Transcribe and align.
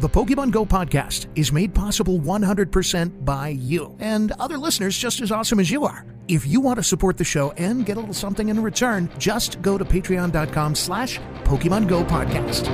The 0.00 0.08
Pokemon 0.08 0.50
Go 0.50 0.64
podcast 0.64 1.26
is 1.34 1.52
made 1.52 1.74
possible 1.74 2.18
100% 2.20 3.22
by 3.22 3.48
you 3.48 3.94
and 4.00 4.32
other 4.32 4.56
listeners 4.56 4.96
just 4.96 5.20
as 5.20 5.30
awesome 5.30 5.60
as 5.60 5.70
you 5.70 5.84
are. 5.84 6.06
If 6.26 6.46
you 6.46 6.62
want 6.62 6.78
to 6.78 6.82
support 6.82 7.18
the 7.18 7.24
show 7.24 7.50
and 7.58 7.84
get 7.84 7.98
a 7.98 8.00
little 8.00 8.14
something 8.14 8.48
in 8.48 8.62
return, 8.62 9.10
just 9.18 9.60
go 9.60 9.76
to 9.76 9.84
patreon.com 9.84 10.74
slash 10.74 11.20
Pokemon 11.44 11.86
Go 11.86 12.02
podcast. 12.02 12.66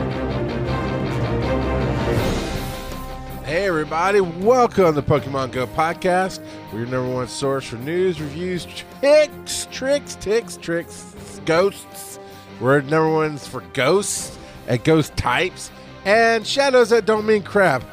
Hey 3.45 3.67
everybody, 3.67 4.21
welcome 4.21 4.95
to 4.95 5.01
the 5.01 5.03
Pokemon 5.03 5.51
Go 5.51 5.67
podcast. 5.67 6.39
We're 6.73 6.83
your 6.83 6.89
number 6.91 7.13
one 7.13 7.27
source 7.27 7.65
for 7.65 7.77
news, 7.79 8.21
reviews, 8.21 8.69
tricks, 9.01 9.67
tricks, 9.73 10.15
ticks, 10.21 10.57
tricks, 10.59 11.41
ghosts. 11.45 12.21
We're 12.61 12.83
number 12.83 13.11
ones 13.11 13.49
for 13.49 13.63
ghosts 13.73 14.39
and 14.69 14.83
ghost 14.85 15.17
types 15.17 15.73
and 16.07 16.47
shadows 16.47 16.91
that 16.91 17.05
don't 17.05 17.27
mean 17.27 17.43
crap. 17.43 17.83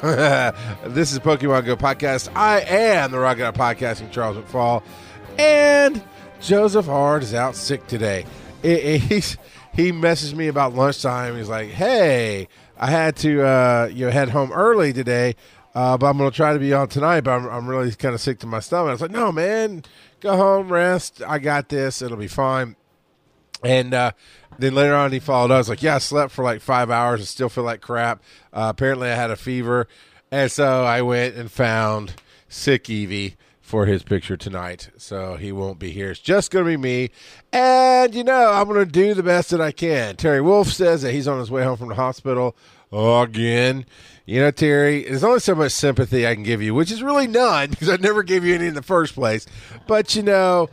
this 0.86 1.12
is 1.12 1.18
Pokemon 1.18 1.66
Go 1.66 1.76
podcast. 1.76 2.34
I 2.36 2.60
am 2.60 3.10
the 3.10 3.18
Rocket 3.18 3.44
Out 3.44 3.56
Podcasting 3.56 4.12
Charles 4.12 4.36
McFall, 4.36 4.84
and 5.36 6.02
Joseph 6.40 6.86
Hard 6.86 7.24
is 7.24 7.34
out 7.34 7.56
sick 7.56 7.84
today. 7.88 8.24
He's 8.62 9.36
he 9.74 9.90
messaged 9.90 10.34
me 10.34 10.46
about 10.46 10.74
lunchtime. 10.74 11.36
He's 11.36 11.48
like, 11.48 11.70
"Hey, 11.70 12.46
I 12.78 12.88
had 12.88 13.16
to 13.16 13.42
uh, 13.42 13.90
you 13.92 14.06
know 14.06 14.12
head 14.12 14.28
home 14.28 14.52
early 14.52 14.92
today, 14.92 15.34
uh, 15.74 15.98
but 15.98 16.06
I'm 16.06 16.16
going 16.16 16.30
to 16.30 16.36
try 16.36 16.52
to 16.52 16.60
be 16.60 16.72
on 16.72 16.86
tonight. 16.86 17.22
But 17.22 17.32
I'm, 17.32 17.48
I'm 17.48 17.66
really 17.66 17.90
kind 17.92 18.14
of 18.14 18.20
sick 18.20 18.38
to 18.40 18.46
my 18.46 18.60
stomach." 18.60 18.90
I 18.90 18.92
was 18.92 19.00
like, 19.02 19.10
"No, 19.10 19.32
man, 19.32 19.82
go 20.20 20.36
home, 20.36 20.68
rest. 20.72 21.20
I 21.26 21.40
got 21.40 21.68
this. 21.68 22.00
It'll 22.00 22.16
be 22.16 22.28
fine." 22.28 22.76
And 23.64 23.94
uh, 23.94 24.12
then 24.58 24.74
later 24.74 24.94
on, 24.94 25.10
he 25.12 25.18
followed 25.18 25.50
up. 25.50 25.56
I 25.56 25.58
was 25.58 25.68
like, 25.68 25.82
"Yeah, 25.82 25.96
I 25.96 25.98
slept 25.98 26.32
for 26.32 26.44
like 26.44 26.60
five 26.60 26.90
hours 26.90 27.20
and 27.20 27.28
still 27.28 27.48
feel 27.48 27.64
like 27.64 27.80
crap." 27.80 28.22
Uh, 28.52 28.66
apparently, 28.68 29.08
I 29.08 29.14
had 29.14 29.30
a 29.30 29.36
fever, 29.36 29.88
and 30.30 30.50
so 30.52 30.84
I 30.84 31.02
went 31.02 31.34
and 31.34 31.50
found 31.50 32.14
sick 32.48 32.84
Eevee 32.84 33.36
for 33.60 33.86
his 33.86 34.02
picture 34.02 34.36
tonight. 34.36 34.90
So 34.98 35.36
he 35.36 35.50
won't 35.50 35.78
be 35.78 35.90
here. 35.90 36.10
It's 36.10 36.20
just 36.20 36.50
going 36.50 36.66
to 36.66 36.70
be 36.70 36.76
me, 36.76 37.10
and 37.52 38.14
you 38.14 38.22
know 38.22 38.52
I'm 38.52 38.68
going 38.68 38.84
to 38.84 38.90
do 38.90 39.14
the 39.14 39.22
best 39.22 39.50
that 39.50 39.60
I 39.60 39.72
can. 39.72 40.16
Terry 40.16 40.42
Wolf 40.42 40.68
says 40.68 41.02
that 41.02 41.12
he's 41.12 41.26
on 41.26 41.38
his 41.38 41.50
way 41.50 41.64
home 41.64 41.78
from 41.78 41.88
the 41.88 41.94
hospital 41.94 42.54
again. 42.92 43.86
You 44.26 44.40
know, 44.40 44.50
Terry, 44.50 45.04
there's 45.04 45.24
only 45.24 45.40
so 45.40 45.54
much 45.54 45.72
sympathy 45.72 46.26
I 46.26 46.34
can 46.34 46.44
give 46.44 46.62
you, 46.62 46.74
which 46.74 46.90
is 46.90 47.02
really 47.02 47.26
none 47.26 47.70
because 47.70 47.88
I 47.88 47.96
never 47.96 48.22
gave 48.22 48.44
you 48.44 48.54
any 48.54 48.66
in 48.66 48.74
the 48.74 48.82
first 48.82 49.14
place. 49.14 49.46
But 49.86 50.14
you 50.14 50.22
know 50.22 50.68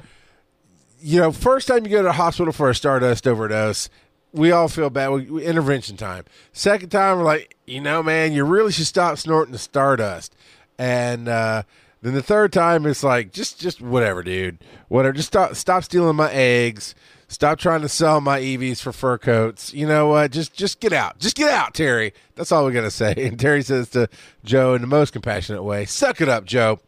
you 1.01 1.19
know, 1.19 1.31
first 1.31 1.67
time 1.67 1.85
you 1.85 1.91
go 1.91 1.97
to 1.97 2.03
the 2.03 2.13
hospital 2.13 2.53
for 2.53 2.69
a 2.69 2.75
stardust 2.75 3.27
overdose, 3.27 3.89
we 4.31 4.51
all 4.51 4.67
feel 4.67 4.89
bad. 4.89 5.09
We, 5.09 5.25
we, 5.25 5.45
intervention 5.45 5.97
time. 5.97 6.25
Second 6.53 6.89
time, 6.89 7.17
we're 7.17 7.23
like, 7.23 7.57
you 7.65 7.81
know, 7.81 8.01
man, 8.01 8.33
you 8.33 8.43
really 8.45 8.71
should 8.71 8.87
stop 8.87 9.17
snorting 9.17 9.51
the 9.51 9.57
stardust. 9.57 10.35
And 10.77 11.27
uh, 11.27 11.63
then 12.01 12.13
the 12.13 12.23
third 12.23 12.53
time, 12.53 12.85
it's 12.85 13.03
like, 13.03 13.31
just, 13.31 13.59
just 13.59 13.81
whatever, 13.81 14.23
dude. 14.23 14.59
Whatever. 14.87 15.13
Just 15.13 15.27
stop, 15.27 15.55
stop 15.55 15.83
stealing 15.83 16.15
my 16.15 16.31
eggs. 16.31 16.95
Stop 17.27 17.59
trying 17.59 17.81
to 17.81 17.87
sell 17.89 18.19
my 18.19 18.41
EVs 18.41 18.81
for 18.81 18.91
fur 18.91 19.17
coats. 19.17 19.73
You 19.73 19.87
know 19.87 20.07
what? 20.07 20.31
Just, 20.31 20.53
just 20.53 20.81
get 20.81 20.91
out. 20.91 21.17
Just 21.17 21.37
get 21.37 21.49
out, 21.49 21.73
Terry. 21.73 22.13
That's 22.35 22.51
all 22.51 22.65
we're 22.65 22.73
gonna 22.73 22.91
say. 22.91 23.13
And 23.17 23.39
Terry 23.39 23.63
says 23.63 23.87
to 23.91 24.09
Joe 24.43 24.73
in 24.73 24.81
the 24.81 24.87
most 24.87 25.13
compassionate 25.13 25.63
way, 25.63 25.85
"Suck 25.85 26.19
it 26.19 26.27
up, 26.27 26.43
Joe." 26.43 26.81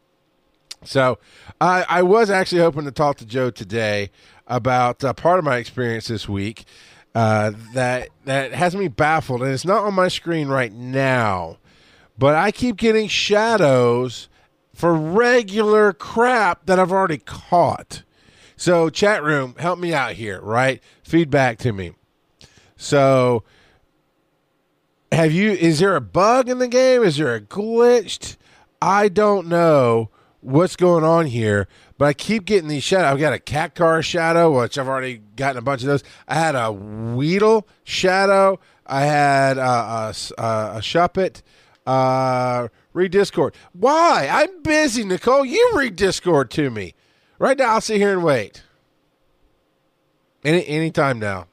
So 0.86 1.20
I, 1.62 1.86
I 1.88 2.04
was 2.04 2.30
actually 2.30 2.62
hoping 2.62 2.86
to 2.86 2.92
talk 2.92 3.18
to 3.18 3.26
Joe 3.26 3.50
today 3.50 4.12
about 4.48 5.04
uh, 5.04 5.14
part 5.14 5.40
of 5.40 5.46
my 5.46 5.58
experience 5.58 6.08
this 6.08 6.28
week 6.28 6.66
uh, 7.16 7.52
that 7.74 8.10
that 8.26 8.54
has 8.54 8.76
me 8.76 8.88
baffled, 8.88 9.42
and 9.42 9.52
it's 9.52 9.66
not 9.66 9.84
on 9.84 9.94
my 9.94 10.08
screen 10.08 10.48
right 10.48 10.74
now, 10.74 11.58
but 12.18 12.36
I 12.36 12.52
keep 12.52 12.78
getting 12.78 13.08
shadows 13.08 14.30
for 14.74 14.94
regular 14.94 15.94
crap 15.94 16.66
that 16.66 16.80
I've 16.80 16.92
already 16.92 17.20
caught. 17.20 18.04
So 18.56 18.90
chat 18.90 19.24
room, 19.24 19.56
help 19.60 19.78
me 19.78 19.94
out 19.94 20.14
here, 20.14 20.42
right? 20.42 20.82
Feedback 21.04 21.60
to 21.60 21.72
me. 21.72 21.94
So 22.76 23.44
have 25.12 25.32
you 25.32 25.52
is 25.52 25.80
there 25.80 25.96
a 25.96 26.02
bug 26.02 26.50
in 26.50 26.58
the 26.58 26.68
game? 26.68 27.04
Is 27.04 27.18
there 27.18 27.36
a 27.36 27.42
glitched? 27.42 28.38
I 28.82 29.08
don't 29.08 29.48
know 29.48 30.10
what's 30.44 30.76
going 30.76 31.04
on 31.04 31.28
here, 31.28 31.68
but 31.98 32.06
I 32.06 32.14
keep 32.14 32.46
getting 32.46 32.68
these 32.68 32.84
shadows. 32.84 33.14
I've 33.14 33.20
got 33.20 33.34
a 33.34 33.40
cat 33.40 33.76
car 33.76 34.02
shadow, 34.02 34.62
which 34.62 34.78
I've 34.78 34.88
already 34.88 35.22
gotten 35.36 35.58
a 35.58 35.62
bunch 35.62 35.82
of 35.82 35.88
those. 35.88 36.04
I 36.28 36.36
had 36.36 36.56
a 36.56 36.72
Weedle 36.72 37.68
shadow. 37.84 38.60
I 38.86 39.02
had 39.06 39.58
a, 39.58 39.62
a, 39.62 40.16
a, 40.38 40.44
a 40.44 40.80
Shuppet. 40.80 41.42
Uh, 41.86 42.68
read 42.94 43.12
Discord. 43.12 43.56
Why? 43.74 44.28
I'm 44.32 44.62
busy, 44.62 45.04
Nicole. 45.04 45.46
You 45.46 45.72
read 45.76 45.96
Discord 45.96 46.52
to 46.52 46.70
me. 46.70 46.94
Right 47.40 47.58
now, 47.58 47.74
I'll 47.74 47.82
sit 47.82 47.98
here 47.98 48.12
and 48.12 48.24
wait. 48.24 48.64
Any 50.44 50.66
anytime 50.68 51.20
now. 51.20 51.48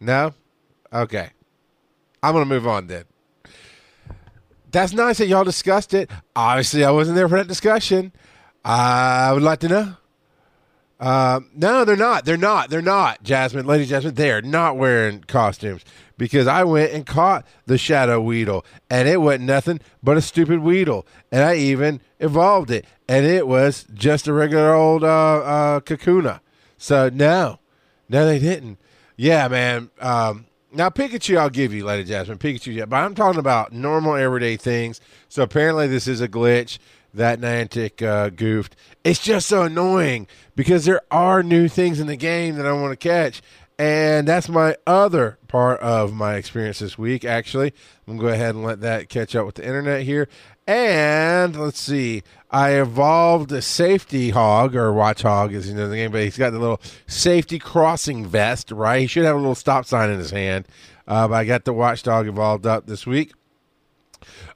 No? 0.00 0.34
Okay. 0.92 1.30
I'm 2.22 2.32
going 2.32 2.44
to 2.44 2.48
move 2.48 2.66
on 2.66 2.88
then 2.88 3.04
that's 4.70 4.92
nice 4.92 5.18
that 5.18 5.26
y'all 5.26 5.44
discussed 5.44 5.94
it. 5.94 6.10
Obviously, 6.34 6.84
I 6.84 6.90
wasn't 6.90 7.16
there 7.16 7.28
for 7.28 7.38
that 7.38 7.48
discussion. 7.48 8.12
I 8.64 9.32
would 9.32 9.42
like 9.42 9.60
to 9.60 9.68
know. 9.68 9.96
Uh, 11.00 11.40
no, 11.54 11.84
they're 11.84 11.96
not. 11.96 12.24
They're 12.24 12.36
not. 12.36 12.70
They're 12.70 12.82
not. 12.82 13.22
Jasmine, 13.22 13.66
Lady 13.66 13.86
Jasmine, 13.86 14.14
they're 14.14 14.42
not 14.42 14.76
wearing 14.76 15.20
costumes 15.22 15.84
because 16.16 16.48
I 16.48 16.64
went 16.64 16.92
and 16.92 17.06
caught 17.06 17.46
the 17.66 17.78
Shadow 17.78 18.20
Weedle, 18.20 18.64
and 18.90 19.08
it 19.08 19.20
wasn't 19.20 19.44
nothing 19.44 19.80
but 20.02 20.16
a 20.16 20.20
stupid 20.20 20.58
Weedle, 20.58 21.06
and 21.30 21.44
I 21.44 21.54
even 21.54 22.00
evolved 22.18 22.72
it, 22.72 22.84
and 23.08 23.24
it 23.24 23.46
was 23.46 23.86
just 23.94 24.26
a 24.26 24.32
regular 24.32 24.74
old 24.74 25.04
uh, 25.04 25.06
uh, 25.06 25.80
Kakuna. 25.80 26.40
So 26.76 27.08
no, 27.08 27.60
no, 28.08 28.26
they 28.26 28.40
didn't. 28.40 28.78
Yeah, 29.16 29.46
man. 29.46 29.90
Um, 30.00 30.46
now 30.72 30.90
Pikachu, 30.90 31.36
I'll 31.38 31.50
give 31.50 31.72
you, 31.72 31.84
Lady 31.84 32.04
Jasmine, 32.04 32.38
Pikachu, 32.38 32.74
yeah, 32.74 32.84
but 32.84 32.96
I'm 32.96 33.14
talking 33.14 33.40
about 33.40 33.72
normal 33.72 34.14
everyday 34.14 34.56
things. 34.56 35.00
So 35.28 35.42
apparently, 35.42 35.86
this 35.86 36.06
is 36.06 36.20
a 36.20 36.28
glitch 36.28 36.78
that 37.14 37.40
Niantic 37.40 38.02
uh, 38.06 38.30
goofed. 38.30 38.76
It's 39.04 39.20
just 39.20 39.48
so 39.48 39.62
annoying 39.62 40.26
because 40.54 40.84
there 40.84 41.00
are 41.10 41.42
new 41.42 41.68
things 41.68 42.00
in 42.00 42.06
the 42.06 42.16
game 42.16 42.56
that 42.56 42.66
I 42.66 42.72
want 42.72 42.92
to 42.92 42.96
catch, 42.96 43.42
and 43.78 44.26
that's 44.28 44.48
my 44.48 44.76
other 44.86 45.38
part 45.48 45.80
of 45.80 46.12
my 46.12 46.34
experience 46.34 46.80
this 46.80 46.98
week. 46.98 47.24
Actually, 47.24 47.72
I'm 48.06 48.16
gonna 48.16 48.28
go 48.28 48.34
ahead 48.34 48.54
and 48.54 48.64
let 48.64 48.80
that 48.80 49.08
catch 49.08 49.34
up 49.34 49.46
with 49.46 49.56
the 49.56 49.64
internet 49.64 50.02
here. 50.02 50.28
And 50.66 51.56
let's 51.58 51.80
see, 51.80 52.22
I 52.50 52.80
evolved 52.80 53.52
a 53.52 53.60
safety 53.60 54.30
hog 54.30 54.74
or 54.74 54.92
Watchog, 54.92 55.54
as 55.54 55.68
you 55.68 55.74
know 55.74 55.88
the 55.88 55.96
game, 55.96 56.10
but 56.10 56.22
he's 56.22 56.38
got 56.38 56.50
the 56.50 56.58
little 56.58 56.80
safety 57.06 57.58
crossing 57.58 58.26
vest, 58.26 58.70
right? 58.70 59.02
He 59.02 59.06
should 59.06 59.24
have 59.24 59.36
a 59.36 59.38
little 59.38 59.54
stop 59.54 59.84
sign 59.84 60.10
in 60.10 60.18
his 60.18 60.30
hand. 60.30 60.66
Uh, 61.06 61.28
but 61.28 61.34
I 61.34 61.44
got 61.44 61.64
the 61.64 61.74
Watchog 61.74 62.26
evolved 62.26 62.66
up 62.66 62.86
this 62.86 63.06
week. 63.06 63.32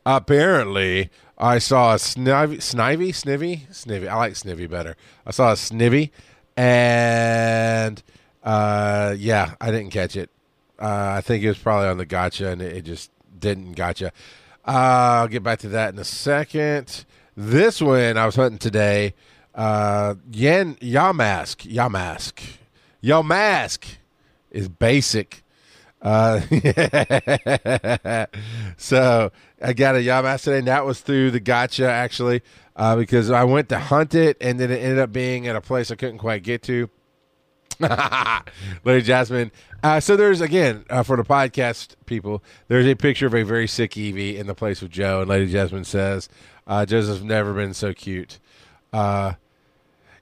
Apparently, 0.05 1.11
I 1.37 1.59
saw 1.59 1.93
a 1.93 1.97
snivy, 1.97 2.57
snivy, 2.59 3.09
snivy, 3.11 3.69
snivy. 3.69 4.09
I 4.09 4.17
like 4.17 4.35
snivy 4.35 4.69
better. 4.69 4.97
I 5.27 5.31
saw 5.31 5.51
a 5.51 5.55
snivy, 5.55 6.11
and 6.57 8.03
uh, 8.43 9.15
yeah, 9.19 9.55
I 9.61 9.71
didn't 9.71 9.91
catch 9.91 10.17
it. 10.17 10.31
Uh, 10.79 11.15
I 11.17 11.21
think 11.21 11.45
it 11.45 11.49
was 11.49 11.59
probably 11.59 11.89
on 11.89 11.99
the 11.99 12.07
gotcha, 12.07 12.49
and 12.49 12.63
it, 12.63 12.79
it 12.79 12.83
just 12.83 13.11
didn't 13.39 13.73
gotcha. 13.73 14.13
Uh, 14.67 15.21
I'll 15.23 15.29
get 15.29 15.43
back 15.43 15.59
to 15.61 15.69
that 15.71 15.93
in 15.93 15.99
a 15.99 16.05
second. 16.05 17.05
This 17.37 17.81
one 17.81 18.19
I 18.19 18.27
was 18.27 18.37
hunting 18.37 18.59
today. 18.59 19.15
Uh, 19.55 20.17
Yen 20.31 20.75
Yamask, 20.77 21.71
Yamask, 21.71 22.41
Yamask 23.03 23.85
is 24.51 24.69
basic. 24.69 25.43
Uh, 26.03 26.41
so 28.77 29.33
I 29.63 29.73
got 29.73 29.95
a 29.95 29.99
Yamask 29.99 30.45
today, 30.45 30.59
and 30.59 30.69
that 30.69 30.85
was 30.85 31.01
through 31.01 31.31
the 31.31 31.41
gotcha 31.41 31.89
actually, 31.89 32.43
uh, 32.77 32.97
because 32.97 33.31
I 33.31 33.45
went 33.45 33.71
to 33.71 33.79
hunt 33.79 34.15
it, 34.15 34.37
and 34.41 34.61
then 34.61 34.71
it 34.71 34.83
ended 34.83 34.99
up 34.99 35.13
being 35.13 35.47
at 35.47 35.57
a 35.57 35.63
place 35.63 35.91
I 35.91 35.95
couldn't 35.95 36.19
quite 36.19 36.43
get 36.43 36.63
to. 36.65 36.91
Lady 38.85 39.03
Jasmine. 39.03 39.51
Uh, 39.83 40.01
so 40.01 40.17
there's 40.17 40.41
again 40.41 40.85
uh, 40.91 41.03
for 41.03 41.17
the 41.17 41.25
podcast 41.25 41.95
people. 42.07 42.43
There's 42.69 42.87
a 42.87 42.95
picture 42.95 43.27
of 43.27 43.35
a 43.35 43.43
very 43.43 43.67
sick 43.67 43.93
Eevee 43.93 44.37
in 44.37 44.47
the 44.47 44.55
place 44.55 44.83
of 44.83 44.91
Joe, 44.91 45.21
and 45.21 45.29
Lady 45.29 45.51
Jasmine 45.51 45.85
says, 45.85 46.29
uh, 46.67 46.87
"Joseph's 46.87 47.23
never 47.23 47.53
been 47.53 47.75
so 47.75 47.93
cute." 47.93 48.39
Uh, 48.93 49.35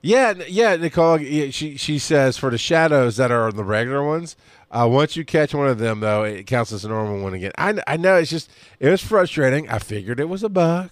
yeah, 0.01 0.33
yeah, 0.47 0.75
Nicole. 0.75 1.19
She 1.19 1.77
she 1.77 1.99
says 1.99 2.37
for 2.37 2.49
the 2.49 2.57
shadows 2.57 3.17
that 3.17 3.31
are 3.31 3.51
the 3.51 3.63
regular 3.63 4.03
ones. 4.03 4.35
Uh, 4.71 4.87
once 4.89 5.15
you 5.15 5.25
catch 5.25 5.53
one 5.53 5.67
of 5.67 5.77
them, 5.77 5.99
though, 5.99 6.23
it 6.23 6.47
counts 6.47 6.71
as 6.71 6.85
a 6.85 6.89
normal 6.89 7.21
one 7.21 7.33
again. 7.33 7.51
I 7.57 7.79
I 7.85 7.97
know 7.97 8.15
it's 8.15 8.31
just 8.31 8.49
it 8.79 8.89
was 8.89 9.01
frustrating. 9.01 9.69
I 9.69 9.79
figured 9.79 10.19
it 10.19 10.29
was 10.29 10.43
a 10.43 10.49
bug. 10.49 10.89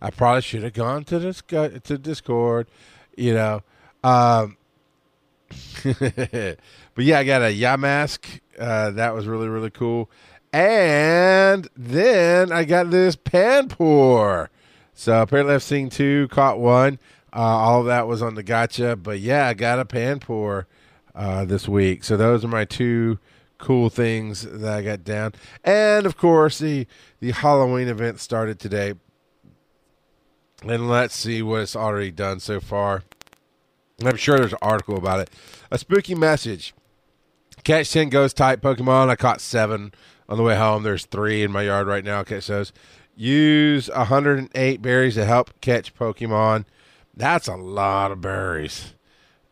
I 0.00 0.10
probably 0.10 0.42
should 0.42 0.62
have 0.62 0.72
gone 0.72 1.04
to 1.04 1.18
this 1.18 1.42
to 1.48 1.98
Discord, 1.98 2.68
you 3.16 3.34
know. 3.34 3.62
Um, 4.04 4.56
but 5.84 7.04
yeah, 7.04 7.18
I 7.18 7.24
got 7.24 7.42
a 7.42 7.54
Yamask. 7.54 8.40
Uh, 8.58 8.90
that 8.92 9.14
was 9.14 9.26
really 9.26 9.48
really 9.48 9.70
cool. 9.70 10.10
And 10.52 11.68
then 11.76 12.52
I 12.52 12.64
got 12.64 12.90
this 12.90 13.16
Panpour. 13.16 14.50
So 14.94 15.22
apparently 15.22 15.54
I've 15.54 15.62
seen 15.62 15.90
two, 15.90 16.28
caught 16.28 16.58
one. 16.58 16.98
Uh, 17.32 17.40
all 17.40 17.84
that 17.84 18.08
was 18.08 18.22
on 18.22 18.34
the 18.34 18.42
gotcha. 18.42 18.96
But 18.96 19.20
yeah, 19.20 19.46
I 19.46 19.54
got 19.54 19.78
a 19.78 19.84
Panpour 19.84 20.66
uh, 21.14 21.44
this 21.44 21.68
week. 21.68 22.02
So 22.02 22.16
those 22.16 22.44
are 22.44 22.48
my 22.48 22.64
two 22.64 23.18
cool 23.58 23.90
things 23.90 24.42
that 24.42 24.72
I 24.72 24.82
got 24.82 25.04
down. 25.04 25.34
And 25.64 26.06
of 26.06 26.16
course, 26.16 26.58
the, 26.58 26.86
the 27.20 27.32
Halloween 27.32 27.88
event 27.88 28.20
started 28.20 28.58
today. 28.58 28.94
And 30.66 30.88
let's 30.88 31.14
see 31.14 31.42
what 31.42 31.60
it's 31.60 31.76
already 31.76 32.10
done 32.10 32.40
so 32.40 32.58
far. 32.60 33.04
I'm 34.06 34.16
sure 34.16 34.38
there's 34.38 34.52
an 34.52 34.58
article 34.62 34.96
about 34.96 35.20
it. 35.20 35.30
A 35.70 35.78
spooky 35.78 36.14
message. 36.14 36.74
Catch 37.64 37.92
10 37.92 38.10
ghost 38.10 38.36
type 38.36 38.60
Pokemon. 38.60 39.08
I 39.08 39.16
caught 39.16 39.40
seven 39.40 39.92
on 40.28 40.36
the 40.36 40.44
way 40.44 40.56
home. 40.56 40.82
There's 40.84 41.04
three 41.04 41.42
in 41.42 41.50
my 41.50 41.62
yard 41.62 41.86
right 41.86 42.04
now. 42.04 42.22
Catch 42.22 42.46
those. 42.46 42.72
Use 43.16 43.90
108 43.90 44.80
berries 44.80 45.14
to 45.16 45.24
help 45.24 45.60
catch 45.60 45.94
Pokemon. 45.94 46.64
That's 47.16 47.48
a 47.48 47.56
lot 47.56 48.12
of 48.12 48.20
berries. 48.20 48.94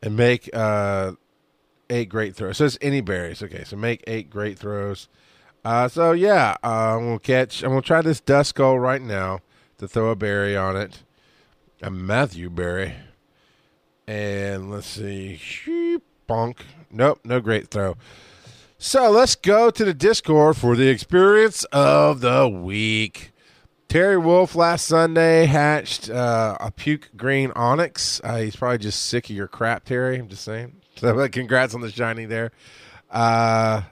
And 0.00 0.16
make 0.16 0.48
uh, 0.52 1.12
eight 1.90 2.08
great 2.08 2.36
throws. 2.36 2.58
So 2.58 2.66
it's 2.66 2.78
any 2.80 3.00
berries. 3.00 3.42
Okay, 3.42 3.64
so 3.64 3.76
make 3.76 4.04
eight 4.06 4.30
great 4.30 4.58
throws. 4.58 5.08
Uh, 5.64 5.88
so 5.88 6.12
yeah, 6.12 6.54
uh, 6.62 6.96
I'm 6.96 7.06
gonna 7.06 7.18
catch. 7.18 7.64
I'm 7.64 7.70
gonna 7.70 7.82
try 7.82 8.02
this 8.02 8.20
Duskull 8.20 8.80
right 8.80 9.02
now 9.02 9.40
to 9.78 9.88
throw 9.88 10.10
a 10.10 10.16
berry 10.16 10.56
on 10.56 10.76
it. 10.76 11.02
A 11.82 11.90
Matthew 11.90 12.50
berry. 12.50 12.94
And 14.06 14.70
let's 14.70 14.86
see. 14.86 15.40
Bonk. 16.28 16.58
Nope, 16.90 17.20
no 17.24 17.40
great 17.40 17.68
throw. 17.68 17.96
So 18.78 19.10
let's 19.10 19.34
go 19.34 19.70
to 19.70 19.84
the 19.84 19.94
Discord 19.94 20.56
for 20.56 20.76
the 20.76 20.88
experience 20.88 21.64
of 21.72 22.20
the 22.20 22.48
week. 22.48 23.32
Terry 23.88 24.18
Wolf 24.18 24.54
last 24.54 24.86
Sunday 24.86 25.46
hatched 25.46 26.10
uh, 26.10 26.56
a 26.60 26.70
puke 26.70 27.10
green 27.16 27.50
Onix. 27.50 28.20
Uh, 28.22 28.38
he's 28.38 28.54
probably 28.54 28.78
just 28.78 29.06
sick 29.06 29.30
of 29.30 29.36
your 29.36 29.48
crap, 29.48 29.84
Terry. 29.84 30.18
I'm 30.18 30.28
just 30.28 30.44
saying. 30.44 30.76
So 30.98 31.28
congrats 31.28 31.74
on 31.74 31.82
the 31.82 31.90
shiny 31.90 32.24
there. 32.24 32.52
Uh, 33.10 33.82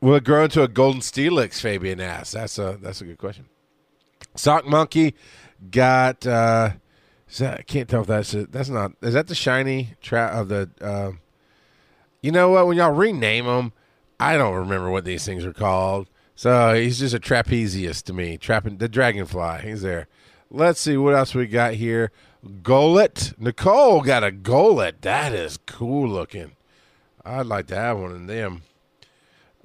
will 0.00 0.16
it 0.16 0.24
grow 0.24 0.42
into 0.42 0.64
a 0.64 0.66
golden 0.66 1.00
steelix? 1.00 1.60
Fabian 1.60 2.00
asked. 2.00 2.32
That's 2.32 2.58
a 2.58 2.76
that's 2.82 3.02
a 3.02 3.04
good 3.04 3.18
question. 3.18 3.44
Sock 4.34 4.66
monkey 4.66 5.14
got. 5.70 6.26
Uh, 7.40 7.44
that, 7.44 7.60
I 7.60 7.62
can't 7.62 7.88
tell 7.88 8.02
if 8.02 8.06
that's 8.06 8.34
a, 8.34 8.46
that's 8.46 8.68
not. 8.68 8.92
Is 9.02 9.14
that 9.14 9.26
the 9.26 9.34
shiny 9.34 9.94
trap 10.00 10.32
of 10.34 10.48
the? 10.48 10.70
Uh, 10.80 11.12
you 12.20 12.30
know 12.30 12.50
what? 12.50 12.66
When 12.66 12.76
y'all 12.76 12.92
rename 12.92 13.46
them, 13.46 13.72
I 14.20 14.36
don't 14.36 14.54
remember 14.54 14.90
what 14.90 15.04
these 15.04 15.24
things 15.24 15.44
are 15.44 15.52
called. 15.52 16.08
So 16.34 16.74
he's 16.74 16.98
just 16.98 17.14
a 17.14 17.20
trapezius 17.20 18.02
to 18.04 18.12
me. 18.12 18.36
Trapping 18.36 18.78
the 18.78 18.88
dragonfly. 18.88 19.60
He's 19.62 19.82
there. 19.82 20.08
Let's 20.50 20.80
see 20.80 20.96
what 20.96 21.14
else 21.14 21.34
we 21.34 21.46
got 21.46 21.74
here. 21.74 22.12
Golett. 22.44 23.38
Nicole 23.38 24.00
got 24.00 24.24
a 24.24 24.30
Golett. 24.30 25.00
That 25.02 25.32
is 25.32 25.58
cool 25.66 26.08
looking. 26.08 26.52
I'd 27.24 27.46
like 27.46 27.66
to 27.68 27.76
have 27.76 27.98
one 27.98 28.12
of 28.12 28.26
them. 28.26 28.62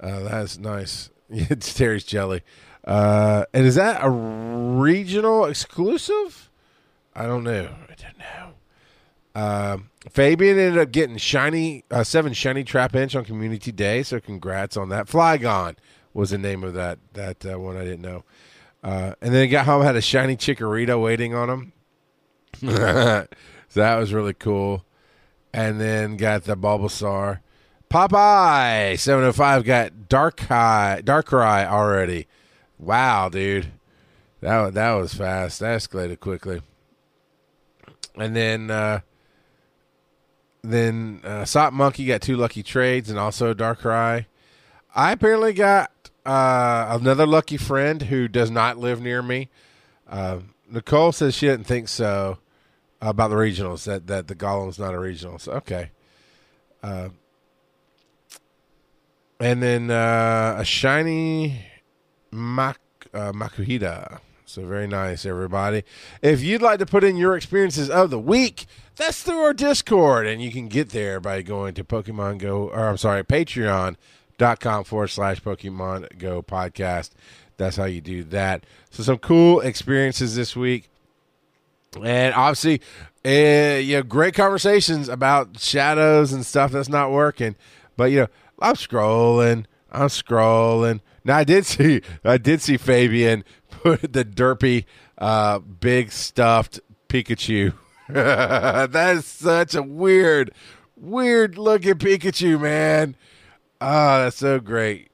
Uh, 0.00 0.20
that's 0.20 0.58
nice. 0.58 1.10
it's 1.28 1.74
Terry's 1.74 2.04
jelly. 2.04 2.42
Uh, 2.84 3.44
and 3.52 3.66
is 3.66 3.74
that 3.74 4.00
a 4.02 4.08
regional 4.08 5.44
exclusive? 5.44 6.47
I 7.18 7.26
don't 7.26 7.42
know. 7.42 7.68
I 7.90 7.94
don't 7.96 8.18
know. 8.18 8.52
Uh, 9.34 9.78
Fabian 10.08 10.56
ended 10.56 10.80
up 10.80 10.92
getting 10.92 11.16
shiny 11.16 11.84
uh, 11.90 12.04
seven 12.04 12.32
shiny 12.32 12.62
Trapinch 12.62 13.16
on 13.16 13.24
Community 13.24 13.72
Day, 13.72 14.04
so 14.04 14.20
congrats 14.20 14.76
on 14.76 14.88
that. 14.90 15.08
Flygon 15.08 15.74
was 16.14 16.30
the 16.30 16.38
name 16.38 16.62
of 16.62 16.74
that 16.74 17.00
that 17.14 17.44
uh, 17.44 17.58
one 17.58 17.76
I 17.76 17.82
didn't 17.82 18.02
know. 18.02 18.22
Uh, 18.84 19.14
and 19.20 19.34
then 19.34 19.42
he 19.42 19.48
got 19.48 19.66
home 19.66 19.82
had 19.82 19.96
a 19.96 20.00
shiny 20.00 20.36
Chikorita 20.36 21.02
waiting 21.02 21.34
on 21.34 21.50
him. 21.50 21.72
so 22.60 23.26
that 23.74 23.96
was 23.96 24.12
really 24.14 24.34
cool. 24.34 24.84
And 25.52 25.80
then 25.80 26.16
got 26.16 26.44
the 26.44 26.56
Bulbasaur. 26.56 27.40
Popeye 27.90 28.96
705 28.96 29.64
got 29.64 30.08
Dark 30.08 30.48
Eye, 30.52 31.00
Darkrai 31.02 31.66
already. 31.66 32.28
Wow, 32.78 33.28
dude. 33.28 33.72
That 34.40 34.74
that 34.74 34.92
was 34.92 35.14
fast. 35.14 35.58
That 35.58 35.80
escalated 35.80 36.20
quickly. 36.20 36.62
And 38.18 38.34
then 38.34 38.70
uh 38.70 39.00
then 40.62 41.20
uh 41.24 41.44
Sop 41.44 41.72
Monkey 41.72 42.06
got 42.06 42.20
two 42.20 42.36
lucky 42.36 42.62
trades 42.62 43.10
and 43.10 43.18
also 43.18 43.54
Darkrai. 43.54 44.26
I 44.94 45.12
apparently 45.12 45.52
got 45.52 45.90
uh 46.26 46.98
another 47.00 47.26
lucky 47.26 47.56
friend 47.56 48.02
who 48.02 48.28
does 48.28 48.50
not 48.50 48.78
live 48.78 49.00
near 49.00 49.22
me. 49.22 49.48
Uh, 50.08 50.40
Nicole 50.70 51.12
says 51.12 51.34
she 51.34 51.46
didn't 51.46 51.66
think 51.66 51.88
so 51.88 52.38
about 53.00 53.28
the 53.28 53.36
regionals 53.36 53.84
that 53.84 54.06
that 54.06 54.26
the 54.26 54.34
Golem's 54.34 54.78
not 54.78 54.94
a 54.94 54.98
regional. 54.98 55.38
So 55.38 55.52
okay. 55.52 55.90
Uh, 56.82 57.10
and 59.40 59.62
then 59.62 59.90
uh, 59.90 60.56
a 60.58 60.64
shiny 60.64 61.64
Mak- 62.30 62.80
uh, 63.14 63.32
Makuhita. 63.32 64.20
So 64.48 64.64
very 64.64 64.86
nice, 64.86 65.26
everybody. 65.26 65.84
If 66.22 66.40
you'd 66.40 66.62
like 66.62 66.78
to 66.78 66.86
put 66.86 67.04
in 67.04 67.18
your 67.18 67.36
experiences 67.36 67.90
of 67.90 68.08
the 68.08 68.18
week, 68.18 68.64
that's 68.96 69.22
through 69.22 69.40
our 69.40 69.52
Discord, 69.52 70.26
and 70.26 70.40
you 70.40 70.50
can 70.50 70.68
get 70.68 70.88
there 70.88 71.20
by 71.20 71.42
going 71.42 71.74
to 71.74 71.84
Pokemon 71.84 72.38
Go, 72.38 72.70
or 72.70 72.88
I'm 72.88 72.96
sorry, 72.96 73.22
Patreon.com 73.22 74.84
forward 74.84 75.08
slash 75.08 75.42
Pokemon 75.42 76.16
Go 76.16 76.40
podcast. 76.40 77.10
That's 77.58 77.76
how 77.76 77.84
you 77.84 78.00
do 78.00 78.24
that. 78.24 78.64
So 78.90 79.02
some 79.02 79.18
cool 79.18 79.60
experiences 79.60 80.34
this 80.34 80.56
week, 80.56 80.88
and 82.02 82.34
obviously, 82.34 82.80
uh, 83.26 83.80
you 83.80 83.98
know, 83.98 84.02
great 84.02 84.32
conversations 84.32 85.10
about 85.10 85.60
shadows 85.60 86.32
and 86.32 86.46
stuff 86.46 86.72
that's 86.72 86.88
not 86.88 87.10
working. 87.10 87.54
But 87.98 88.12
you 88.12 88.20
know, 88.20 88.28
I'm 88.60 88.76
scrolling, 88.76 89.66
I'm 89.92 90.08
scrolling. 90.08 91.00
Now 91.22 91.36
I 91.36 91.44
did 91.44 91.66
see, 91.66 92.00
I 92.24 92.38
did 92.38 92.62
see 92.62 92.78
Fabian 92.78 93.44
put 93.82 94.12
the 94.12 94.24
derpy, 94.24 94.84
uh, 95.18 95.58
big 95.58 96.12
stuffed 96.12 96.80
Pikachu. 97.08 97.74
that 98.08 99.16
is 99.16 99.24
such 99.26 99.74
a 99.74 99.82
weird, 99.82 100.52
weird 100.96 101.58
looking 101.58 101.94
Pikachu, 101.94 102.60
man. 102.60 103.16
Oh, 103.80 104.24
that's 104.24 104.36
so 104.36 104.60
great. 104.60 105.10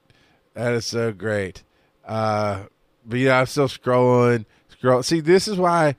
That 0.54 0.72
is 0.72 0.86
so 0.86 1.12
great. 1.12 1.62
Uh, 2.04 2.64
but 3.04 3.18
yeah, 3.18 3.40
I'm 3.40 3.46
still 3.46 3.68
scrolling, 3.68 4.46
scroll. 4.68 5.02
See, 5.02 5.20
this 5.20 5.48
is 5.48 5.58
why 5.58 5.96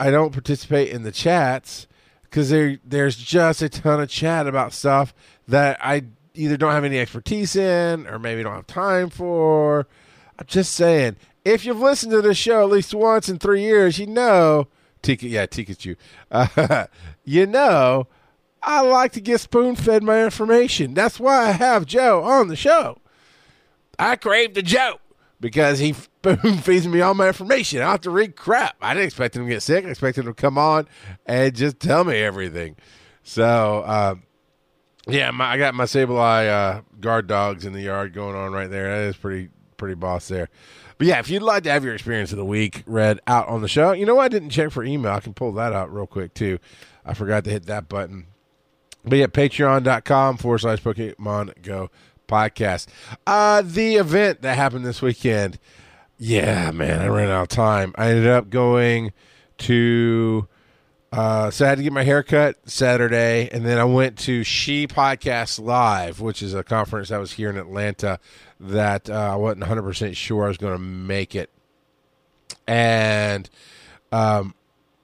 I 0.00 0.10
don't 0.10 0.32
participate 0.32 0.90
in 0.90 1.02
the 1.02 1.12
chats 1.12 1.86
because 2.22 2.50
there, 2.50 2.78
there's 2.84 3.16
just 3.16 3.62
a 3.62 3.68
ton 3.68 4.00
of 4.00 4.08
chat 4.08 4.46
about 4.46 4.72
stuff 4.72 5.14
that 5.46 5.78
I 5.82 6.04
either 6.34 6.56
don't 6.56 6.72
have 6.72 6.84
any 6.84 6.98
expertise 6.98 7.56
in 7.56 8.06
or 8.06 8.18
maybe 8.18 8.42
don't 8.42 8.54
have 8.54 8.66
time 8.66 9.10
for. 9.10 9.86
I'm 10.38 10.46
just 10.46 10.74
saying, 10.74 11.16
if 11.44 11.64
you've 11.64 11.80
listened 11.80 12.12
to 12.12 12.22
this 12.22 12.36
show 12.36 12.62
at 12.62 12.70
least 12.70 12.94
once 12.94 13.28
in 13.28 13.38
three 13.38 13.62
years, 13.62 13.98
you 13.98 14.06
know, 14.06 14.68
Tika, 15.02 15.26
yeah, 15.26 15.46
Tikachu, 15.46 15.96
uh, 16.30 16.86
you 17.24 17.46
know, 17.46 18.06
I 18.62 18.80
like 18.80 19.12
to 19.12 19.20
get 19.20 19.40
spoon 19.40 19.76
fed 19.76 20.02
my 20.02 20.24
information. 20.24 20.94
That's 20.94 21.20
why 21.20 21.48
I 21.48 21.52
have 21.52 21.86
Joe 21.86 22.22
on 22.22 22.48
the 22.48 22.56
show. 22.56 22.98
I 23.98 24.16
crave 24.16 24.54
the 24.54 24.62
Joe 24.62 25.00
because 25.40 25.78
he 25.78 25.92
spoon 25.92 26.58
feeds 26.62 26.86
me 26.86 27.00
all 27.00 27.14
my 27.14 27.28
information. 27.28 27.82
I 27.82 27.90
have 27.90 28.00
to 28.02 28.10
read 28.10 28.36
crap. 28.36 28.76
I 28.80 28.94
didn't 28.94 29.06
expect 29.06 29.36
him 29.36 29.44
to 29.44 29.48
get 29.48 29.62
sick. 29.62 29.84
I 29.84 29.88
expected 29.88 30.22
him 30.24 30.34
to 30.34 30.34
come 30.34 30.58
on 30.58 30.88
and 31.26 31.54
just 31.54 31.80
tell 31.80 32.04
me 32.04 32.16
everything. 32.16 32.76
So, 33.22 33.80
uh, 33.86 34.14
yeah, 35.06 35.30
my, 35.30 35.52
I 35.52 35.58
got 35.58 35.74
my 35.74 35.84
Sableye 35.84 36.48
uh, 36.48 36.82
guard 37.00 37.26
dogs 37.26 37.64
in 37.64 37.72
the 37.72 37.82
yard 37.82 38.12
going 38.12 38.36
on 38.36 38.52
right 38.52 38.70
there. 38.70 38.88
That 38.88 39.08
is 39.08 39.16
pretty 39.16 39.48
pretty 39.78 39.94
boss 39.94 40.28
there. 40.28 40.50
But 40.98 41.06
yeah, 41.06 41.18
if 41.20 41.30
you'd 41.30 41.42
like 41.42 41.62
to 41.62 41.70
have 41.70 41.84
your 41.84 41.94
experience 41.94 42.32
of 42.32 42.38
the 42.38 42.44
week 42.44 42.82
read 42.86 43.20
out 43.26 43.48
on 43.48 43.62
the 43.62 43.68
show, 43.68 43.92
you 43.92 44.04
know 44.04 44.18
I 44.18 44.28
didn't 44.28 44.50
check 44.50 44.70
for 44.70 44.84
email. 44.84 45.12
I 45.12 45.20
can 45.20 45.32
pull 45.32 45.52
that 45.52 45.72
out 45.72 45.92
real 45.92 46.06
quick 46.06 46.34
too. 46.34 46.58
I 47.06 47.14
forgot 47.14 47.44
to 47.44 47.50
hit 47.50 47.66
that 47.66 47.88
button. 47.88 48.26
But 49.04 49.16
yeah, 49.16 49.26
patreon.com 49.26 50.36
forward 50.36 50.58
slash 50.58 50.82
Pokemon 50.82 51.62
Go 51.62 51.90
podcast. 52.28 52.88
Uh, 53.26 53.62
the 53.64 53.96
event 53.96 54.42
that 54.42 54.56
happened 54.56 54.84
this 54.84 55.00
weekend. 55.00 55.58
Yeah, 56.18 56.72
man, 56.72 57.00
I 57.00 57.06
ran 57.06 57.30
out 57.30 57.42
of 57.42 57.48
time. 57.48 57.94
I 57.96 58.10
ended 58.10 58.26
up 58.26 58.50
going 58.50 59.12
to 59.58 60.48
uh, 61.10 61.50
so 61.50 61.64
I 61.64 61.68
had 61.70 61.78
to 61.78 61.84
get 61.84 61.92
my 61.92 62.02
hair 62.02 62.22
cut 62.22 62.56
Saturday, 62.68 63.48
and 63.50 63.64
then 63.64 63.78
I 63.78 63.84
went 63.84 64.18
to 64.20 64.44
She 64.44 64.86
Podcast 64.86 65.58
Live, 65.58 66.20
which 66.20 66.42
is 66.42 66.52
a 66.52 66.62
conference 66.62 67.08
that 67.08 67.18
was 67.18 67.32
here 67.32 67.48
in 67.48 67.56
Atlanta 67.56 68.20
that 68.60 69.08
uh, 69.08 69.32
I 69.32 69.36
wasn't 69.36 69.64
100% 69.64 70.16
sure 70.16 70.44
I 70.44 70.48
was 70.48 70.56
going 70.56 70.74
to 70.74 70.82
make 70.82 71.34
it. 71.34 71.50
And 72.66 73.48
um, 74.12 74.54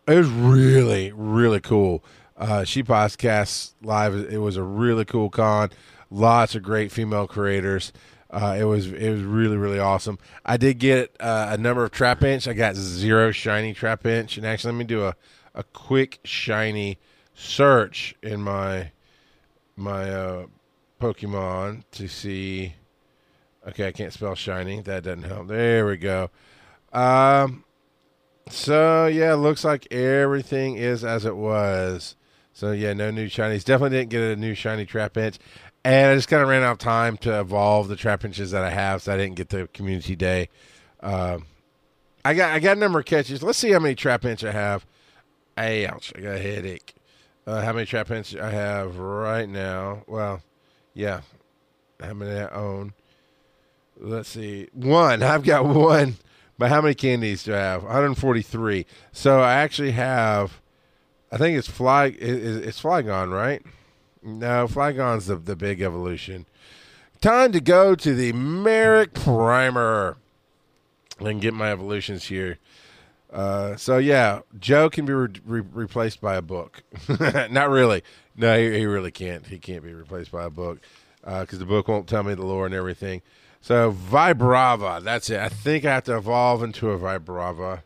it 0.07 0.17
was 0.17 0.29
really, 0.29 1.13
really 1.13 1.61
cool. 1.61 2.05
Uh, 2.37 2.65
she 2.65 2.83
Podcast 2.83 3.73
Live, 3.83 4.15
it 4.15 4.39
was 4.39 4.57
a 4.57 4.63
really 4.63 5.05
cool 5.05 5.31
con. 5.31 5.71
Lots 6.11 6.55
of 6.55 6.63
great 6.63 6.93
female 6.93 7.27
creators. 7.27 7.93
Uh, 8.31 8.57
it 8.59 8.65
was 8.65 8.89
it 8.89 9.11
was 9.11 9.23
really 9.23 9.57
really 9.57 9.79
awesome. 9.79 10.19
I 10.45 10.57
did 10.57 10.81
get 10.81 11.15
uh, 11.21 11.51
a 11.51 11.57
number 11.57 11.85
of 11.85 11.93
Trapinch. 11.93 12.49
I 12.49 12.53
got 12.53 12.75
zero 12.75 13.31
shiny 13.31 13.73
Trapinch, 13.73 14.37
and 14.37 14.45
actually, 14.45 14.73
let 14.73 14.79
me 14.79 14.85
do 14.85 15.05
a 15.05 15.15
a 15.55 15.63
quick 15.63 16.19
shiny 16.25 16.99
search 17.33 18.17
in 18.23 18.43
my 18.43 18.91
my 19.77 20.11
uh, 20.11 20.47
Pokemon 21.01 21.85
to 21.93 22.09
see. 22.09 22.75
Okay, 23.69 23.89
I 23.89 23.93
can't 23.93 24.13
spell 24.13 24.35
shiny. 24.35 24.81
That 24.83 25.05
doesn't 25.05 25.23
help. 25.23 25.49
There 25.49 25.87
we 25.87 25.97
go. 25.97 26.31
Um, 26.93 27.65
so 28.49 29.07
yeah, 29.07 29.35
looks 29.35 29.65
like 29.65 29.93
everything 29.93 30.77
is 30.77 31.05
as 31.05 31.25
it 31.25 31.37
was. 31.37 32.17
So 32.53 32.73
yeah, 32.73 32.93
no 32.93 33.11
new 33.11 33.27
shinies. 33.27 33.65
Definitely 33.65 33.99
didn't 33.99 34.11
get 34.11 34.23
a 34.23 34.37
new 34.37 34.55
shiny 34.55 34.87
Trapinch. 34.87 35.39
And 35.85 36.13
I 36.13 36.15
just 36.15 36.29
kind 36.29 36.43
of 36.43 36.49
ran 36.49 36.63
out 36.63 36.73
of 36.73 36.79
time 36.79 37.17
to 37.19 37.41
evolve 37.41 37.89
the 37.89 37.97
Trapinches 37.97 38.53
that 38.53 38.65
I 38.65 38.71
have, 38.71 39.03
so 39.03 39.13
I 39.13 39.17
didn't 39.19 39.35
get 39.37 39.51
the 39.51 39.69
community 39.75 40.17
day. 40.17 40.49
Um, 41.01 41.45
I 42.25 42.33
got 42.33 42.55
I 42.55 42.61
got 42.61 42.77
a 42.77 42.81
number 42.81 43.01
of 43.01 43.05
catches. 43.05 43.43
Let's 43.43 43.59
see 43.59 43.71
how 43.71 43.81
many 43.81 43.95
trap 43.95 44.23
Trapinch 44.23 44.49
I 44.49 44.53
have. 44.53 44.87
Ouch! 45.59 46.13
I 46.17 46.21
got 46.21 46.37
a 46.37 46.39
headache. 46.39 46.95
Uh, 47.47 47.61
how 47.61 47.73
many 47.73 47.85
trap 47.85 48.09
Trapinch 48.09 48.41
I 48.41 48.51
have 48.51 48.99
right 48.99 49.49
now? 49.49 50.05
Well, 50.07 50.43
yeah, 50.95 51.21
how 52.01 52.15
many 52.15 52.39
I 52.39 52.49
own? 52.49 52.95
Let's 53.99 54.29
see. 54.29 54.69
One. 54.73 55.23
I've 55.23 55.45
got 55.45 55.67
one. 55.67 56.17
But 56.57 56.71
how 56.71 56.81
many 56.81 56.95
candies 56.95 57.43
do 57.43 57.55
I 57.55 57.59
have? 57.59 57.83
143. 57.83 58.87
So 59.13 59.41
I 59.41 59.55
actually 59.55 59.93
have. 59.93 60.61
I 61.33 61.37
think 61.37 61.59
it's 61.59 61.69
fly. 61.69 62.15
It's 62.17 62.81
Flygon, 62.81 63.33
right? 63.33 63.63
No, 64.23 64.69
Flygon's 64.69 65.27
the 65.27 65.37
the 65.37 65.57
big 65.57 65.81
evolution. 65.81 66.47
Time 67.21 67.53
to 67.53 67.61
go 67.61 67.95
to 67.95 68.15
the 68.15 68.33
Marik 68.33 69.15
Primer 69.15 70.17
and 71.19 71.41
get 71.41 71.55
my 71.55 71.73
evolutions 71.73 72.25
here. 72.25 72.59
Uh, 73.33 73.77
so 73.77 73.99
yeah, 73.99 74.41
Joe 74.61 74.89
can 74.89 75.07
be 75.07 75.13
re- 75.13 75.29
re- 75.45 75.65
replaced 75.73 76.21
by 76.21 76.37
a 76.37 76.43
book. 76.43 76.85
Not 77.51 77.69
really. 77.69 78.03
No, 78.37 78.57
he, 78.57 78.79
he, 78.79 78.87
really 78.87 79.11
can't. 79.11 79.47
He 79.47 79.59
can't 79.59 79.83
be 79.83 79.93
replaced 79.93 80.31
by 80.31 80.45
a 80.45 80.51
book 80.51 80.81
because 81.21 81.55
uh, 81.55 81.59
the 81.59 81.67
book 81.67 81.89
won't 81.89 82.09
tell 82.09 82.23
me 82.23 82.35
the 82.35 82.47
lore 82.47 82.67
and 82.67 82.75
everything. 82.75 83.23
So 83.65 83.93
Vibrava, 83.93 85.03
that's 85.03 85.31
it. 85.31 85.41
I 85.41 85.49
think 85.49 85.87
I 85.87 85.95
have 85.95 86.05
to 86.05 86.19
evolve 86.19 86.63
into 86.63 86.91
a 86.91 86.99
Vibrava. 86.99 87.81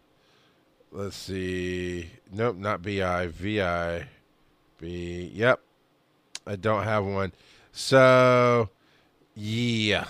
Let's 0.91 1.15
see. 1.15 2.11
Nope, 2.33 2.57
not 2.57 2.83
Bi. 2.83 3.29
Vi. 3.29 4.05
B. 4.81 5.31
Yep, 5.33 5.61
I 6.49 6.57
don't 6.57 6.83
have 6.83 7.05
one. 7.05 7.33
So, 7.71 8.71
yeah. 9.37 10.07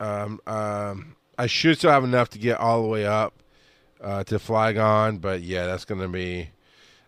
Um, 0.00 0.40
um, 0.44 1.14
I 1.38 1.46
should 1.46 1.78
still 1.78 1.92
have 1.92 2.02
enough 2.02 2.30
to 2.30 2.40
get 2.40 2.58
all 2.58 2.82
the 2.82 2.88
way 2.88 3.06
up 3.06 3.32
uh, 4.00 4.24
to 4.24 4.40
Flygon, 4.40 5.20
but 5.20 5.40
yeah, 5.40 5.66
that's 5.66 5.84
gonna 5.84 6.08
be 6.08 6.50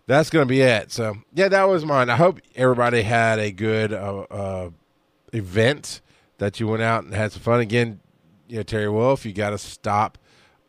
that's 0.06 0.30
gonna 0.30 0.46
be 0.46 0.60
it. 0.60 0.92
So 0.92 1.16
yeah, 1.34 1.48
that 1.48 1.64
was 1.64 1.84
mine. 1.84 2.10
I 2.10 2.16
hope 2.16 2.40
everybody 2.54 3.02
had 3.02 3.40
a 3.40 3.50
good 3.50 3.92
uh, 3.92 4.20
uh, 4.30 4.70
event 5.32 6.00
that 6.38 6.58
you 6.58 6.66
went 6.66 6.82
out 6.82 7.04
and 7.04 7.14
had 7.14 7.32
some 7.32 7.42
fun. 7.42 7.60
Again, 7.60 8.00
you 8.48 8.56
know, 8.56 8.62
Terry 8.62 8.88
Wolf, 8.88 9.24
you 9.26 9.32
got 9.32 9.50
to 9.50 9.58
stop. 9.58 10.18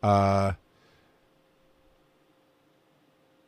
Uh, 0.02 0.52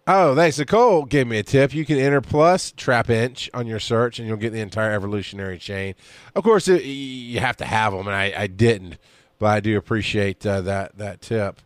Oh, 0.04 0.34
thanks. 0.34 0.58
Nicole 0.58 1.04
gave 1.04 1.28
me 1.28 1.38
a 1.38 1.44
tip. 1.44 1.72
You 1.72 1.84
can 1.84 1.96
enter 1.96 2.20
plus 2.20 2.72
Trapinch 2.72 3.48
on 3.54 3.68
your 3.68 3.78
search, 3.78 4.18
and 4.18 4.26
you'll 4.26 4.36
get 4.36 4.52
the 4.52 4.60
entire 4.60 4.90
evolutionary 4.90 5.58
chain. 5.58 5.94
Of 6.34 6.42
course, 6.42 6.66
it, 6.66 6.82
you 6.82 7.38
have 7.38 7.56
to 7.58 7.64
have 7.64 7.92
them, 7.92 8.08
and 8.08 8.16
I, 8.16 8.32
I 8.36 8.46
didn't, 8.48 8.98
but 9.38 9.46
I 9.46 9.60
do 9.60 9.76
appreciate 9.78 10.44
uh, 10.44 10.60
that 10.62 10.98
that 10.98 11.20
tip. 11.20 11.60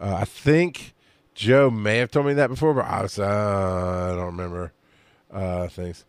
Uh, 0.00 0.18
I 0.20 0.24
think 0.24 0.94
Joe 1.34 1.70
may 1.70 1.98
have 1.98 2.12
told 2.12 2.26
me 2.26 2.34
that 2.34 2.46
before, 2.46 2.72
but 2.72 2.84
I 2.84 3.02
was 3.02 3.18
uh, 3.18 4.10
I 4.12 4.14
don't 4.14 4.26
remember 4.26 4.72
uh, 5.32 5.66
things. 5.66 6.04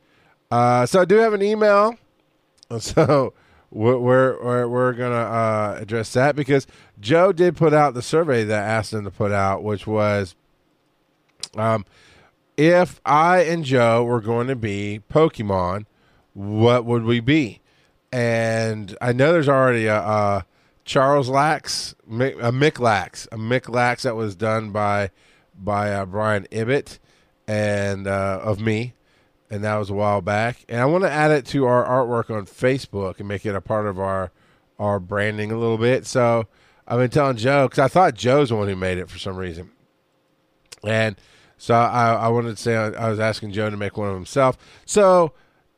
Uh, 0.52 0.86
so 0.86 1.02
I 1.02 1.06
do 1.06 1.16
have 1.16 1.34
an 1.34 1.42
email, 1.42 1.98
so 2.80 3.34
we're 3.74 4.42
we're, 4.44 4.68
we're 4.68 4.94
gonna 4.94 5.16
uh, 5.16 5.78
address 5.80 6.14
that 6.14 6.36
because 6.36 6.68
Joe 7.00 7.32
did 7.32 7.58
put 7.58 7.74
out 7.74 7.94
the 7.94 8.02
survey 8.02 8.44
that 8.44 8.64
I 8.64 8.68
asked 8.68 8.94
him 8.94 9.04
to 9.04 9.12
put 9.12 9.32
out, 9.32 9.64
which 9.64 9.88
was 9.88 10.36
um, 11.56 11.86
if 12.58 13.02
I 13.06 13.42
and 13.42 13.64
Joe 13.64 14.04
were 14.04 14.22
going 14.22 14.48
to 14.48 14.56
be 14.56 15.02
Pokemon, 15.10 15.86
what 16.34 16.86
would 16.86 17.04
we 17.04 17.20
be? 17.20 17.62
And 18.12 18.96
I 19.02 19.12
know 19.12 19.34
there's 19.34 19.50
already 19.50 19.88
a, 19.88 19.98
a 19.98 20.46
Charles 20.86 21.30
Lax, 21.30 21.96
a 22.08 22.52
Mick 22.52 22.80
Lax, 22.80 23.28
a 23.32 23.38
Mick 23.38 23.70
Lax 23.70 24.04
that 24.04 24.16
was 24.16 24.36
done 24.36 24.72
by 24.72 25.10
by 25.58 25.92
uh, 25.94 26.06
Brian 26.06 26.46
Ibbott 26.52 27.00
and 27.48 28.08
uh, 28.08 28.40
of 28.44 28.60
me, 28.60 28.94
and 29.50 29.64
that 29.64 29.76
was 29.76 29.90
a 29.90 29.94
while 29.94 30.22
back. 30.22 30.66
And 30.68 30.82
I 30.82 30.86
want 30.86 31.04
to 31.04 31.12
add 31.12 31.32
it 31.32 31.46
to 31.48 31.66
our 31.66 31.86
artwork 31.86 32.36
on 32.36 32.46
Facebook 32.46 33.20
and 33.20 33.28
make 33.28 33.46
it 33.46 33.56
a 33.56 33.62
part 33.62 33.86
of 33.88 34.00
our 34.00 34.32
our 34.80 35.00
branding 35.00 35.52
a 35.52 35.58
little 35.58 35.78
bit. 35.78 36.06
So 36.06 36.48
I've 36.88 37.00
been 37.00 37.10
telling 37.10 37.38
Joe 37.38 37.68
because 37.68 37.80
I 37.80 37.88
thought 37.88 38.16
Joe's 38.16 38.50
the 38.50 38.56
one 38.56 38.68
who 38.68 38.76
made 38.76 38.98
it 38.98 39.10
for 39.10 39.20
some 39.20 39.38
reason, 39.38 39.72
and 40.84 41.16
so 41.58 41.76
I, 41.76 42.14
I 42.14 42.28
wanted 42.28 42.58
to 42.58 42.62
say 42.62 42.76
I, 42.76 42.90
I, 42.90 43.10
was 43.10 43.20
asking 43.20 43.52
Joe 43.52 43.70
to 43.70 43.78
make 43.78 43.96
one 43.96 44.10
of 44.10 44.16
himself. 44.16 44.58
So 44.86 45.32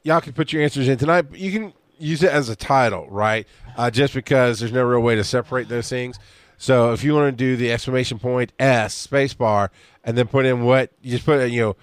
y'all 0.04 0.22
can 0.22 0.34
put 0.34 0.52
your 0.52 0.64
answers 0.64 0.88
in 0.88 0.98
tonight. 0.98 1.26
You 1.36 1.52
can 1.52 1.74
use 2.00 2.24
it 2.24 2.32
as 2.32 2.50
a 2.50 2.56
title, 2.56 3.08
right? 3.10 3.48
Uh, 3.78 3.92
just 3.92 4.14
because 4.14 4.60
there's 4.60 4.72
no 4.72 4.84
real 4.84 5.02
way 5.02 5.16
to 5.16 5.24
separate 5.24 5.68
those 5.68 5.90
things. 5.90 6.18
So 6.58 6.94
if 6.94 7.04
you 7.04 7.14
want 7.14 7.38
to 7.38 7.44
do 7.44 7.56
the 7.58 7.72
exclamation 7.72 8.20
point 8.20 8.54
S 8.58 8.94
space 8.94 9.34
bar 9.34 9.72
and 10.04 10.18
then 10.18 10.28
put 10.28 10.46
in 10.46 10.64
what 10.64 10.92
you 11.02 11.12
just 11.12 11.26
put 11.26 11.50
you 11.50 11.62
know 11.62 11.76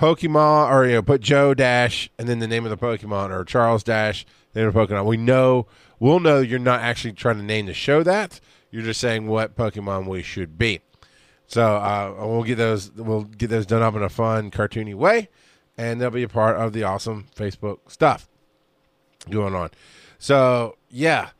Pokemon 0.00 0.70
or 0.70 0.86
you 0.86 0.94
know 0.94 1.02
put 1.02 1.20
Joe 1.20 1.52
dash 1.52 2.10
and 2.18 2.26
then 2.26 2.38
the 2.38 2.48
name 2.48 2.64
of 2.64 2.70
the 2.70 2.78
Pokemon 2.78 3.30
or 3.30 3.44
Charles 3.44 3.82
dash 3.82 4.24
name 4.54 4.66
of 4.66 4.72
the 4.72 4.80
Pokemon. 4.80 5.04
We 5.04 5.18
know 5.18 5.66
we'll 5.98 6.20
know 6.20 6.40
you're 6.40 6.58
not 6.58 6.80
actually 6.80 7.12
trying 7.12 7.36
to 7.36 7.42
name 7.42 7.66
the 7.66 7.74
show 7.74 8.02
that. 8.02 8.40
You're 8.70 8.82
just 8.82 8.98
saying 9.00 9.26
what 9.26 9.56
Pokemon 9.56 10.06
we 10.06 10.22
should 10.22 10.56
be. 10.56 10.80
So 11.46 11.76
uh, 11.76 12.14
we'll 12.18 12.44
get 12.44 12.56
those 12.56 12.90
we'll 12.92 13.24
get 13.24 13.50
those 13.50 13.66
done 13.66 13.82
up 13.82 13.94
in 13.94 14.02
a 14.02 14.08
fun, 14.08 14.50
cartoony 14.50 14.94
way, 14.94 15.28
and 15.76 16.00
they'll 16.00 16.08
be 16.08 16.22
a 16.22 16.28
part 16.28 16.56
of 16.56 16.72
the 16.72 16.82
awesome 16.82 17.26
Facebook 17.36 17.90
stuff 17.90 18.26
going 19.28 19.54
on. 19.54 19.68
So 20.18 20.78
yeah, 20.88 21.30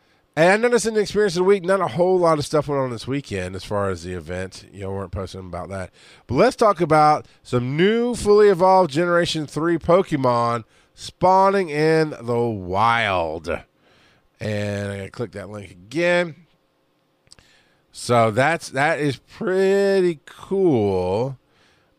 and 0.40 0.48
I 0.48 0.56
noticed 0.56 0.86
in 0.86 0.94
the 0.94 1.00
experience 1.00 1.34
of 1.34 1.40
the 1.40 1.44
week, 1.44 1.64
not 1.64 1.82
a 1.82 1.86
whole 1.86 2.18
lot 2.18 2.38
of 2.38 2.46
stuff 2.46 2.66
went 2.66 2.80
on 2.80 2.88
this 2.88 3.06
weekend 3.06 3.54
as 3.54 3.62
far 3.62 3.90
as 3.90 4.04
the 4.04 4.14
event. 4.14 4.64
You 4.72 4.80
know, 4.80 4.92
weren't 4.92 5.12
posting 5.12 5.40
about 5.40 5.68
that. 5.68 5.90
But 6.26 6.36
let's 6.36 6.56
talk 6.56 6.80
about 6.80 7.26
some 7.42 7.76
new, 7.76 8.14
fully 8.14 8.48
evolved 8.48 8.90
Generation 8.90 9.46
Three 9.46 9.76
Pokemon 9.76 10.64
spawning 10.94 11.68
in 11.68 12.14
the 12.22 12.40
wild. 12.40 13.48
And 14.40 14.90
I 14.90 14.96
gotta 14.96 15.10
click 15.10 15.32
that 15.32 15.50
link 15.50 15.72
again. 15.72 16.46
So 17.92 18.30
that's 18.30 18.70
that 18.70 18.98
is 18.98 19.18
pretty 19.18 20.20
cool. 20.24 21.36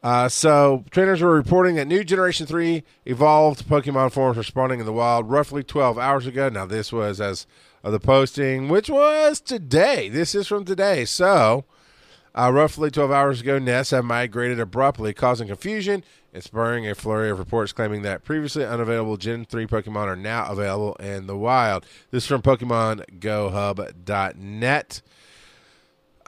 Uh, 0.02 0.28
so 0.28 0.84
trainers 0.90 1.22
were 1.22 1.36
reporting 1.36 1.76
that 1.76 1.86
new 1.86 2.04
Generation 2.04 2.48
Three 2.48 2.82
evolved 3.06 3.68
Pokemon 3.68 4.12
forms 4.12 4.36
were 4.36 4.42
spawning 4.42 4.80
in 4.80 4.88
the 4.88 4.94
wild 4.94 5.30
roughly 5.30 5.64
12 5.64 6.00
hours 6.00 6.26
ago. 6.26 6.50
Now 6.50 6.66
this 6.66 6.92
was 6.92 7.22
as 7.22 7.46
of 7.84 7.92
the 7.92 8.00
posting, 8.00 8.70
which 8.70 8.90
was 8.90 9.42
today. 9.42 10.10
This 10.10 10.36
is 10.36 10.48
from 10.48 10.66
today. 10.66 11.06
So 11.06 11.66
uh, 12.34 12.50
roughly 12.54 12.90
12 12.92 13.12
hours 13.12 13.42
ago, 13.42 13.60
nests 13.60 13.92
have 13.92 14.06
migrated 14.06 14.58
abruptly, 14.60 15.14
causing 15.14 15.48
confusion 15.48 16.04
and 16.34 16.44
spurring 16.44 16.88
a 16.88 16.96
flurry 16.96 17.30
of 17.30 17.40
reports 17.40 17.74
claiming 17.74 18.04
that 18.04 18.24
previously 18.24 18.64
unavailable 18.66 19.18
Gen 19.18 19.44
3 19.46 19.68
Pokemon 19.68 20.08
are 20.08 20.16
now 20.16 20.50
available 20.50 20.96
in 20.96 21.28
the 21.28 21.36
wild. 21.36 21.86
This 22.10 22.24
is 22.24 22.28
from 22.28 22.42
PokemonGoHub.net. 22.42 25.02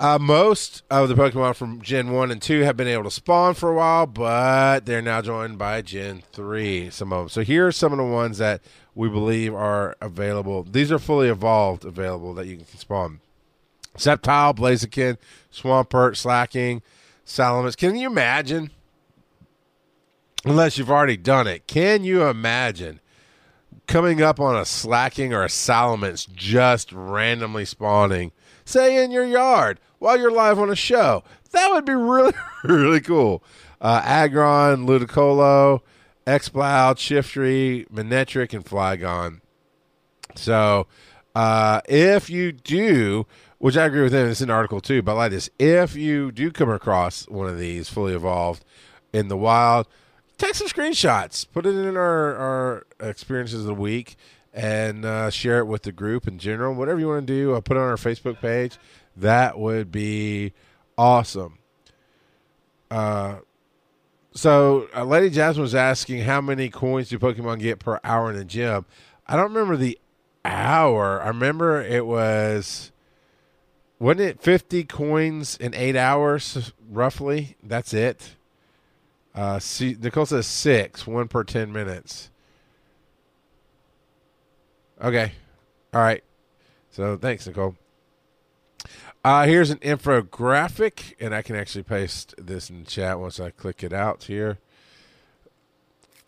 Uh, 0.03 0.19
most 0.19 0.83
of 0.91 1.07
the 1.07 1.15
Pokemon 1.15 1.55
from 1.55 1.81
Gen 1.81 2.11
1 2.11 2.29
and 2.29 2.41
2 2.41 2.63
have 2.63 2.75
been 2.75 2.89
able 2.89 3.05
to 3.05 3.09
spawn 3.09 3.53
for 3.53 3.69
a 3.69 3.73
while, 3.73 4.05
but 4.05 4.81
they're 4.85 5.01
now 5.01 5.21
joined 5.21 5.57
by 5.57 5.81
Gen 5.81 6.23
3, 6.33 6.89
some 6.89 7.13
of 7.13 7.19
them. 7.19 7.29
So 7.29 7.41
here 7.41 7.67
are 7.67 7.71
some 7.71 7.93
of 7.93 7.97
the 7.97 8.03
ones 8.03 8.37
that 8.37 8.61
we 8.95 9.07
believe 9.07 9.55
are 9.55 9.95
available. 10.01 10.63
These 10.63 10.91
are 10.91 10.99
fully 10.99 11.29
evolved 11.29 11.85
available 11.85 12.33
that 12.33 12.47
you 12.47 12.57
can 12.57 12.65
spawn. 12.65 13.21
Sceptile, 13.95 14.53
Blaziken, 14.53 15.17
Swampert, 15.53 16.17
Slaking, 16.17 16.81
Salamence. 17.25 17.77
Can 17.77 17.95
you 17.95 18.07
imagine? 18.07 18.71
Unless 20.43 20.77
you've 20.77 20.91
already 20.91 21.15
done 21.15 21.47
it. 21.47 21.65
Can 21.65 22.03
you 22.03 22.27
imagine 22.27 22.99
coming 23.87 24.21
up 24.21 24.37
on 24.41 24.57
a 24.57 24.65
Slaking 24.65 25.33
or 25.33 25.43
a 25.43 25.47
Salamence 25.47 26.29
just 26.29 26.91
randomly 26.91 27.63
spawning– 27.63 28.33
say 28.65 29.03
in 29.03 29.11
your 29.11 29.25
yard 29.25 29.79
while 30.03 30.19
you're 30.19 30.31
live 30.31 30.59
on 30.59 30.69
a 30.69 30.75
show. 30.75 31.23
That 31.51 31.71
would 31.71 31.85
be 31.85 31.93
really, 31.93 32.33
really 32.65 32.99
cool. 32.99 33.41
Uh, 33.79 34.01
Aggron, 34.03 34.85
Ludicolo, 34.85 35.79
Exploud, 36.27 36.97
Shiftry, 36.97 37.87
Manectric, 37.89 38.53
and 38.53 38.65
Flygon. 38.65 39.39
So, 40.35 40.87
Uh, 41.35 41.79
if 41.87 42.29
you 42.29 42.51
do, 42.51 43.25
which 43.57 43.75
I 43.77 43.85
agree 43.85 44.03
with 44.03 44.13
him, 44.13 44.27
it's 44.29 44.41
an 44.41 44.51
article 44.51 44.81
too, 44.81 45.01
but 45.01 45.15
like 45.15 45.31
this. 45.31 45.49
If 45.57 45.95
you 45.95 46.31
do 46.31 46.51
come 46.51 46.69
across 46.69 47.27
one 47.27 47.47
of 47.47 47.57
these 47.57 47.89
fully 47.89 48.13
evolved 48.13 48.63
in 49.13 49.29
the 49.29 49.37
wild, 49.37 49.87
take 50.37 50.53
some 50.53 50.67
screenshots, 50.67 51.45
put 51.51 51.65
it 51.65 51.75
in 51.75 51.95
our, 51.97 52.35
our 52.35 52.85
experiences 52.99 53.61
of 53.61 53.65
the 53.65 53.73
week, 53.73 54.15
and 54.53 55.05
uh, 55.05 55.29
share 55.31 55.57
it 55.59 55.65
with 55.65 55.83
the 55.83 55.91
group 55.91 56.27
in 56.27 56.37
general. 56.37 56.75
Whatever 56.75 56.99
you 56.99 57.07
want 57.07 57.25
to 57.25 57.33
do, 57.33 57.53
I'll 57.53 57.61
put 57.63 57.77
it 57.77 57.79
on 57.79 57.89
our 57.89 57.95
Facebook 57.95 58.39
page. 58.39 58.77
That 59.15 59.59
would 59.59 59.91
be 59.91 60.53
awesome. 60.97 61.59
Uh, 62.89 63.37
so 64.33 64.87
uh, 64.95 65.03
Lady 65.03 65.29
Jasmine 65.29 65.61
was 65.61 65.75
asking 65.75 66.21
how 66.21 66.41
many 66.41 66.69
coins 66.69 67.09
do 67.09 67.19
Pokemon 67.19 67.59
get 67.59 67.79
per 67.79 67.99
hour 68.03 68.31
in 68.31 68.37
the 68.37 68.45
gym. 68.45 68.85
I 69.27 69.35
don't 69.35 69.53
remember 69.53 69.77
the 69.77 69.99
hour. 70.43 71.21
I 71.21 71.27
remember 71.27 71.81
it 71.81 72.05
was 72.05 72.91
wasn't 73.99 74.21
it 74.21 74.41
50 74.41 74.83
coins 74.85 75.55
in 75.57 75.73
8 75.73 75.95
hours 75.95 76.73
roughly? 76.89 77.55
That's 77.63 77.93
it. 77.93 78.35
Uh 79.33 79.59
see 79.59 79.95
Nicole 79.99 80.25
says 80.25 80.47
6, 80.47 81.07
one 81.07 81.27
per 81.27 81.43
10 81.43 81.71
minutes. 81.71 82.29
Okay. 85.01 85.31
All 85.93 86.01
right. 86.01 86.23
So 86.91 87.17
thanks 87.17 87.47
Nicole. 87.47 87.75
Uh, 89.25 89.45
here's 89.45 89.69
an 89.69 89.77
infographic, 89.77 91.13
and 91.17 91.33
I 91.33 91.41
can 91.41 91.55
actually 91.55 91.83
paste 91.83 92.35
this 92.37 92.69
in 92.69 92.83
the 92.83 92.89
chat 92.89 93.21
once 93.21 93.39
I 93.39 93.51
click 93.51 93.81
it 93.81 93.93
out 93.93 94.23
here. 94.23 94.57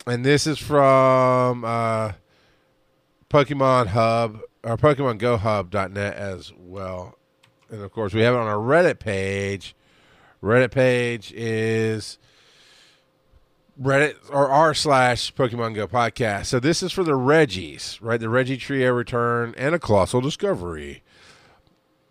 And 0.07 0.23
this 0.23 0.47
is 0.47 0.59
from 0.59 1.65
uh, 1.65 2.13
Pokemon 3.29 3.87
Hub 3.87 4.39
or 4.63 4.77
Pokemon 4.77 5.17
Go 5.17 5.35
Hub.net 5.35 6.15
as 6.15 6.53
well. 6.57 7.17
And 7.69 7.81
of 7.81 7.91
course, 7.91 8.13
we 8.13 8.21
have 8.21 8.33
it 8.33 8.37
on 8.37 8.47
our 8.47 8.55
Reddit 8.55 8.99
page. 8.99 9.75
Reddit 10.41 10.71
page 10.71 11.33
is 11.35 12.17
Reddit 13.81 14.15
or 14.29 14.47
r 14.47 14.73
slash 14.73 15.33
Pokemon 15.33 15.75
Go 15.75 15.85
podcast. 15.85 16.45
So 16.45 16.61
this 16.61 16.81
is 16.81 16.93
for 16.93 17.03
the 17.03 17.15
Regis, 17.15 18.01
right? 18.01 18.21
The 18.21 18.29
Regi 18.29 18.55
Trio 18.55 18.93
return 18.93 19.53
and 19.57 19.75
a 19.75 19.79
Colossal 19.79 20.21
Discovery. 20.21 21.03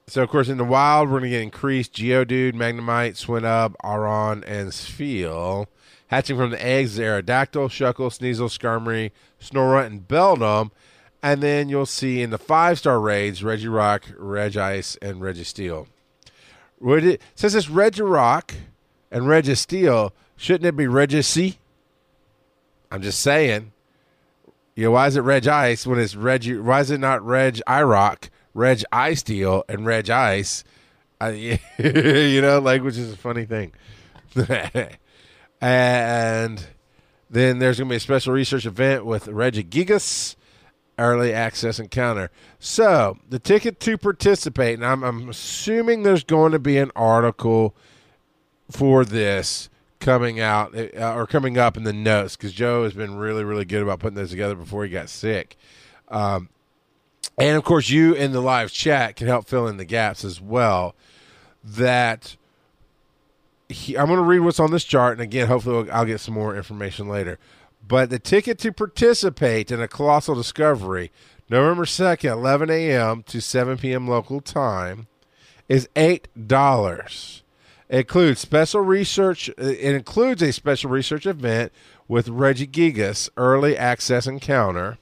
So, 0.07 0.23
of 0.23 0.29
course, 0.29 0.51
in 0.51 0.59
the 0.59 0.65
wild, 0.65 1.09
we're 1.09 1.21
going 1.21 1.31
to 1.31 1.37
get 1.37 1.43
increased 1.43 1.95
Geodude, 1.95 2.53
Magnemite, 2.53 3.15
Swinub, 3.15 3.75
Aron, 3.83 4.45
and 4.45 4.71
Spheal. 4.71 5.67
Hatching 6.09 6.37
from 6.37 6.51
the 6.51 6.63
eggs 6.63 6.99
Aerodactyl, 6.99 7.71
Shuckle, 7.71 8.11
Sneasel, 8.11 8.51
Skarmory, 8.51 9.13
Snorunt, 9.41 9.87
and 9.87 10.07
Beldum. 10.07 10.71
And 11.23 11.43
then 11.43 11.71
you'll 11.71 11.87
see 11.87 12.21
in 12.21 12.29
the 12.29 12.39
five 12.39 12.79
star 12.79 13.01
raids 13.01 13.41
Regirock, 13.41 14.15
Regice, 14.19 14.99
and 15.01 15.23
Registeel. 15.23 15.87
It 16.83 17.23
since 17.35 17.55
it's 17.55 17.69
Regirock 17.69 18.55
and 19.11 19.23
Registeel, 19.23 20.11
shouldn't 20.37 20.67
it 20.67 20.77
be 20.77 20.85
Regicy? 20.85 21.57
I'm 22.91 23.01
just 23.01 23.21
saying. 23.21 23.73
You 24.75 24.85
know, 24.85 24.91
why 24.91 25.07
is 25.07 25.17
it 25.17 25.21
Reg 25.21 25.47
Ice 25.49 25.87
when 25.87 25.99
it's 25.99 26.15
Reg? 26.15 26.47
Why 26.59 26.81
is 26.81 26.91
it 26.91 26.99
not 26.99 27.25
Reg 27.25 27.63
Irock? 27.67 28.29
Reg 28.55 28.83
Ice 28.93 29.21
Steel 29.21 29.65
and 29.69 29.85
Reg 29.85 30.09
Ice. 30.09 30.65
I, 31.21 31.59
you 31.79 32.41
know, 32.41 32.61
like 32.61 32.83
which 32.83 32.97
is 32.97 33.13
a 33.13 33.17
funny 33.17 33.45
thing. 33.45 33.73
and 35.61 36.67
then 37.31 37.59
there's 37.59 37.79
going 37.79 37.89
to 37.89 37.93
be 37.93 37.97
a 37.97 38.01
special 38.01 38.33
research 38.33 38.67
event 38.67 39.05
with 39.05 39.27
Regigigas 39.27 40.37
early 40.99 41.33
access 41.33 41.79
encounter. 41.79 42.31
So 42.59 43.19
the 43.29 43.39
ticket 43.39 43.81
to 43.81 43.99
participate, 43.99 44.75
and 44.75 44.87
I'm, 44.87 45.03
I'm 45.03 45.29
assuming 45.29 46.03
there's 46.03 46.25
going 46.25 46.53
to 46.53 46.59
be 46.59 46.79
an 46.79 46.91
article 46.95 47.75
for 48.71 49.05
this 49.05 49.69
coming 50.01 50.41
out 50.41 50.77
uh, 50.77 51.15
or 51.15 51.27
coming 51.27 51.59
up 51.59 51.77
in 51.77 51.85
the 51.85 51.93
notes 51.93 52.37
because 52.37 52.53
Joe 52.53 52.85
has 52.85 52.93
been 52.93 53.17
really, 53.17 53.45
really 53.45 53.65
good 53.65 53.83
about 53.83 54.01
putting 54.01 54.17
those 54.17 54.31
together 54.31 54.55
before 54.55 54.85
he 54.85 54.91
got 54.91 55.09
sick. 55.09 55.57
Um, 56.09 56.49
and 57.39 57.57
of 57.57 57.65
course, 57.65 57.91
you 57.91 58.15
in 58.15 58.33
the 58.33 58.41
live 58.41 58.73
chat 58.73 59.17
can 59.17 59.27
help 59.27 59.47
fill 59.47 59.67
in 59.67 59.77
the 59.77 59.85
gaps 59.85 60.25
as 60.25 60.41
well. 60.41 60.95
That 61.63 62.37
he, 63.69 63.97
I'm 63.97 64.07
going 64.07 64.19
to 64.19 64.25
read 64.25 64.41
what's 64.41 64.61
on 64.61 64.71
this 64.71 64.85
chart, 64.85 65.15
and 65.15 65.23
again, 65.23 65.49
hopefully, 65.49 65.91
I'll 65.91 66.05
get 66.05 66.21
some 66.21 66.35
more 66.35 66.57
information 66.57 67.09
later. 67.09 67.39
But 67.87 68.11
the 68.11 68.19
ticket 68.19 68.59
to 68.61 68.73
participate 68.73 69.71
in 69.71 69.81
a 69.81 69.89
colossal 69.89 70.35
discovery, 70.35 71.11
November 71.51 71.85
2nd, 71.85 72.31
11 72.31 72.71
a.m. 72.71 73.23
to 73.25 73.41
7 73.41 73.79
p.m. 73.79 74.09
local 74.09 74.41
time, 74.41 75.07
is 75.69 75.89
$8. 75.95 77.43
It 77.89 77.99
includes 77.99 78.41
special 78.41 78.81
research. 78.81 79.49
It 79.59 79.95
includes 79.95 80.43
a 80.43 80.53
special 80.53 80.91
research 80.91 81.27
event 81.27 81.73
with 82.09 82.29
Regigigas, 82.29 83.29
early 83.37 83.77
access 83.77 84.27
encounter 84.27 84.99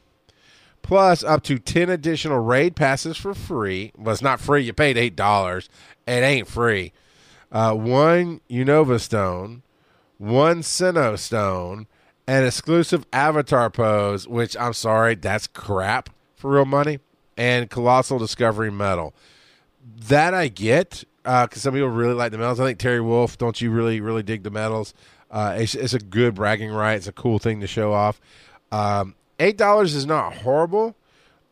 plus 0.83 1.25
up 1.25 1.43
to 1.45 1.59
10 1.59 1.89
additional 1.89 2.39
raid 2.39 2.77
passes 2.77 3.17
for 3.17 3.35
free. 3.35 3.93
Well, 3.97 4.13
it's 4.13 4.23
not 4.23 4.41
free. 4.41 4.63
You 4.63 4.73
paid 4.73 4.97
$8. 4.97 5.69
It 6.07 6.11
ain't 6.11 6.49
free. 6.49 6.93
Uh, 7.51 7.75
one 7.75 8.41
Unova 8.51 9.01
Stone, 9.01 9.63
one 10.19 10.61
Sinnoh 10.61 11.19
Stone, 11.19 11.87
an 12.27 12.45
exclusive 12.45 13.05
avatar 13.13 13.71
pose, 13.71 14.27
which 14.27 14.57
I'm 14.57 14.73
sorry, 14.73 15.15
that's 15.15 15.47
crap 15.47 16.11
for 16.35 16.51
real 16.51 16.65
money, 16.65 16.99
and 17.37 17.69
Colossal 17.69 18.19
Discovery 18.19 18.71
Medal. 18.71 19.15
That 20.09 20.33
I 20.33 20.49
get 20.49 21.05
because 21.23 21.49
uh, 21.53 21.61
some 21.61 21.75
people 21.75 21.89
really 21.89 22.15
like 22.15 22.33
the 22.33 22.39
medals. 22.39 22.59
I 22.59 22.65
think 22.65 22.79
Terry 22.79 23.01
Wolf, 23.01 23.39
don't 23.39 23.61
you 23.61 23.71
really, 23.71 24.01
really 24.01 24.23
dig 24.23 24.43
the 24.43 24.51
medals? 24.51 24.95
Uh, 25.31 25.57
it's, 25.59 25.75
it's, 25.75 25.95
a 25.95 25.99
good 25.99 26.35
bragging 26.35 26.71
right. 26.71 26.95
It's 26.95 27.07
a 27.07 27.13
cool 27.13 27.39
thing 27.39 27.61
to 27.61 27.67
show 27.67 27.93
off. 27.93 28.21
Um, 28.71 29.15
eight 29.43 29.59
dollars 29.59 29.95
is 29.95 30.07
not 30.07 30.35
horrible, 30.35 30.97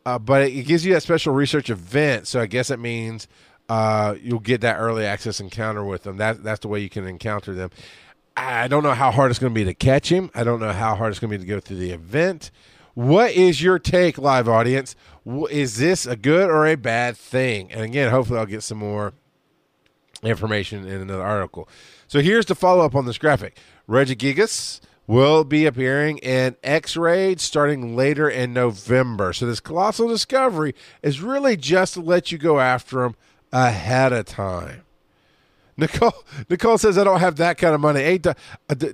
uh, 0.05 0.17
but 0.17 0.43
it, 0.43 0.63
gives 0.65 0.85
you 0.85 0.93
that 0.93 1.03
special 1.03 1.33
research 1.33 1.69
event. 1.69 2.27
So 2.27 2.39
I 2.39 2.47
guess 2.47 2.71
it 2.71 2.79
means 2.79 3.27
uh, 3.69 4.15
you'll 4.21 4.39
get 4.39 4.61
that 4.61 4.77
early 4.77 5.05
access 5.05 5.39
encounter 5.39 5.83
with 5.83 6.03
them. 6.03 6.17
That 6.17 6.43
that's 6.43 6.61
the 6.61 6.67
way 6.67 6.79
you 6.79 6.89
can 6.89 7.05
encounter 7.05 7.53
them. 7.53 7.69
I 8.35 8.67
don't 8.67 8.83
know 8.83 8.93
how 8.93 9.11
hard 9.11 9.29
it's 9.29 9.39
going 9.39 9.53
to 9.53 9.59
be 9.59 9.65
to 9.65 9.73
catch 9.73 10.09
him. 10.09 10.31
I 10.33 10.43
don't 10.43 10.61
know 10.61 10.71
how 10.71 10.95
hard 10.95 11.11
it's 11.11 11.19
going 11.19 11.31
to 11.31 11.37
be 11.37 11.43
to 11.43 11.47
go 11.47 11.59
through 11.59 11.77
the 11.77 11.91
event. 11.91 12.49
What 12.93 13.31
is 13.31 13.61
your 13.61 13.77
take, 13.77 14.17
live 14.17 14.47
audience? 14.47 14.95
Is 15.49 15.77
this 15.77 16.05
a 16.05 16.15
good 16.15 16.49
or 16.49 16.65
a 16.65 16.75
bad 16.75 17.17
thing? 17.17 17.71
And 17.71 17.81
again, 17.81 18.09
hopefully, 18.09 18.39
I'll 18.39 18.45
get 18.45 18.63
some 18.63 18.77
more 18.77 19.13
information 20.23 20.87
in 20.87 21.01
another 21.01 21.23
article. 21.23 21.67
So 22.07 22.19
here's 22.19 22.45
the 22.45 22.55
follow 22.55 22.85
up 22.85 22.95
on 22.95 23.05
this 23.05 23.17
graphic. 23.17 23.57
Regigigas 23.87 24.81
will 25.11 25.43
be 25.43 25.65
appearing 25.65 26.17
in 26.19 26.55
EX 26.63 26.95
Raid 26.95 27.41
starting 27.41 27.97
later 27.97 28.29
in 28.29 28.53
November. 28.53 29.33
So 29.33 29.45
this 29.45 29.59
colossal 29.59 30.07
discovery 30.07 30.73
is 31.03 31.19
really 31.19 31.57
just 31.57 31.95
to 31.95 32.01
let 32.01 32.31
you 32.31 32.37
go 32.37 32.61
after 32.61 33.01
them 33.01 33.15
ahead 33.51 34.13
of 34.13 34.25
time. 34.25 34.83
Nicole 35.75 36.13
Nicole 36.49 36.77
says 36.77 36.97
I 36.97 37.03
don't 37.03 37.19
have 37.19 37.35
that 37.35 37.57
kind 37.57 37.75
of 37.75 37.81
money. 37.81 37.99
Eight 37.99 38.25
uh, 38.25 38.35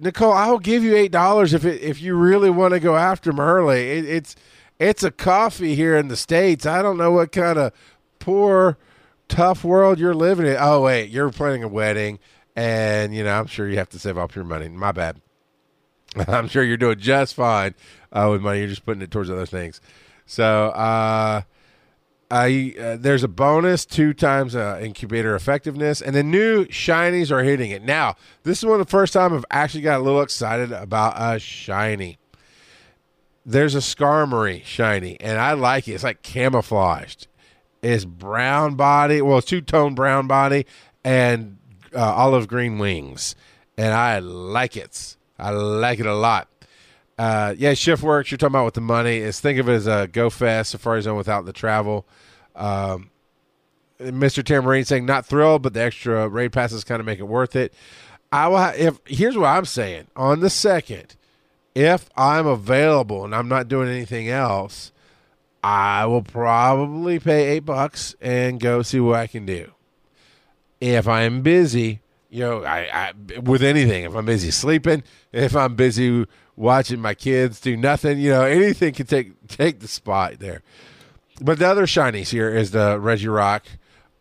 Nicole, 0.02 0.34
I'll 0.34 0.58
give 0.58 0.84
you 0.84 0.96
eight 0.96 1.12
dollars 1.12 1.54
if 1.54 1.66
it, 1.66 1.84
if 1.84 2.02
you 2.02 2.16
really 2.16 2.50
want 2.50 2.74
to 2.74 2.80
go 2.80 2.96
after 2.96 3.30
them 3.30 3.40
early. 3.40 3.92
It, 3.92 4.06
it's 4.06 4.36
it's 4.80 5.04
a 5.04 5.12
coffee 5.12 5.76
here 5.76 5.96
in 5.96 6.08
the 6.08 6.18
states. 6.18 6.66
I 6.66 6.82
don't 6.82 6.98
know 6.98 7.12
what 7.12 7.32
kind 7.32 7.60
of 7.60 7.74
poor 8.18 8.80
tough 9.28 9.64
world 9.64 10.00
you're 10.00 10.16
living 10.16 10.48
in. 10.48 10.58
Oh 10.60 10.82
wait, 10.82 11.12
you're 11.12 11.30
planning 11.30 11.62
a 11.62 11.68
wedding, 11.68 12.18
and 12.56 13.14
you 13.14 13.24
know 13.24 13.38
I'm 13.38 13.46
sure 13.46 13.70
you 13.70 13.78
have 13.78 13.90
to 13.90 14.00
save 14.00 14.18
up 14.18 14.34
your 14.34 14.46
money. 14.46 14.68
My 14.68 14.92
bad. 14.92 15.22
I'm 16.28 16.48
sure 16.48 16.64
you're 16.64 16.78
doing 16.78 17.00
just 17.00 17.34
fine 17.36 17.76
uh, 18.12 18.28
with 18.32 18.42
money. 18.42 18.60
You're 18.60 18.70
just 18.70 18.86
putting 18.86 19.02
it 19.02 19.12
towards 19.12 19.30
other 19.30 19.46
things. 19.46 19.82
So, 20.26 20.68
uh, 20.70 21.42
I 22.30 22.76
uh, 22.78 22.98
there's 23.00 23.24
a 23.24 23.30
bonus 23.30 23.86
two 23.86 24.14
times 24.14 24.56
uh, 24.56 24.80
incubator 24.82 25.34
effectiveness, 25.34 26.02
and 26.02 26.16
the 26.16 26.24
new 26.24 26.66
shinies 26.66 27.32
are 27.32 27.44
hitting 27.44 27.72
it. 27.72 27.84
Now, 27.84 28.16
this 28.44 28.58
is 28.58 28.66
one 28.66 28.82
of 28.82 28.86
the 28.86 28.92
first 28.92 29.14
time 29.14 29.34
I've 29.34 29.46
actually 29.50 29.82
got 29.82 30.02
a 30.02 30.04
little 30.04 30.22
excited 30.22 30.74
about 30.74 31.14
a 31.16 31.40
shiny. 31.40 32.18
There's 33.46 33.76
a 33.76 33.80
Skarmory 33.80 34.66
shiny, 34.66 35.18
and 35.22 35.40
I 35.40 35.54
like 35.54 35.88
it. 35.88 35.94
It's 35.94 36.04
like 36.04 36.22
camouflaged. 36.22 37.28
It's 37.82 38.04
brown 38.04 38.76
body, 38.76 39.22
well, 39.22 39.42
two 39.42 39.62
tone 39.62 39.96
brown 39.96 40.28
body, 40.28 40.66
and 41.06 41.58
uh, 41.96 42.14
olive 42.14 42.50
green 42.50 42.78
wings, 42.78 43.36
and 43.78 43.94
I 43.94 44.20
like 44.20 44.76
it. 44.76 45.17
I 45.40 45.52
like 45.52 46.00
it 46.00 46.06
a 46.06 46.16
lot. 46.16 46.48
Uh, 47.18 47.56
yeah, 47.58 47.74
shift 47.74 48.04
works. 48.04 48.32
You're 48.32 48.38
talking 48.38 48.54
about 48.54 48.66
with 48.66 48.74
the 48.76 48.82
money. 48.82 49.18
Is 49.18 49.40
think 49.40 49.60
of 49.60 49.68
it 49.68 49.74
as 49.74 49.88
a 49.88 50.08
go 50.12 50.30
fast 50.30 50.72
Safari 50.72 51.02
Zone 51.02 51.18
without 51.18 51.46
the 51.46 51.54
travel. 51.54 52.06
Um, 52.56 53.10
Mr. 54.00 54.44
Tamarine 54.44 54.86
saying 54.86 55.06
not 55.06 55.26
thrilled, 55.26 55.64
but 55.64 55.74
the 55.74 55.82
extra 55.82 56.28
raid 56.28 56.52
passes 56.52 56.84
kind 56.84 57.00
of 57.00 57.06
make 57.06 57.20
it 57.20 57.28
worth 57.28 57.56
it. 57.56 57.74
I 58.32 58.48
will. 58.48 58.72
If 58.76 59.00
here's 59.06 59.38
what 59.38 59.48
I'm 59.48 59.66
saying 59.66 60.08
on 60.16 60.42
the 60.42 60.50
second, 60.50 61.16
if 61.74 62.10
I'm 62.16 62.46
available 62.46 63.26
and 63.26 63.34
I'm 63.34 63.48
not 63.48 63.68
doing 63.68 63.90
anything 63.90 64.30
else, 64.30 64.92
I 65.64 66.06
will 66.06 66.22
probably 66.22 67.20
pay 67.20 67.50
eight 67.50 67.66
bucks 67.66 68.16
and 68.22 68.60
go 68.60 68.82
see 68.82 69.00
what 69.00 69.20
I 69.20 69.28
can 69.28 69.46
do. 69.46 69.72
If 70.80 71.08
I'm 71.08 71.42
busy, 71.42 72.02
you 72.30 72.42
know, 72.42 72.64
I, 72.64 73.12
I 73.36 73.40
with 73.40 73.64
anything, 73.64 74.04
if 74.04 74.16
I'm 74.16 74.26
busy 74.26 74.52
sleeping, 74.52 75.04
if 75.32 75.56
I'm 75.56 75.76
busy 75.76 76.26
watching 76.56 77.00
my 77.02 77.14
kids 77.14 77.60
do 77.62 77.78
nothing, 77.78 78.20
you 78.20 78.32
know, 78.32 78.44
anything 78.44 78.94
can 78.94 79.06
take 79.06 79.48
take 79.48 79.80
the 79.80 79.88
spot 79.88 80.40
there. 80.40 80.62
But 81.42 81.60
the 81.60 81.68
other 81.68 81.86
shinies 81.86 82.30
here 82.30 82.50
is 82.50 82.72
the 82.72 82.98
Regirock, 83.00 83.62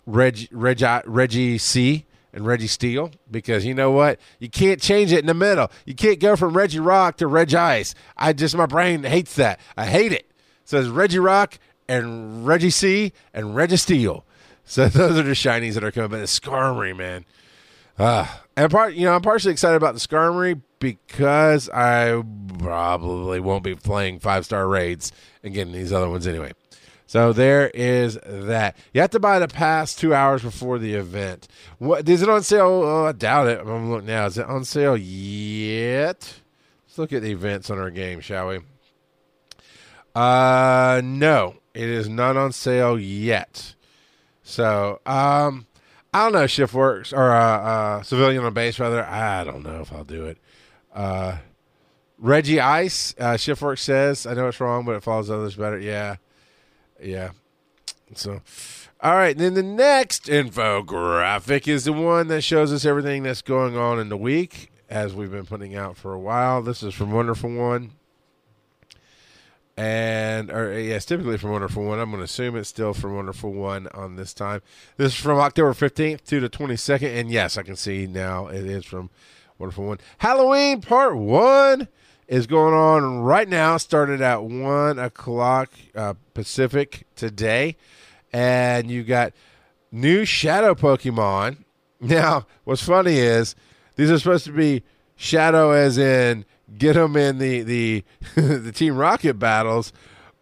Reg, 0.05 0.49
Regi, 0.53 1.01
Reggie 1.07 1.59
C, 1.59 2.05
and 2.33 2.47
Reggie 2.47 2.67
Steel 2.67 3.11
because 3.31 3.65
you 3.65 3.75
know 3.75 3.91
what? 3.91 4.21
You 4.39 4.51
can't 4.51 4.81
change 4.81 5.13
it 5.13 5.21
in 5.21 5.27
the 5.27 5.35
middle. 5.35 5.71
You 5.87 5.95
can't 5.95 6.21
go 6.21 6.37
from 6.37 6.57
Reggie 6.57 6.81
Rock 6.81 7.17
to 7.17 7.25
Regice. 7.27 7.95
I 8.17 8.35
just 8.35 8.55
my 8.55 8.67
brain 8.67 9.05
hates 9.05 9.35
that. 9.37 9.59
I 9.77 9.87
hate 9.87 10.13
it. 10.13 10.31
So 10.65 10.79
it's 10.79 10.89
Reggie 10.89 11.19
Rock 11.19 11.59
and 11.89 12.47
Reggie 12.47 12.71
C 12.71 13.13
and 13.33 13.55
Registeel. 13.55 14.23
So 14.65 14.89
those 14.91 15.19
are 15.19 15.23
the 15.23 15.31
shinies 15.31 15.75
that 15.75 15.85
are 15.85 15.91
coming. 15.91 16.11
But 16.11 16.19
the 16.19 16.25
Skarmory, 16.25 16.95
man. 16.95 17.25
Uh, 17.99 18.27
and 18.57 18.71
part, 18.71 18.95
you 18.95 19.07
know, 19.07 19.15
I'm 19.15 19.23
partially 19.23 19.53
excited 19.53 19.77
about 19.77 19.95
the 19.95 20.01
Skarmory 20.01 20.61
because 20.79 21.69
I 21.71 22.23
probably 22.59 23.41
won't 23.41 23.65
be 23.65 23.75
playing 23.75 24.21
five 24.21 24.45
star 24.45 24.69
raids 24.69 25.13
and 25.43 25.55
getting 25.55 25.73
these 25.73 25.93
other 25.93 26.09
ones 26.09 26.27
anyway. 26.27 26.53
So 27.07 27.33
there 27.33 27.69
is 27.69 28.19
that. 28.27 28.77
You 28.93 29.01
have 29.01 29.11
to 29.11 29.21
buy 29.21 29.39
the 29.39 29.49
pass 29.49 29.95
two 29.95 30.13
hours 30.13 30.43
before 30.43 30.79
the 30.79 30.95
event. 30.95 31.47
What 31.79 32.09
is 32.09 32.21
it 32.21 32.29
on 32.29 32.43
sale? 32.43 32.67
Oh, 32.67 33.07
I 33.07 33.13
doubt 33.13 33.47
it. 33.47 33.61
I'm 33.61 33.91
looking 33.91 34.09
now. 34.09 34.27
Is 34.27 34.39
it 34.39 34.47
on 34.47 34.65
sale 34.65 34.97
yet? 34.97 36.41
Let's 36.87 36.99
look 36.99 37.13
at 37.13 37.23
the 37.23 37.31
events 37.31 37.71
on 37.71 37.79
our 37.79 37.91
game, 37.91 38.21
shall 38.21 38.49
we? 38.49 38.59
Uh, 40.15 41.01
no, 41.05 41.55
it 41.75 41.89
is 41.89 42.09
not 42.09 42.37
on 42.37 42.53
sale 42.53 42.99
yet. 42.99 43.75
So, 44.43 45.01
um, 45.07 45.67
I 46.17 46.23
don't 46.23 46.33
know. 46.33 46.47
Shift 46.47 46.73
works 46.73 47.13
or 47.13 47.31
uh, 47.31 47.59
uh, 47.59 48.03
civilian 48.03 48.43
on 48.43 48.55
base 48.55 48.79
rather. 48.79 49.05
I 49.05 49.45
don't 49.45 49.63
know 49.63 49.81
if 49.83 49.93
I'll 49.93 50.03
do 50.03 50.25
it. 50.25 50.39
Uh, 50.95 51.37
Reggie 52.17 52.59
Ice, 52.59 53.15
uh, 53.19 53.35
Shiftwork 53.35 53.79
says, 53.79 54.25
I 54.25 54.33
know 54.33 54.49
it's 54.49 54.59
wrong, 54.59 54.87
but 54.87 54.93
it 54.93 55.03
follows 55.03 55.31
others 55.31 55.57
better. 55.57 55.79
Yeah. 55.79 56.17
Yeah. 56.99 57.33
So, 58.15 58.41
all 59.03 59.15
right. 59.15 59.37
Then 59.37 59.53
the 59.53 59.63
next 59.63 60.25
infographic 60.25 61.69
is 61.69 61.85
the 61.85 61.93
one 61.93 62.29
that 62.29 62.41
shows 62.41 62.73
us 62.73 62.87
everything 62.87 63.23
that's 63.23 63.43
going 63.43 63.77
on 63.77 64.01
in 64.01 64.09
the 64.09 64.17
week, 64.17 64.71
as 64.89 65.13
we've 65.13 65.31
been 65.31 65.45
putting 65.45 65.75
out 65.75 65.99
for 65.99 66.15
a 66.15 66.19
while. 66.19 66.63
This 66.63 66.83
is 66.83 66.95
from 66.95 67.11
Wonderful 67.13 67.51
One. 67.51 67.91
And, 69.77 70.51
or 70.51 70.79
yes, 70.79 71.05
typically 71.05 71.37
from 71.37 71.51
Wonderful 71.51 71.85
One. 71.85 71.99
I'm 71.99 72.11
going 72.11 72.21
to 72.21 72.25
assume 72.25 72.57
it's 72.57 72.69
still 72.69 72.95
from 72.95 73.15
Wonderful 73.15 73.53
One 73.53 73.89
on 73.89 74.17
this 74.17 74.33
time. 74.33 74.63
This 74.97 75.13
is 75.13 75.21
from 75.21 75.39
October 75.39 75.75
15th 75.75 76.25
to 76.25 76.41
the 76.41 76.49
22nd. 76.49 77.15
And 77.15 77.31
yes, 77.31 77.59
I 77.59 77.63
can 77.63 77.77
see 77.77 78.07
now 78.07 78.47
it 78.47 78.65
is 78.65 78.87
from 78.87 79.11
Wonderful 79.59 79.85
One. 79.85 79.99
Halloween 80.19 80.81
Part 80.81 81.17
1 81.17 81.89
is 82.29 82.47
going 82.47 82.75
on 82.75 83.21
right 83.21 83.49
now. 83.49 83.77
Started 83.77 84.21
at 84.21 84.43
one 84.45 84.99
o'clock 84.99 85.71
uh, 85.95 86.15
Pacific 86.35 87.07
today, 87.15 87.77
and 88.33 88.91
you 88.91 89.05
got 89.05 89.33
new 89.93 90.25
Shadow 90.25 90.75
Pokemon. 90.75 91.59
Now, 91.99 92.47
what's 92.65 92.83
funny 92.83 93.17
is 93.17 93.57
these 93.97 94.11
are 94.11 94.19
supposed 94.19 94.45
to 94.45 94.53
be 94.53 94.83
Shadow, 95.17 95.71
as 95.71 95.97
in 95.97 96.45
get 96.77 96.95
them 96.95 97.17
in 97.17 97.39
the 97.39 97.63
the 97.63 98.05
the 98.35 98.73
Team 98.73 98.97
Rocket 98.97 99.39
battles, 99.39 99.93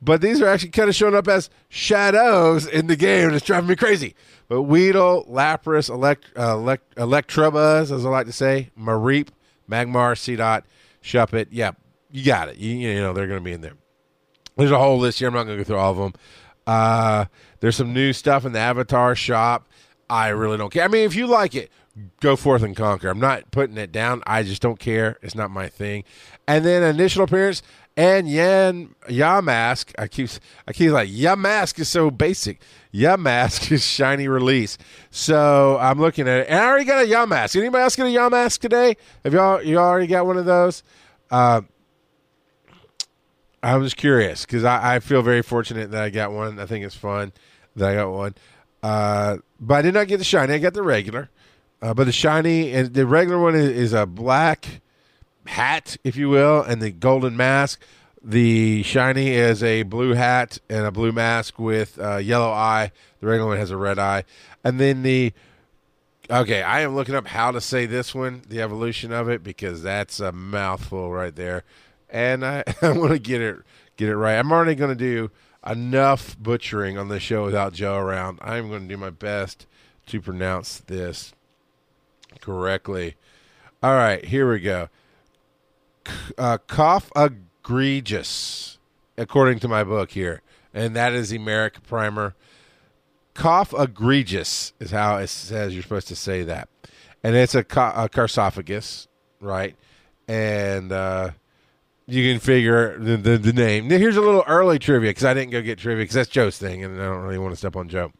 but 0.01 0.21
these 0.21 0.41
are 0.41 0.49
actually 0.49 0.71
kind 0.71 0.89
of 0.89 0.95
showing 0.95 1.15
up 1.15 1.29
as 1.29 1.49
shadows 1.69 2.67
in 2.67 2.87
the 2.87 2.97
game, 2.97 3.31
it's 3.31 3.45
driving 3.45 3.69
me 3.69 3.77
crazy. 3.77 4.15
But 4.49 4.63
Weedle, 4.63 5.25
Lapras, 5.25 5.89
Elect, 5.89 6.27
uh, 6.37 6.57
Elect, 6.57 6.95
Electabuzz, 6.97 7.91
as 7.91 8.05
I 8.05 8.11
like 8.11 8.27
to 8.27 8.33
say, 8.33 8.71
Mareep, 8.79 9.29
Magmar, 9.71 10.15
Seedot, 10.15 10.65
Shuppet. 11.03 11.47
Yeah, 11.51 11.73
you 12.11 12.25
got 12.25 12.51
it. 12.51 12.59
You, 12.59 12.77
you 12.77 13.01
know, 13.01 13.15
they're 13.15 13.27
going 13.27 13.41
to 13.41 13.45
be 13.45 13.53
in 13.53 13.63
there. 13.63 13.75
There's 14.57 14.71
a 14.71 14.79
whole 14.79 14.99
list 14.99 15.19
here. 15.19 15.29
I'm 15.29 15.35
not 15.35 15.45
going 15.45 15.57
to 15.57 15.65
go 15.65 15.67
through 15.67 15.79
all 15.79 15.93
of 15.93 15.97
them. 15.97 16.13
Uh, 16.67 17.25
there's 17.61 17.77
some 17.77 17.93
new 17.93 18.13
stuff 18.13 18.45
in 18.45 18.53
the 18.53 18.59
Avatar 18.59 19.15
shop. 19.17 19.67
I 20.09 20.29
really 20.29 20.59
don't 20.59 20.73
care. 20.73 20.85
I 20.85 20.89
mean, 20.89 21.05
if 21.05 21.17
you 21.17 21.27
like 21.27 21.55
it, 21.55 21.71
go 22.21 22.37
forth 22.37 22.63
and 22.63 22.77
conquer. 22.77 23.09
I'm 23.09 23.21
not 23.21 23.51
putting 23.51 23.77
it 23.77 23.93
down. 23.93 24.23
I 24.27 24.43
just 24.43 24.63
don't 24.63 24.79
care. 24.79 25.19
It's 25.23 25.35
not 25.35 25.51
my 25.51 25.69
thing. 25.69 26.05
And 26.47 26.65
then 26.65 26.83
initial 26.83 27.25
appearance 27.25 27.63
and 27.97 28.29
Yan 28.29 28.95
Yamask. 29.09 29.93
I 29.99 30.09
keep 30.09 30.31
I 30.67 30.73
keep 30.73 30.91
like 30.91 31.09
Yamask 31.09 31.79
is 31.79 31.89
so 31.89 32.11
basic. 32.11 32.61
Yamask 32.93 33.71
is 33.73 33.85
shiny 33.85 34.29
release. 34.29 34.79
So 35.11 35.79
I'm 35.81 36.01
looking 36.01 36.29
at 36.29 36.41
it, 36.41 36.49
and 36.49 36.59
I 36.59 36.67
already 36.67 36.85
got 36.85 37.05
a 37.05 37.07
Yamask. 37.07 37.57
Anybody 37.57 37.83
else 37.83 37.97
get 37.97 38.07
a 38.07 38.11
Yamask 38.11 38.59
today? 38.59 38.97
Have 39.25 39.33
y'all 39.33 39.63
you 39.63 39.79
already 39.79 40.07
got 40.07 40.27
one 40.27 40.37
of 40.37 40.45
those? 40.45 40.83
Uh, 41.31 41.63
I 43.63 43.77
was 43.77 43.95
curious 43.95 44.45
because 44.45 44.63
I, 44.63 44.97
I, 44.97 44.99
feel 45.01 45.23
very 45.23 45.41
fortunate 45.41 45.91
that 45.93 46.03
I 46.03 46.11
got 46.11 46.33
one. 46.33 46.61
I 46.61 46.67
think 46.67 46.85
it's 46.85 46.95
fun 46.95 47.33
that 47.77 47.89
I 47.89 47.95
got 47.95 48.13
one. 48.13 48.35
Uh, 48.83 49.39
but 49.59 49.77
I 49.77 49.83
did 49.83 49.95
not 49.95 50.07
get 50.07 50.19
the 50.19 50.25
shiny. 50.25 50.53
I 50.53 50.59
got 50.59 50.75
the 50.75 50.83
regular. 50.83 51.31
Uh, 51.85 51.93
but 51.93 52.05
the 52.05 52.13
shiny 52.13 52.73
and 52.73 52.95
the 52.95 53.07
regular 53.07 53.39
one 53.39 53.55
is, 53.55 53.69
is, 53.69 53.93
a 53.93 54.07
black 54.07 54.81
hat, 55.45 55.99
if 56.03 56.17
you 56.17 56.31
will, 56.31 56.63
and 56.63 56.81
the 56.81 56.91
golden 56.91 57.37
mask. 57.37 57.79
The 58.23 58.83
shiny 58.85 59.33
is 59.33 59.63
a 59.63 59.83
blue 59.83 60.15
hat 60.15 60.59
and 60.71 60.87
a 60.87 60.91
blue 60.91 61.13
mask 61.13 61.59
with 61.59 61.99
a 61.99 62.23
yellow 62.23 62.51
eye. 62.51 62.91
The 63.21 63.27
regular 63.27 63.51
one 63.51 63.59
has 63.59 63.71
a 63.71 63.77
red 63.77 63.99
eye. 63.99 64.25
And 64.65 64.81
then 64.81 65.03
the 65.03 65.35
okay, 66.31 66.63
I 66.63 66.81
am 66.81 66.95
looking 66.95 67.15
up 67.15 67.27
how 67.27 67.51
to 67.51 67.61
say 67.61 67.85
this 67.85 68.15
one, 68.15 68.41
the 68.49 68.63
evolution 68.63 69.13
of 69.13 69.29
it, 69.29 69.43
because 69.43 69.83
that's 69.83 70.21
a 70.21 70.33
mouthful 70.33 71.13
right 71.13 71.37
there 71.37 71.65
and 72.09 72.47
I, 72.47 72.65
I 72.83 72.93
want 72.93 73.11
to 73.11 73.19
get 73.19 73.43
it 73.43 73.59
get 73.99 74.09
it 74.09 74.17
right. 74.17 74.39
I'm 74.39 74.51
already 74.51 74.75
going 74.75 74.97
to 74.97 75.05
do 75.05 75.31
enough 75.67 76.35
butchering 76.39 76.97
on 76.97 77.09
the 77.09 77.21
show 77.21 77.45
without 77.45 77.75
Joe 77.75 77.97
around. 77.97 78.39
I'm 78.41 78.71
going 78.71 78.83
to 78.83 78.89
do 78.89 78.97
my 78.97 79.11
best 79.11 79.67
to 80.07 80.23
pronounce 80.23 80.79
this 80.79 81.35
correctly. 82.45 83.17
All 83.83 83.95
right, 83.95 84.23
here 84.25 84.51
we 84.51 84.61
go. 84.61 84.89
Uh, 86.37 86.59
Cofagrigus, 86.69 87.17
according 89.17 89.59
to 89.61 89.69
my 89.69 89.83
book 89.83 90.11
here, 90.11 90.43
and 90.75 90.95
that 90.95 91.15
is 91.15 91.31
the 91.31 91.39
primer. 91.83 92.35
Cofagrigus 93.35 94.73
is 94.79 94.91
how 94.91 95.17
it 95.17 95.29
says 95.29 95.73
you're 95.73 95.83
supposed 95.83 96.09
to 96.09 96.17
say 96.17 96.43
that, 96.43 96.69
and 97.23 97.35
it's 97.35 97.55
a, 97.55 97.61
a 97.61 98.09
carcophagus, 98.09 99.09
right? 99.41 99.75
And 100.29 100.93
uh, 100.93 101.31
you 102.07 102.31
can 102.31 102.41
figure 102.41 102.99
the, 102.99 103.17
the, 103.17 103.39
the 103.39 103.53
name. 103.55 103.89
Now, 103.89 103.97
here's 103.97 104.17
a 104.17 104.21
little 104.21 104.45
early 104.47 104.79
trivia 104.79 105.11
because 105.11 105.25
I 105.25 105.33
didn't 105.33 105.51
go 105.51 105.63
get 105.63 105.79
trivia 105.79 106.03
because 106.03 106.15
that's 106.15 106.29
Joe's 106.29 106.59
thing, 106.59 106.85
and 106.85 107.01
I 107.01 107.07
don't 107.07 107.23
really 107.23 107.39
want 107.39 107.53
to 107.53 107.57
step 107.57 107.77
on 107.77 107.89
Joe. 107.89 108.13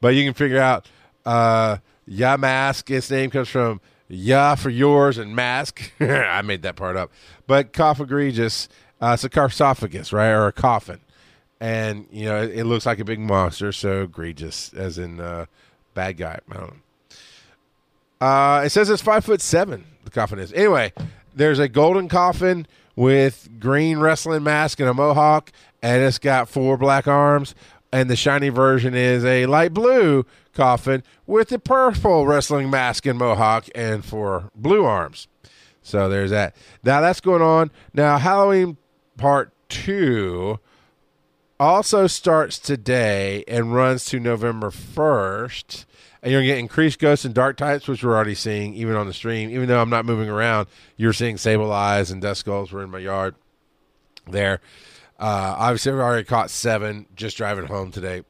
But 0.00 0.14
you 0.14 0.24
can 0.24 0.34
figure 0.34 0.60
out 0.60 0.88
uh, 1.26 1.78
Yamask. 2.08 2.90
Its 2.90 3.10
name 3.10 3.30
comes 3.30 3.48
from 3.48 3.80
Ya 4.08 4.54
for 4.54 4.70
yours 4.70 5.18
and 5.18 5.34
mask. 5.34 5.92
I 6.00 6.42
made 6.42 6.62
that 6.62 6.76
part 6.76 6.96
up. 6.96 7.10
But 7.46 7.72
Cofagrigus. 7.72 8.68
Uh, 8.98 9.12
it's 9.12 9.24
a 9.24 9.28
sarcophagus, 9.30 10.10
right, 10.10 10.30
or 10.30 10.46
a 10.46 10.52
coffin, 10.52 11.00
and 11.60 12.06
you 12.10 12.24
know 12.24 12.42
it, 12.42 12.60
it 12.60 12.64
looks 12.64 12.86
like 12.86 12.98
a 12.98 13.04
big 13.04 13.20
monster. 13.20 13.70
So 13.70 14.04
egregious, 14.04 14.72
as 14.72 14.96
in 14.96 15.20
uh, 15.20 15.44
bad 15.92 16.16
guy. 16.16 16.38
I 16.50 16.54
don't 16.54 16.72
know. 18.20 18.26
Uh, 18.26 18.62
it 18.64 18.70
says 18.70 18.88
it's 18.88 19.02
five 19.02 19.22
foot 19.22 19.42
seven. 19.42 19.84
The 20.04 20.10
coffin 20.10 20.38
is 20.38 20.50
anyway 20.54 20.94
there's 21.36 21.58
a 21.58 21.68
golden 21.68 22.08
coffin 22.08 22.66
with 22.96 23.48
green 23.60 24.00
wrestling 24.00 24.42
mask 24.42 24.80
and 24.80 24.88
a 24.88 24.94
mohawk, 24.94 25.52
and 25.82 26.02
it's 26.02 26.18
got 26.18 26.48
four 26.48 26.78
black 26.78 27.06
arms. 27.06 27.54
And 27.96 28.10
the 28.10 28.16
shiny 28.16 28.50
version 28.50 28.94
is 28.94 29.24
a 29.24 29.46
light 29.46 29.72
blue 29.72 30.26
coffin 30.52 31.02
with 31.26 31.50
a 31.50 31.58
purple 31.58 32.26
wrestling 32.26 32.68
mask 32.68 33.06
and 33.06 33.18
mohawk 33.18 33.68
and 33.74 34.04
four 34.04 34.50
blue 34.54 34.84
arms. 34.84 35.28
So 35.80 36.06
there's 36.06 36.30
that. 36.30 36.54
Now 36.84 37.00
that's 37.00 37.22
going 37.22 37.40
on. 37.40 37.70
Now 37.94 38.18
Halloween 38.18 38.76
part 39.16 39.50
two 39.70 40.60
also 41.58 42.06
starts 42.06 42.58
today 42.58 43.44
and 43.48 43.74
runs 43.74 44.04
to 44.06 44.20
November 44.20 44.68
1st 44.68 45.86
and 46.22 46.30
you're 46.30 46.42
going 46.42 46.48
to 46.48 46.54
get 46.54 46.58
increased 46.58 46.98
ghosts 46.98 47.24
and 47.24 47.34
dark 47.34 47.56
types, 47.56 47.88
which 47.88 48.04
we're 48.04 48.14
already 48.14 48.34
seeing 48.34 48.74
even 48.74 48.94
on 48.94 49.06
the 49.06 49.14
stream. 49.14 49.48
Even 49.48 49.68
though 49.68 49.80
I'm 49.80 49.88
not 49.88 50.04
moving 50.04 50.28
around, 50.28 50.68
you're 50.98 51.14
seeing 51.14 51.36
Sableyes 51.36 52.12
and 52.12 52.20
Duskulls 52.20 52.72
were 52.72 52.82
in 52.82 52.90
my 52.90 52.98
yard 52.98 53.36
there. 54.28 54.60
Uh, 55.18 55.54
obviously, 55.58 55.92
already 55.92 56.24
caught 56.24 56.50
seven 56.50 57.06
just 57.14 57.36
driving 57.36 57.66
home 57.66 57.90
today. 57.90 58.22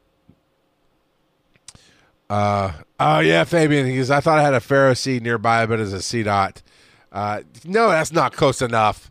Uh, 2.29 2.73
oh 3.01 3.21
yeah, 3.21 3.45
Fabian. 3.45 3.87
Because 3.87 4.11
I 4.11 4.21
thought 4.21 4.39
I 4.39 4.43
had 4.43 4.55
a 4.55 4.61
Ferroseed 4.61 5.23
nearby, 5.23 5.67
but 5.67 5.81
it's 5.81 5.93
a 5.93 5.97
Seedot. 5.97 6.63
Uh, 7.13 7.43
no, 7.65 7.89
that's 7.89 8.13
not 8.13 8.33
close 8.33 8.61
enough. 8.63 9.11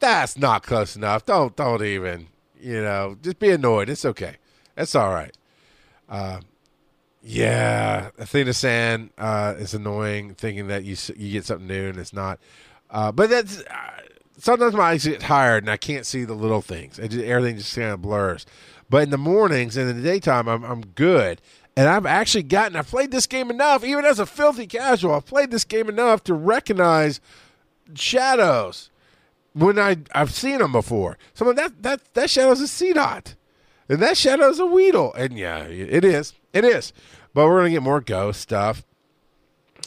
That's 0.00 0.36
not 0.36 0.62
close 0.62 0.96
enough. 0.96 1.24
Don't 1.24 1.54
don't 1.56 1.82
even. 1.82 2.28
You 2.60 2.82
know, 2.82 3.16
just 3.20 3.38
be 3.38 3.50
annoyed. 3.50 3.90
It's 3.90 4.04
okay. 4.04 4.36
That's 4.74 4.94
all 4.94 5.10
right. 5.10 5.36
Uh, 6.08 6.40
yeah, 7.22 8.10
Athena 8.18 8.52
Sand 8.52 9.10
uh, 9.16 9.54
is 9.58 9.72
annoying, 9.72 10.34
thinking 10.34 10.66
that 10.68 10.84
you 10.84 10.96
you 11.16 11.32
get 11.32 11.46
something 11.46 11.66
new 11.66 11.88
and 11.88 11.98
it's 11.98 12.12
not. 12.12 12.38
Uh, 12.90 13.12
but 13.12 13.30
that's 13.30 13.60
uh, 13.60 14.00
sometimes 14.38 14.74
my 14.74 14.90
eyes 14.90 15.04
get 15.04 15.20
tired 15.20 15.64
and 15.64 15.70
I 15.70 15.76
can't 15.76 16.06
see 16.06 16.24
the 16.24 16.34
little 16.34 16.62
things. 16.62 16.96
Just, 16.96 17.24
everything 17.24 17.56
just 17.56 17.74
kind 17.74 17.90
of 17.90 18.02
blurs. 18.02 18.46
But 18.90 19.04
in 19.04 19.10
the 19.10 19.18
mornings 19.18 19.76
and 19.76 19.88
in 19.88 19.96
the 19.96 20.02
daytime, 20.02 20.48
I'm 20.48 20.64
I'm 20.64 20.86
good. 20.86 21.40
And 21.76 21.88
I've 21.88 22.06
actually 22.06 22.44
gotten 22.44 22.76
I've 22.76 22.88
played 22.88 23.10
this 23.10 23.26
game 23.26 23.50
enough, 23.50 23.84
even 23.84 24.04
as 24.04 24.18
a 24.18 24.26
filthy 24.26 24.66
casual. 24.66 25.14
I've 25.14 25.26
played 25.26 25.50
this 25.50 25.64
game 25.64 25.88
enough 25.88 26.22
to 26.24 26.34
recognize 26.34 27.20
shadows 27.94 28.90
when 29.52 29.78
I 29.78 29.96
I've 30.14 30.32
seen 30.32 30.58
them 30.58 30.72
before. 30.72 31.18
So 31.32 31.52
that 31.52 31.82
that 31.82 32.14
that 32.14 32.30
shadow's 32.30 32.60
a 32.60 32.64
Seedot. 32.64 33.34
And 33.88 34.00
that 34.00 34.16
shadow's 34.16 34.58
a 34.58 34.66
Weedle. 34.66 35.12
And 35.14 35.36
yeah, 35.38 35.64
it 35.64 36.04
is. 36.04 36.34
It 36.52 36.64
is. 36.64 36.92
But 37.34 37.46
we're 37.46 37.58
gonna 37.58 37.70
get 37.70 37.82
more 37.82 38.00
ghost 38.00 38.40
stuff. 38.40 38.84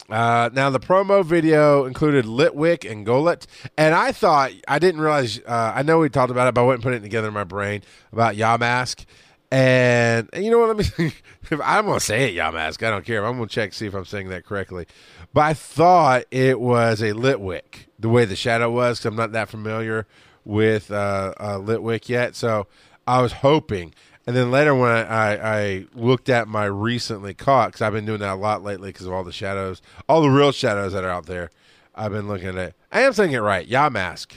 Uh, 0.08 0.48
now 0.54 0.70
the 0.70 0.80
promo 0.80 1.22
video 1.22 1.84
included 1.84 2.24
Litwick 2.24 2.90
and 2.90 3.06
Golett, 3.06 3.46
and 3.76 3.94
I 3.94 4.12
thought 4.12 4.52
I 4.66 4.78
didn't 4.78 5.00
realize. 5.00 5.38
Uh, 5.40 5.72
I 5.74 5.82
know 5.82 5.98
we 5.98 6.08
talked 6.08 6.30
about 6.30 6.48
it, 6.48 6.54
but 6.54 6.66
I 6.66 6.72
and 6.72 6.82
put 6.82 6.94
it 6.94 7.00
together 7.00 7.28
in 7.28 7.34
my 7.34 7.44
brain 7.44 7.82
about 8.12 8.34
Yamask. 8.34 9.04
And, 9.50 10.28
and 10.32 10.44
you 10.44 10.50
know 10.50 10.60
what? 10.60 10.76
Let 10.76 10.98
me. 10.98 11.12
I'm 11.62 11.86
gonna 11.86 12.00
say 12.00 12.30
it, 12.30 12.38
Yamask. 12.38 12.86
I 12.86 12.90
don't 12.90 13.04
care. 13.04 13.24
I'm 13.24 13.36
gonna 13.36 13.48
check 13.48 13.74
see 13.74 13.86
if 13.86 13.94
I'm 13.94 14.06
saying 14.06 14.28
that 14.30 14.44
correctly. 14.44 14.86
But 15.34 15.40
I 15.42 15.54
thought 15.54 16.24
it 16.30 16.58
was 16.58 17.02
a 17.02 17.12
Litwick, 17.12 17.86
the 17.98 18.08
way 18.08 18.24
the 18.24 18.36
shadow 18.36 18.70
was. 18.70 18.98
Because 18.98 19.06
I'm 19.06 19.16
not 19.16 19.32
that 19.32 19.50
familiar 19.50 20.06
with 20.44 20.90
uh, 20.90 21.34
uh, 21.36 21.58
Litwick 21.58 22.08
yet, 22.08 22.34
so 22.34 22.66
I 23.06 23.20
was 23.20 23.32
hoping. 23.32 23.94
And 24.28 24.36
then 24.36 24.50
later, 24.50 24.74
when 24.74 24.90
I, 24.90 25.38
I, 25.38 25.86
looked 25.94 26.28
at 26.28 26.48
my 26.48 26.66
recently 26.66 27.32
caught, 27.32 27.68
because 27.68 27.80
I've 27.80 27.94
been 27.94 28.04
doing 28.04 28.20
that 28.20 28.34
a 28.34 28.34
lot 28.34 28.62
lately 28.62 28.90
because 28.90 29.06
of 29.06 29.12
all 29.14 29.24
the 29.24 29.32
shadows, 29.32 29.80
all 30.06 30.20
the 30.20 30.28
real 30.28 30.52
shadows 30.52 30.92
that 30.92 31.02
are 31.02 31.08
out 31.08 31.24
there. 31.24 31.48
I've 31.94 32.12
been 32.12 32.28
looking 32.28 32.48
at. 32.48 32.56
it. 32.56 32.74
I 32.92 33.00
am 33.00 33.14
saying 33.14 33.32
it 33.32 33.38
right. 33.38 33.66
Yamask. 33.66 34.32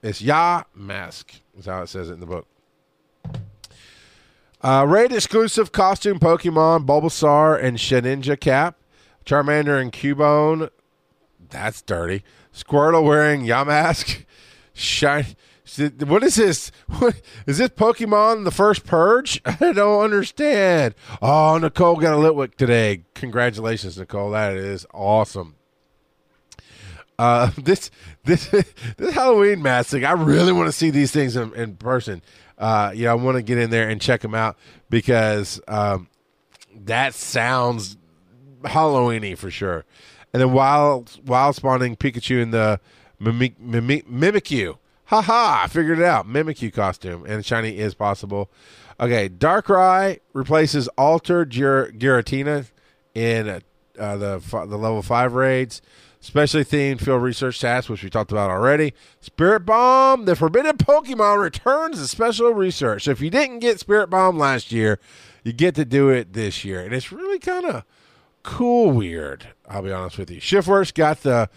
It's 0.00 0.22
Yamask. 0.22 1.40
Is 1.58 1.66
how 1.66 1.82
it 1.82 1.88
says 1.88 2.08
it 2.08 2.12
in 2.12 2.20
the 2.20 2.26
book. 2.26 2.46
Uh, 4.60 4.86
raid 4.88 5.10
exclusive 5.10 5.72
costume 5.72 6.20
Pokemon 6.20 6.86
Bulbasaur 6.86 7.60
and 7.60 7.78
Shedinja 7.78 8.38
cap. 8.38 8.76
Charmander 9.26 9.82
and 9.82 9.92
Cubone. 9.92 10.70
That's 11.50 11.82
dirty. 11.82 12.22
Squirtle 12.54 13.02
wearing 13.02 13.44
Yamask. 13.44 14.24
Shine. 14.72 15.34
What 15.78 16.22
is 16.22 16.36
this? 16.36 16.70
What 16.98 17.20
is 17.46 17.58
this 17.58 17.70
Pokemon 17.70 18.44
the 18.44 18.50
first 18.50 18.84
purge? 18.84 19.40
I 19.46 19.72
don't 19.72 20.02
understand. 20.02 20.94
Oh, 21.20 21.58
Nicole 21.58 21.96
got 21.96 22.14
a 22.14 22.16
Litwick 22.16 22.56
today. 22.56 23.04
Congratulations, 23.14 23.98
Nicole. 23.98 24.30
That 24.30 24.54
is 24.54 24.86
awesome. 24.92 25.56
Uh, 27.18 27.50
this 27.58 27.90
this 28.24 28.48
this 28.48 29.14
Halloween 29.14 29.62
mask. 29.62 29.94
I 29.94 30.12
really 30.12 30.52
want 30.52 30.68
to 30.68 30.72
see 30.72 30.90
these 30.90 31.10
things 31.10 31.36
in, 31.36 31.54
in 31.54 31.76
person. 31.76 32.22
Uh, 32.58 32.92
yeah, 32.94 33.10
I 33.10 33.14
want 33.14 33.36
to 33.36 33.42
get 33.42 33.58
in 33.58 33.70
there 33.70 33.88
and 33.88 34.00
check 34.00 34.20
them 34.20 34.34
out 34.34 34.56
because 34.90 35.60
um, 35.66 36.08
that 36.84 37.14
sounds 37.14 37.96
Halloweeny 38.62 39.36
for 39.36 39.50
sure. 39.50 39.84
And 40.32 40.40
then 40.40 40.52
while 40.52 41.06
while 41.24 41.52
spawning 41.52 41.96
Pikachu 41.96 42.40
in 42.42 42.50
the 42.50 42.80
Mimic, 43.20 43.58
Mimikyu. 43.60 44.78
Ha 45.12 45.20
ha! 45.20 45.60
I 45.64 45.68
figured 45.68 45.98
it 45.98 46.06
out. 46.06 46.26
Mimikyu 46.26 46.72
costume 46.72 47.26
and 47.26 47.44
shiny 47.44 47.76
is 47.76 47.92
possible. 47.92 48.50
Okay, 48.98 49.28
Darkrai 49.28 50.20
replaces 50.32 50.88
Alter 50.96 51.44
Gir- 51.44 51.92
Giratina 51.92 52.70
in 53.14 53.46
uh, 53.98 54.16
the 54.16 54.38
the 54.38 54.78
level 54.78 55.02
five 55.02 55.34
raids. 55.34 55.82
Specially 56.20 56.64
themed 56.64 57.02
field 57.02 57.22
research 57.22 57.60
task, 57.60 57.90
which 57.90 58.02
we 58.02 58.08
talked 58.08 58.32
about 58.32 58.48
already. 58.48 58.94
Spiritomb, 59.22 60.24
the 60.24 60.34
forbidden 60.34 60.78
Pokemon 60.78 61.42
returns 61.42 61.98
to 61.98 62.08
special 62.08 62.54
research. 62.54 63.04
So 63.04 63.10
if 63.10 63.20
you 63.20 63.28
didn't 63.28 63.58
get 63.58 63.80
Spiritomb 63.80 64.38
last 64.38 64.72
year, 64.72 64.98
you 65.44 65.52
get 65.52 65.74
to 65.74 65.84
do 65.84 66.08
it 66.08 66.32
this 66.32 66.64
year, 66.64 66.80
and 66.80 66.94
it's 66.94 67.12
really 67.12 67.38
kind 67.38 67.66
of 67.66 67.84
cool, 68.44 68.90
weird. 68.90 69.48
I'll 69.68 69.82
be 69.82 69.92
honest 69.92 70.16
with 70.16 70.30
you. 70.30 70.40
Shiftworks 70.40 70.94
got 70.94 71.22
the 71.22 71.50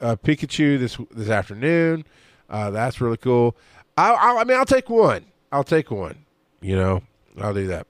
uh, 0.00 0.16
Pikachu 0.16 0.78
this 0.78 0.96
this 1.10 1.28
afternoon. 1.28 2.06
Uh, 2.52 2.70
that's 2.70 3.00
really 3.00 3.16
cool. 3.16 3.56
I, 3.96 4.12
I, 4.12 4.40
I 4.40 4.44
mean, 4.44 4.58
I'll 4.58 4.66
take 4.66 4.90
one. 4.90 5.24
I'll 5.50 5.64
take 5.64 5.90
one. 5.90 6.26
You 6.60 6.76
know, 6.76 7.02
I'll 7.40 7.54
do 7.54 7.66
that. 7.66 7.86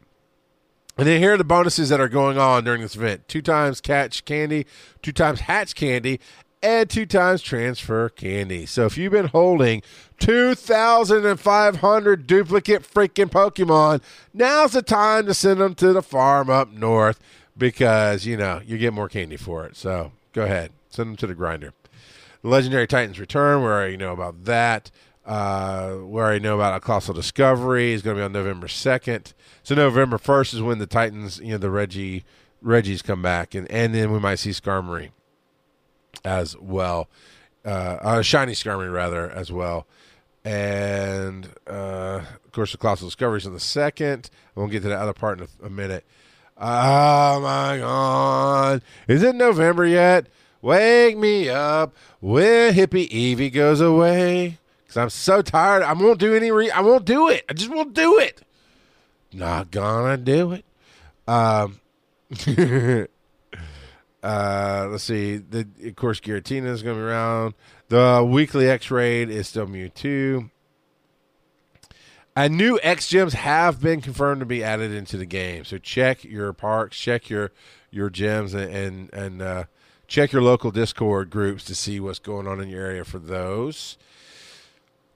And 0.96 1.06
then 1.06 1.20
here 1.20 1.34
are 1.34 1.36
the 1.36 1.44
bonuses 1.44 1.88
that 1.88 2.00
are 2.00 2.08
going 2.08 2.38
on 2.38 2.64
during 2.64 2.80
this 2.80 2.96
event: 2.96 3.26
two 3.26 3.42
times 3.42 3.80
catch 3.80 4.24
candy, 4.24 4.66
two 5.02 5.12
times 5.12 5.40
hatch 5.40 5.74
candy, 5.74 6.20
and 6.62 6.88
two 6.88 7.06
times 7.06 7.42
transfer 7.42 8.08
candy. 8.08 8.66
So 8.66 8.86
if 8.86 8.96
you've 8.96 9.12
been 9.12 9.26
holding 9.26 9.82
2,500 10.20 12.26
duplicate 12.26 12.82
freaking 12.82 13.30
Pokemon, 13.30 14.00
now's 14.32 14.72
the 14.72 14.82
time 14.82 15.26
to 15.26 15.34
send 15.34 15.60
them 15.60 15.74
to 15.76 15.92
the 15.92 16.02
farm 16.02 16.48
up 16.48 16.70
north 16.70 17.18
because, 17.56 18.26
you 18.26 18.36
know, 18.36 18.60
you 18.64 18.78
get 18.78 18.92
more 18.92 19.08
candy 19.08 19.36
for 19.36 19.66
it. 19.66 19.76
So 19.76 20.12
go 20.32 20.44
ahead, 20.44 20.70
send 20.90 21.10
them 21.10 21.16
to 21.16 21.26
the 21.26 21.34
grinder. 21.34 21.72
The 22.42 22.48
Legendary 22.48 22.88
Titans 22.88 23.20
Return, 23.20 23.60
we 23.60 23.68
already 23.68 23.96
know 23.96 24.12
about 24.12 24.44
that. 24.44 24.90
Uh, 25.24 25.98
already 26.02 26.40
know 26.40 26.56
about 26.56 26.74
a 26.74 26.80
Colossal 26.80 27.14
Discovery 27.14 27.92
is 27.92 28.02
going 28.02 28.16
to 28.16 28.20
be 28.20 28.24
on 28.24 28.32
November 28.32 28.66
2nd. 28.66 29.32
So 29.62 29.76
November 29.76 30.18
1st 30.18 30.54
is 30.54 30.62
when 30.62 30.78
the 30.78 30.86
Titans, 30.86 31.38
you 31.38 31.52
know, 31.52 31.58
the 31.58 31.70
Reggie 31.70 32.24
Reggies 32.64 33.02
come 33.02 33.22
back, 33.22 33.54
and, 33.54 33.70
and 33.70 33.94
then 33.94 34.10
we 34.10 34.18
might 34.18 34.36
see 34.36 34.50
Skarmory 34.50 35.10
as 36.24 36.56
well. 36.58 37.08
Uh, 37.64 37.98
uh, 38.02 38.22
shiny 38.22 38.52
Skarmory, 38.52 38.92
rather, 38.92 39.30
as 39.30 39.52
well. 39.52 39.86
And, 40.44 41.48
uh, 41.68 42.22
of 42.44 42.50
course, 42.50 42.72
the 42.72 42.78
Colossal 42.78 43.06
Discovery 43.06 43.38
is 43.38 43.46
in 43.46 43.52
the 43.52 43.60
second. 43.60 44.30
We'll 44.56 44.66
get 44.66 44.82
to 44.82 44.88
the 44.88 44.98
other 44.98 45.12
part 45.12 45.38
in 45.40 45.46
a, 45.62 45.66
a 45.66 45.70
minute. 45.70 46.04
Oh, 46.56 47.40
my 47.40 47.78
God. 47.78 48.82
Is 49.06 49.22
it 49.22 49.36
November 49.36 49.86
yet? 49.86 50.26
Wake 50.62 51.18
me 51.18 51.48
up 51.48 51.92
when 52.20 52.72
hippie 52.72 53.10
Eevee 53.10 53.52
goes 53.52 53.80
away. 53.80 54.58
Because 54.84 54.96
I'm 54.96 55.10
so 55.10 55.42
tired. 55.42 55.82
I 55.82 55.92
won't 55.92 56.20
do 56.20 56.34
any 56.34 56.50
re- 56.52 56.70
I 56.70 56.80
won't 56.80 57.04
do 57.04 57.28
it. 57.28 57.44
I 57.50 57.52
just 57.52 57.70
won't 57.70 57.94
do 57.94 58.18
it. 58.18 58.42
Not 59.32 59.70
gonna 59.70 60.16
do 60.16 60.52
it. 60.52 60.64
Um, 61.26 61.80
uh, 64.22 64.86
let's 64.90 65.04
see. 65.04 65.38
The 65.38 65.66
of 65.84 65.96
course 65.96 66.20
Giratina 66.20 66.66
is 66.66 66.82
to 66.82 66.94
be 66.94 67.00
around. 67.00 67.54
The 67.88 68.26
weekly 68.26 68.68
EX 68.68 68.90
raid 68.90 69.30
is 69.30 69.48
still 69.48 69.66
Mewtwo. 69.66 70.48
And 72.34 72.56
new 72.56 72.78
EX 72.82 73.08
gyms 73.08 73.32
have 73.32 73.80
been 73.80 74.00
confirmed 74.00 74.40
to 74.40 74.46
be 74.46 74.64
added 74.64 74.92
into 74.92 75.18
the 75.18 75.26
game. 75.26 75.64
So 75.64 75.76
check 75.76 76.24
your 76.24 76.52
parks, 76.52 76.98
check 76.98 77.28
your 77.28 77.50
your 77.90 78.10
gems, 78.10 78.54
and 78.54 78.72
and, 78.72 79.12
and 79.12 79.42
uh, 79.42 79.64
check 80.12 80.30
your 80.30 80.42
local 80.42 80.70
Discord 80.70 81.30
groups 81.30 81.64
to 81.64 81.74
see 81.74 81.98
what's 81.98 82.18
going 82.18 82.46
on 82.46 82.60
in 82.60 82.68
your 82.68 82.84
area 82.84 83.02
for 83.02 83.18
those. 83.18 83.96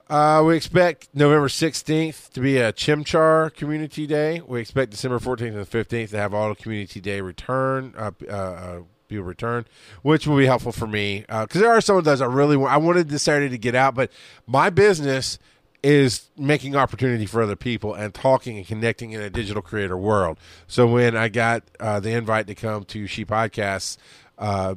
Uh, 0.09 0.41
we 0.43 0.55
expect 0.55 1.07
November 1.13 1.47
16th 1.47 2.31
to 2.31 2.39
be 2.39 2.57
a 2.57 2.73
Chimchar 2.73 3.53
Community 3.53 4.07
Day. 4.07 4.41
We 4.47 4.59
expect 4.59 4.89
December 4.89 5.19
14th 5.19 5.55
and 5.55 5.69
15th 5.69 6.09
to 6.09 6.17
have 6.17 6.33
all 6.33 6.55
Community 6.55 6.99
Day 6.99 7.21
return, 7.21 7.93
uh, 7.95 8.11
uh, 8.27 8.31
uh, 8.33 8.79
people 9.07 9.25
return, 9.25 9.65
which 10.01 10.25
will 10.25 10.37
be 10.37 10.47
helpful 10.47 10.71
for 10.71 10.87
me 10.87 11.19
because 11.27 11.57
uh, 11.57 11.59
there 11.59 11.71
are 11.71 11.81
some 11.81 11.97
of 11.97 12.03
those 12.03 12.19
I 12.19 12.25
really 12.25 12.57
want. 12.57 12.73
I 12.73 12.77
wanted 12.77 13.09
this 13.09 13.21
Saturday 13.21 13.49
to 13.49 13.57
get 13.59 13.75
out, 13.75 13.93
but 13.93 14.11
my 14.47 14.71
business 14.71 15.37
is 15.83 16.31
making 16.35 16.75
opportunity 16.75 17.27
for 17.27 17.43
other 17.43 17.55
people 17.55 17.93
and 17.93 18.15
talking 18.15 18.57
and 18.57 18.65
connecting 18.65 19.11
in 19.11 19.21
a 19.21 19.29
digital 19.29 19.61
creator 19.61 19.95
world. 19.95 20.39
So 20.65 20.87
when 20.87 21.15
I 21.15 21.29
got 21.29 21.63
uh, 21.79 21.99
the 21.99 22.11
invite 22.13 22.47
to 22.47 22.55
come 22.55 22.83
to 22.85 23.05
She 23.05 23.25
Podcasts 23.25 23.97
uh, 24.37 24.75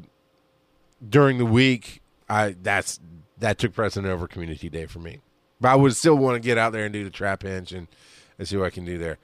during 1.07 1.39
the 1.39 1.47
week, 1.47 2.03
I 2.29 2.57
that's 2.63 3.01
that 3.39 3.59
took 3.59 3.75
precedent 3.75 4.13
over 4.13 4.27
Community 4.27 4.69
Day 4.69 4.87
for 4.87 4.99
me. 4.99 5.19
But 5.61 5.71
I 5.71 5.75
would 5.77 5.95
still 5.97 6.17
want 6.17 6.37
to 6.37 6.41
get 6.41 6.59
out 6.59 6.73
there 6.73 6.85
and 6.85 6.93
do 6.93 7.05
the 7.05 7.11
Trapinch 7.11 7.77
and, 7.77 7.87
and 8.39 8.49
see 8.49 8.57
what 8.57 8.67
I 8.67 8.71
can 8.71 8.85
do 8.85 8.99
there. 8.99 9.19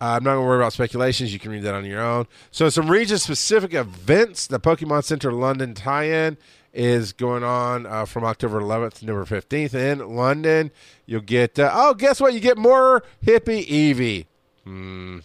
Uh, 0.00 0.16
I'm 0.16 0.24
not 0.24 0.34
going 0.34 0.44
to 0.44 0.48
worry 0.48 0.58
about 0.58 0.72
speculations. 0.72 1.32
You 1.32 1.38
can 1.38 1.52
read 1.52 1.62
that 1.62 1.74
on 1.74 1.84
your 1.84 2.00
own. 2.00 2.26
So, 2.50 2.68
some 2.68 2.90
region 2.90 3.18
specific 3.18 3.72
events. 3.72 4.46
The 4.46 4.58
Pokemon 4.58 5.04
Center 5.04 5.32
London 5.32 5.74
tie 5.74 6.04
in 6.04 6.36
is 6.72 7.12
going 7.12 7.44
on 7.44 7.86
uh, 7.86 8.04
from 8.04 8.24
October 8.24 8.60
11th 8.60 8.94
to 8.94 9.06
November 9.06 9.40
15th 9.40 9.74
in 9.74 10.16
London. 10.16 10.70
You'll 11.06 11.20
get, 11.20 11.58
uh, 11.58 11.70
oh, 11.72 11.94
guess 11.94 12.20
what? 12.20 12.34
You 12.34 12.40
get 12.40 12.58
more 12.58 13.04
Hippie 13.24 13.66
Eevee. 13.68 14.26
Hmm. 14.64 15.18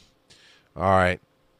All 0.75 0.83
right. 0.83 1.19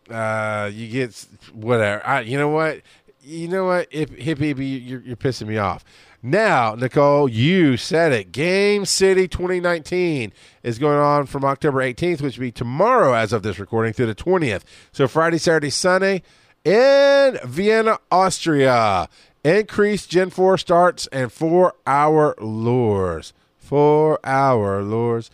Uh, 0.10 0.70
you 0.74 0.88
get 0.88 1.28
whatever. 1.54 2.06
I, 2.06 2.22
you 2.22 2.38
know 2.38 2.50
what? 2.50 2.82
you 3.28 3.48
know 3.48 3.66
what, 3.66 3.92
Hip, 3.92 4.10
hippie, 4.12 4.88
you're, 4.88 5.02
you're 5.02 5.16
pissing 5.18 5.48
me 5.48 5.58
off. 5.58 5.84
Now, 6.24 6.76
Nicole, 6.76 7.30
you 7.30 7.78
said 7.78 8.12
it. 8.12 8.32
Game 8.32 8.86
City 8.86 9.28
2019 9.28 10.34
is 10.64 10.80
going 10.80 10.98
on 10.98 11.26
from 11.26 11.44
October 11.46 11.80
18th, 11.80 12.22
which 12.22 12.38
will 12.38 12.46
be 12.46 12.52
tomorrow 12.52 13.14
as 13.14 13.34
of 13.34 13.44
this 13.44 13.60
recording, 13.60 13.94
through 13.94 14.08
the 14.08 14.16
20th. 14.16 14.64
So 14.92 15.08
Friday, 15.08 15.38
Saturday, 15.38 15.70
Sunday 15.70 16.24
in 16.64 17.38
Vienna, 17.46 18.00
Austria. 18.12 19.10
Increased 19.44 20.10
Gen 20.10 20.30
4 20.30 20.58
starts 20.58 21.08
and 21.08 21.32
four 21.32 21.74
hour 21.86 22.36
lures. 22.40 23.34
Four 23.58 24.20
hour 24.24 24.84
lures. 24.84 25.30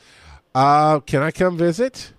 Uh, 0.54 1.00
can 1.00 1.24
I 1.24 1.32
come 1.32 1.58
visit? 1.58 2.13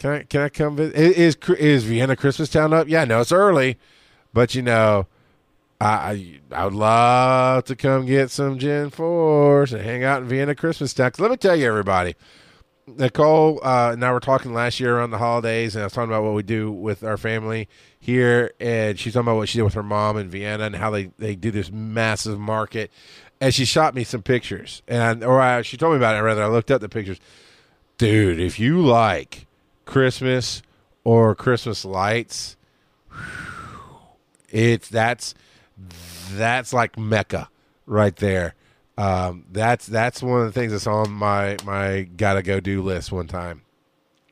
Can 0.00 0.10
I 0.12 0.22
can 0.22 0.40
I 0.40 0.48
come 0.48 0.76
visit? 0.76 0.96
Is 0.96 1.36
is 1.58 1.84
Vienna 1.84 2.16
Christmas 2.16 2.48
Town 2.48 2.72
up? 2.72 2.88
Yeah, 2.88 3.04
no, 3.04 3.20
it's 3.20 3.32
early, 3.32 3.76
but 4.32 4.54
you 4.54 4.62
know, 4.62 5.06
I 5.78 6.40
I 6.50 6.64
would 6.64 6.72
love 6.72 7.64
to 7.64 7.76
come 7.76 8.06
get 8.06 8.30
some 8.30 8.58
Gen 8.58 8.88
Fours 8.88 9.74
and 9.74 9.82
hang 9.82 10.02
out 10.02 10.22
in 10.22 10.28
Vienna 10.28 10.54
Christmas 10.54 10.94
Town. 10.94 11.12
Let 11.18 11.30
me 11.30 11.36
tell 11.36 11.54
you, 11.54 11.66
everybody, 11.66 12.16
Nicole 12.86 13.60
uh, 13.62 13.90
and 13.92 14.02
I 14.02 14.10
were 14.10 14.20
talking 14.20 14.54
last 14.54 14.80
year 14.80 14.96
around 14.96 15.10
the 15.10 15.18
holidays, 15.18 15.74
and 15.76 15.82
I 15.82 15.84
was 15.84 15.92
talking 15.92 16.08
about 16.08 16.24
what 16.24 16.32
we 16.32 16.44
do 16.44 16.72
with 16.72 17.04
our 17.04 17.18
family 17.18 17.68
here, 17.98 18.54
and 18.58 18.98
she's 18.98 19.12
talking 19.12 19.28
about 19.28 19.36
what 19.36 19.50
she 19.50 19.58
did 19.58 19.64
with 19.64 19.74
her 19.74 19.82
mom 19.82 20.16
in 20.16 20.30
Vienna 20.30 20.64
and 20.64 20.76
how 20.76 20.90
they, 20.90 21.10
they 21.18 21.36
do 21.36 21.50
this 21.50 21.70
massive 21.70 22.38
market. 22.38 22.90
And 23.38 23.52
she 23.52 23.66
shot 23.66 23.94
me 23.94 24.04
some 24.04 24.22
pictures, 24.22 24.80
and 24.88 25.22
or 25.22 25.42
I, 25.42 25.60
she 25.60 25.76
told 25.76 25.92
me 25.92 25.98
about 25.98 26.16
it. 26.16 26.20
Rather, 26.20 26.42
I 26.42 26.46
looked 26.46 26.70
up 26.70 26.80
the 26.80 26.88
pictures. 26.88 27.20
Dude, 27.98 28.40
if 28.40 28.58
you 28.58 28.80
like 28.80 29.46
Christmas 29.90 30.62
or 31.04 31.34
Christmas 31.34 31.84
lights, 31.84 32.56
it's 34.48 34.88
that's 34.88 35.34
that's 36.32 36.72
like 36.72 36.98
Mecca 36.98 37.48
right 37.86 38.14
there. 38.16 38.54
Um, 38.96 39.44
that's 39.50 39.86
that's 39.86 40.22
one 40.22 40.40
of 40.40 40.46
the 40.46 40.52
things 40.52 40.72
that's 40.72 40.86
on 40.86 41.10
my 41.10 41.56
my 41.64 42.02
gotta 42.02 42.42
go 42.42 42.60
do 42.60 42.82
list 42.82 43.12
one 43.12 43.26
time 43.26 43.62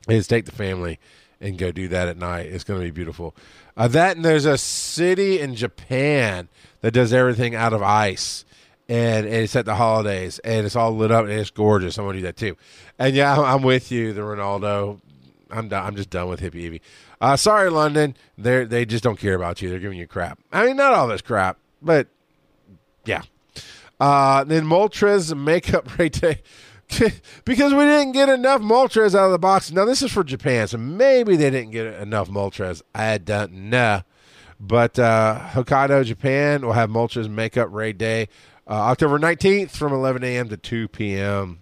is 0.09 0.27
take 0.27 0.45
the 0.45 0.53
family 0.53 0.99
and 1.41 1.59
go 1.59 1.73
do 1.73 1.89
that 1.89 2.09
at 2.09 2.17
night. 2.17 2.47
It's 2.47 2.65
going 2.65 2.81
to 2.81 2.85
be 2.85 2.91
beautiful. 2.91 3.35
Uh, 3.77 3.89
that 3.89 4.17
and 4.17 4.25
there's 4.25 4.45
a 4.45 4.59
city 4.59 5.41
in 5.41 5.55
Japan 5.55 6.49
that 6.81 6.93
does 6.93 7.13
everything 7.13 7.55
out 7.55 7.73
of 7.73 7.83
ice. 7.83 8.45
And, 8.91 9.27
and 9.27 9.35
it's 9.35 9.55
at 9.55 9.67
the 9.67 9.75
holidays 9.75 10.39
and 10.39 10.65
it's 10.65 10.75
all 10.75 10.97
lit 10.97 11.11
up 11.11 11.25
and 11.25 11.35
it's 11.35 11.51
gorgeous. 11.51 11.99
I 11.99 12.03
want 12.03 12.15
to 12.15 12.21
do 12.21 12.27
that 12.27 12.39
too. 12.39 12.57
And 12.99 13.15
yeah, 13.15 13.39
I'm, 13.39 13.45
I'm 13.45 13.63
with 13.63 13.93
you, 13.93 14.15
the 14.15 14.23
Ronaldo. 14.23 15.01
I'm 15.51 15.69
done. 15.69 15.85
I'm 15.85 15.97
just 15.97 16.11
done 16.11 16.29
with 16.29 16.41
hippie 16.41 16.65
Eevee. 16.65 16.81
Uh, 17.21 17.37
sorry, 17.37 17.71
London. 17.71 18.17
They 18.37 18.65
they 18.65 18.85
just 18.85 19.05
don't 19.05 19.19
care 19.19 19.35
about 19.35 19.63
you. 19.63 19.71
They're 19.71 19.79
giving 19.79 19.99
you 19.99 20.07
crap. 20.07 20.39
I 20.53 20.67
mean, 20.67 20.77
not 20.77 20.93
all 20.93 21.09
this 21.09 21.23
crap, 21.23 21.59
but 21.83 22.09
yeah, 23.05 23.23
uh, 24.01 24.45
then 24.45 24.65
Moltres 24.65 25.37
makeup 25.37 25.99
right 25.99 26.13
there. 26.13 26.39
because 27.45 27.75
we 27.75 27.81
didn't 27.81 28.13
get 28.13 28.31
enough 28.31 28.63
Moltres 28.63 29.15
out 29.15 29.27
of 29.27 29.33
the 29.33 29.39
box. 29.39 29.71
Now, 29.71 29.85
this 29.85 30.01
is 30.01 30.11
for 30.11 30.25
Japan, 30.25 30.69
so 30.69 30.79
maybe 30.79 31.37
they 31.37 31.51
didn't 31.51 31.73
get 31.73 31.87
enough 32.01 32.31
Moltres. 32.31 32.81
I 32.95 33.19
don't 33.19 33.53
know. 33.53 34.03
But 34.59 34.99
uh, 34.99 35.39
Hokkaido, 35.53 36.05
Japan 36.05 36.65
will 36.65 36.73
have 36.73 36.89
Moltres 36.89 37.29
Makeup 37.29 37.69
Raid 37.71 37.99
Day 37.99 38.29
uh, 38.69 38.73
October 38.73 39.19
19th 39.19 39.71
from 39.71 39.93
11 39.93 40.25
a.m. 40.25 40.49
to 40.49 40.57
2 40.57 40.89
p.m. 40.89 41.61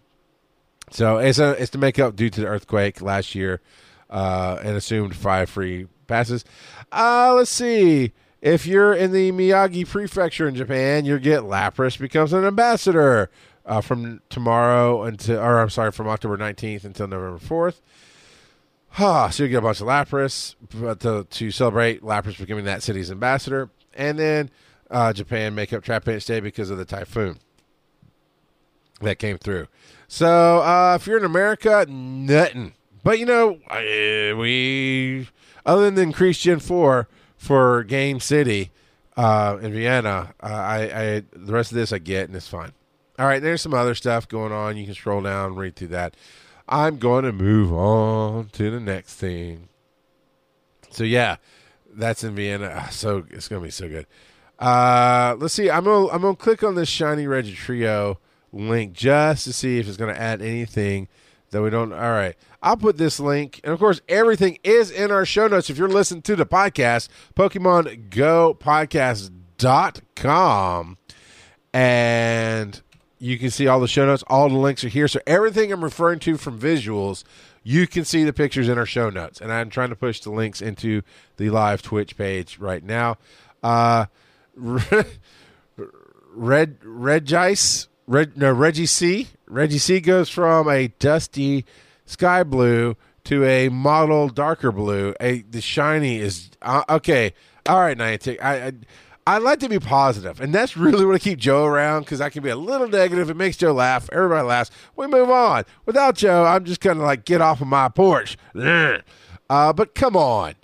So 0.90 1.18
it's, 1.18 1.38
a, 1.38 1.50
it's 1.60 1.70
to 1.70 1.78
make 1.78 1.98
up 1.98 2.16
due 2.16 2.30
to 2.30 2.40
the 2.40 2.46
earthquake 2.46 3.02
last 3.02 3.34
year 3.34 3.60
uh, 4.08 4.58
and 4.62 4.76
assumed 4.76 5.16
five 5.16 5.50
free 5.50 5.86
passes. 6.06 6.44
Uh, 6.92 7.34
let's 7.34 7.50
see. 7.50 8.12
If 8.40 8.66
you're 8.66 8.94
in 8.94 9.12
the 9.12 9.32
Miyagi 9.32 9.88
Prefecture 9.88 10.46
in 10.46 10.54
Japan, 10.54 11.04
you 11.04 11.18
get 11.18 11.40
Lapras 11.40 11.98
becomes 11.98 12.32
an 12.32 12.44
ambassador 12.44 13.30
uh, 13.64 13.80
from 13.80 14.20
tomorrow 14.28 15.02
until, 15.02 15.40
or 15.40 15.58
I'm 15.58 15.70
sorry, 15.70 15.90
from 15.90 16.06
October 16.06 16.36
19th 16.36 16.84
until 16.84 17.08
November 17.08 17.38
4th. 17.38 17.80
Huh, 18.90 19.30
so 19.30 19.42
you 19.42 19.48
get 19.48 19.58
a 19.58 19.62
bunch 19.62 19.80
of 19.80 19.88
Lapras 19.88 20.54
to, 21.00 21.26
to 21.28 21.50
celebrate 21.50 22.02
Lapras 22.02 22.38
becoming 22.38 22.64
that 22.64 22.82
city's 22.82 23.10
ambassador. 23.10 23.68
And 23.92 24.18
then 24.18 24.50
uh, 24.90 25.12
Japan 25.12 25.54
make 25.54 25.72
up 25.72 25.84
Trapinch 25.84 26.24
Day 26.26 26.40
because 26.40 26.70
of 26.70 26.78
the 26.78 26.84
typhoon 26.84 27.38
that 29.00 29.18
came 29.18 29.38
through. 29.38 29.66
So 30.08 30.58
uh, 30.58 30.96
if 31.00 31.06
you're 31.06 31.18
in 31.18 31.24
America, 31.24 31.86
nothing. 31.88 32.74
But 33.02 33.18
you 33.18 33.26
know, 33.26 33.58
we 34.38 35.28
other 35.64 35.90
than 35.90 35.98
increased 36.08 36.42
Gen 36.42 36.60
4, 36.60 37.08
for 37.36 37.84
Game 37.84 38.20
City 38.20 38.70
uh, 39.16 39.58
in 39.62 39.72
Vienna. 39.72 40.34
Uh, 40.42 40.46
I, 40.46 40.76
I 40.82 41.22
the 41.32 41.52
rest 41.52 41.70
of 41.70 41.76
this 41.76 41.92
I 41.92 41.98
get 41.98 42.26
and 42.28 42.36
it's 42.36 42.48
fine. 42.48 42.72
All 43.18 43.26
right, 43.26 43.40
there's 43.40 43.62
some 43.62 43.72
other 43.72 43.94
stuff 43.94 44.28
going 44.28 44.52
on. 44.52 44.76
You 44.76 44.84
can 44.84 44.94
scroll 44.94 45.22
down 45.22 45.50
and 45.50 45.56
read 45.56 45.76
through 45.76 45.88
that. 45.88 46.14
I'm 46.68 46.98
going 46.98 47.24
to 47.24 47.32
move 47.32 47.72
on 47.72 48.48
to 48.52 48.70
the 48.70 48.80
next 48.80 49.14
thing. 49.14 49.68
So 50.90 51.04
yeah, 51.04 51.36
that's 51.94 52.24
in 52.24 52.34
Vienna. 52.34 52.72
Ah, 52.74 52.88
so 52.90 53.24
it's 53.30 53.48
to 53.48 53.60
be 53.60 53.70
so 53.70 53.88
good. 53.88 54.06
Uh, 54.58 55.36
let's 55.38 55.54
see. 55.54 55.70
I'm 55.70 55.84
gonna 55.84 56.08
I'm 56.08 56.22
gonna 56.22 56.36
click 56.36 56.62
on 56.62 56.74
this 56.74 56.88
shiny 56.88 57.26
Regi 57.26 57.54
trio 57.54 58.18
link 58.56 58.92
just 58.92 59.44
to 59.44 59.52
see 59.52 59.78
if 59.78 59.88
it's 59.88 59.96
going 59.96 60.14
to 60.14 60.20
add 60.20 60.42
anything 60.42 61.08
that 61.50 61.62
we 61.62 61.70
don't. 61.70 61.92
All 61.92 61.98
right. 61.98 62.36
I'll 62.62 62.76
put 62.76 62.96
this 62.96 63.20
link. 63.20 63.60
And 63.62 63.72
of 63.72 63.78
course, 63.78 64.00
everything 64.08 64.58
is 64.64 64.90
in 64.90 65.10
our 65.10 65.24
show 65.24 65.46
notes. 65.48 65.70
If 65.70 65.78
you're 65.78 65.88
listening 65.88 66.22
to 66.22 66.36
the 66.36 66.46
podcast, 66.46 67.08
Pokemon 67.34 68.10
Podcast.com. 69.60 70.98
And 71.72 72.82
you 73.18 73.38
can 73.38 73.50
see 73.50 73.66
all 73.66 73.80
the 73.80 73.88
show 73.88 74.06
notes. 74.06 74.24
All 74.26 74.48
the 74.48 74.56
links 74.56 74.82
are 74.84 74.88
here. 74.88 75.08
So 75.08 75.20
everything 75.26 75.72
I'm 75.72 75.84
referring 75.84 76.18
to 76.20 76.36
from 76.36 76.58
visuals, 76.58 77.24
you 77.62 77.86
can 77.86 78.04
see 78.04 78.24
the 78.24 78.32
pictures 78.32 78.68
in 78.68 78.78
our 78.78 78.86
show 78.86 79.10
notes. 79.10 79.40
And 79.40 79.52
I'm 79.52 79.70
trying 79.70 79.90
to 79.90 79.96
push 79.96 80.20
the 80.20 80.30
links 80.30 80.60
into 80.62 81.02
the 81.36 81.50
live 81.50 81.82
Twitch 81.82 82.16
page 82.16 82.58
right 82.58 82.82
now. 82.82 83.18
Uh, 83.62 84.06
Red 86.36 86.78
Red 86.82 87.26
Jice, 87.26 87.88
Red 88.06 88.36
no 88.36 88.54
Regice. 88.54 89.26
Reggie 89.48 89.78
C 89.78 90.00
goes 90.00 90.28
from 90.28 90.68
a 90.68 90.88
dusty 90.98 91.64
sky 92.04 92.42
blue 92.42 92.96
to 93.24 93.44
a 93.44 93.68
model 93.68 94.28
darker 94.28 94.72
blue. 94.72 95.14
A 95.20 95.42
the 95.42 95.60
shiny 95.60 96.18
is 96.18 96.50
uh, 96.62 96.84
okay. 96.88 97.34
All 97.68 97.80
right, 97.80 97.96
Niantic. 97.98 98.40
I, 98.40 98.66
I 98.66 98.72
I 99.28 99.38
like 99.38 99.58
to 99.58 99.68
be 99.68 99.80
positive, 99.80 100.40
and 100.40 100.54
that's 100.54 100.76
really 100.76 101.04
what 101.04 101.16
I 101.16 101.18
keep 101.18 101.40
Joe 101.40 101.64
around 101.64 102.02
because 102.02 102.20
I 102.20 102.30
can 102.30 102.44
be 102.44 102.48
a 102.50 102.56
little 102.56 102.86
negative. 102.86 103.28
It 103.28 103.36
makes 103.36 103.56
Joe 103.56 103.72
laugh. 103.72 104.08
Everybody 104.12 104.46
laughs. 104.46 104.70
We 104.94 105.08
move 105.08 105.30
on. 105.30 105.64
Without 105.84 106.14
Joe, 106.14 106.44
I'm 106.44 106.64
just 106.64 106.80
kind 106.80 107.00
of 107.00 107.04
like 107.04 107.24
get 107.24 107.40
off 107.40 107.60
of 107.60 107.66
my 107.66 107.88
porch. 107.88 108.38
Uh, 108.54 109.72
but 109.72 109.96
come 109.96 110.16
on, 110.16 110.54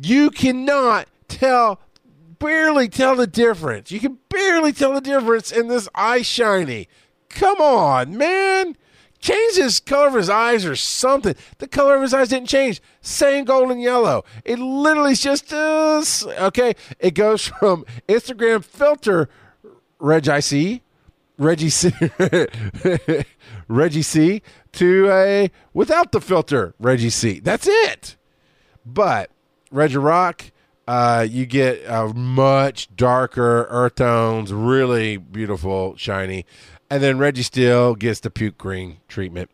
you 0.00 0.30
cannot 0.30 1.06
tell, 1.28 1.78
barely 2.42 2.88
tell 2.88 3.16
the 3.16 3.26
difference. 3.26 3.90
You 3.90 4.00
can 4.00 4.18
barely 4.28 4.72
tell 4.72 4.92
the 4.92 5.00
difference 5.00 5.52
in 5.52 5.68
this 5.68 5.88
eye 5.94 6.22
shiny. 6.22 6.88
Come 7.28 7.60
on, 7.60 8.16
man. 8.16 8.76
Change 9.20 9.54
his 9.54 9.78
color 9.78 10.08
of 10.08 10.14
his 10.14 10.28
eyes 10.28 10.66
or 10.66 10.74
something. 10.74 11.36
The 11.58 11.68
color 11.68 11.94
of 11.94 12.02
his 12.02 12.12
eyes 12.12 12.28
didn't 12.28 12.48
change. 12.48 12.82
Same 13.00 13.44
golden 13.44 13.78
yellow. 13.78 14.24
It 14.44 14.58
literally 14.58 15.12
is 15.12 15.20
just 15.20 15.52
uh, 15.52 16.02
okay. 16.40 16.74
It 16.98 17.12
goes 17.12 17.46
from 17.46 17.84
Instagram 18.08 18.64
filter 18.64 19.28
Regice, 20.00 20.80
Reggie 21.38 21.70
C, 21.70 21.90
Regice 23.70 24.42
to 24.72 25.10
a 25.10 25.50
without 25.72 26.10
the 26.10 26.20
filter 26.20 26.74
Regice. 26.82 27.42
That's 27.44 27.68
it. 27.68 28.16
But 28.84 29.30
Regirock, 29.72 30.50
uh, 30.86 31.26
you 31.28 31.46
get 31.46 31.82
a 31.86 32.08
much 32.08 32.94
darker 32.96 33.66
earth 33.70 33.96
tones, 33.96 34.52
really 34.52 35.16
beautiful, 35.16 35.96
shiny 35.96 36.44
and 36.92 37.02
then 37.02 37.16
Registeel 37.16 37.98
gets 37.98 38.20
the 38.20 38.28
puke 38.28 38.58
green 38.58 38.98
treatment. 39.08 39.48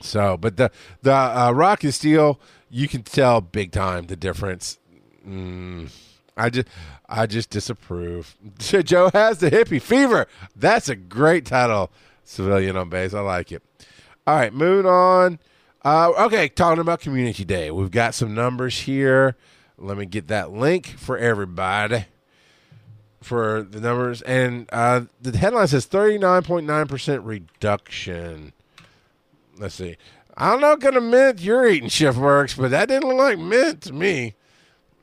So, 0.00 0.36
but 0.36 0.56
the 0.56 0.72
the 1.00 1.14
uh, 1.14 1.52
Rocket 1.52 1.92
Steel, 1.92 2.40
you 2.68 2.88
can 2.88 3.04
tell 3.04 3.40
big 3.40 3.70
time 3.70 4.06
the 4.06 4.16
difference. 4.16 4.76
Mm, 5.24 5.92
I 6.36 6.50
just 6.50 6.66
I 7.08 7.26
just 7.26 7.50
disapprove. 7.50 8.36
Joe 8.58 9.10
has 9.12 9.38
the 9.38 9.48
hippie 9.52 9.80
fever. 9.80 10.26
That's 10.56 10.88
a 10.88 10.96
great 10.96 11.46
title, 11.46 11.92
civilian 12.24 12.76
on 12.76 12.88
base. 12.88 13.14
I 13.14 13.20
like 13.20 13.52
it. 13.52 13.62
All 14.26 14.34
right, 14.34 14.52
moving 14.52 14.90
on. 14.90 15.38
Uh, 15.84 16.10
okay, 16.18 16.48
talking 16.48 16.80
about 16.80 16.98
Community 16.98 17.44
Day, 17.44 17.70
we've 17.70 17.92
got 17.92 18.14
some 18.14 18.34
numbers 18.34 18.80
here. 18.80 19.36
Let 19.80 19.96
me 19.96 20.06
get 20.06 20.28
that 20.28 20.52
link 20.52 20.86
for 20.98 21.16
everybody 21.16 22.04
for 23.22 23.62
the 23.62 23.80
numbers, 23.80 24.22
and 24.22 24.68
uh, 24.72 25.02
the 25.20 25.36
headline 25.36 25.68
says 25.68 25.86
thirty 25.86 26.18
nine 26.18 26.42
point 26.42 26.66
nine 26.66 26.86
percent 26.86 27.22
reduction. 27.22 28.52
Let's 29.58 29.74
see. 29.74 29.96
I 30.36 30.50
don't 30.50 30.60
know 30.60 30.70
what 30.70 30.80
kind 30.80 31.10
mint 31.10 31.40
you're 31.40 31.66
eating, 31.66 31.88
Chef 31.88 32.16
Works, 32.16 32.54
but 32.54 32.70
that 32.70 32.88
didn't 32.88 33.08
look 33.08 33.18
like 33.18 33.38
mint 33.38 33.82
to 33.82 33.92
me. 33.92 34.34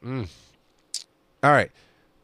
Mm. 0.04 0.28
All 1.44 1.52
right. 1.52 1.72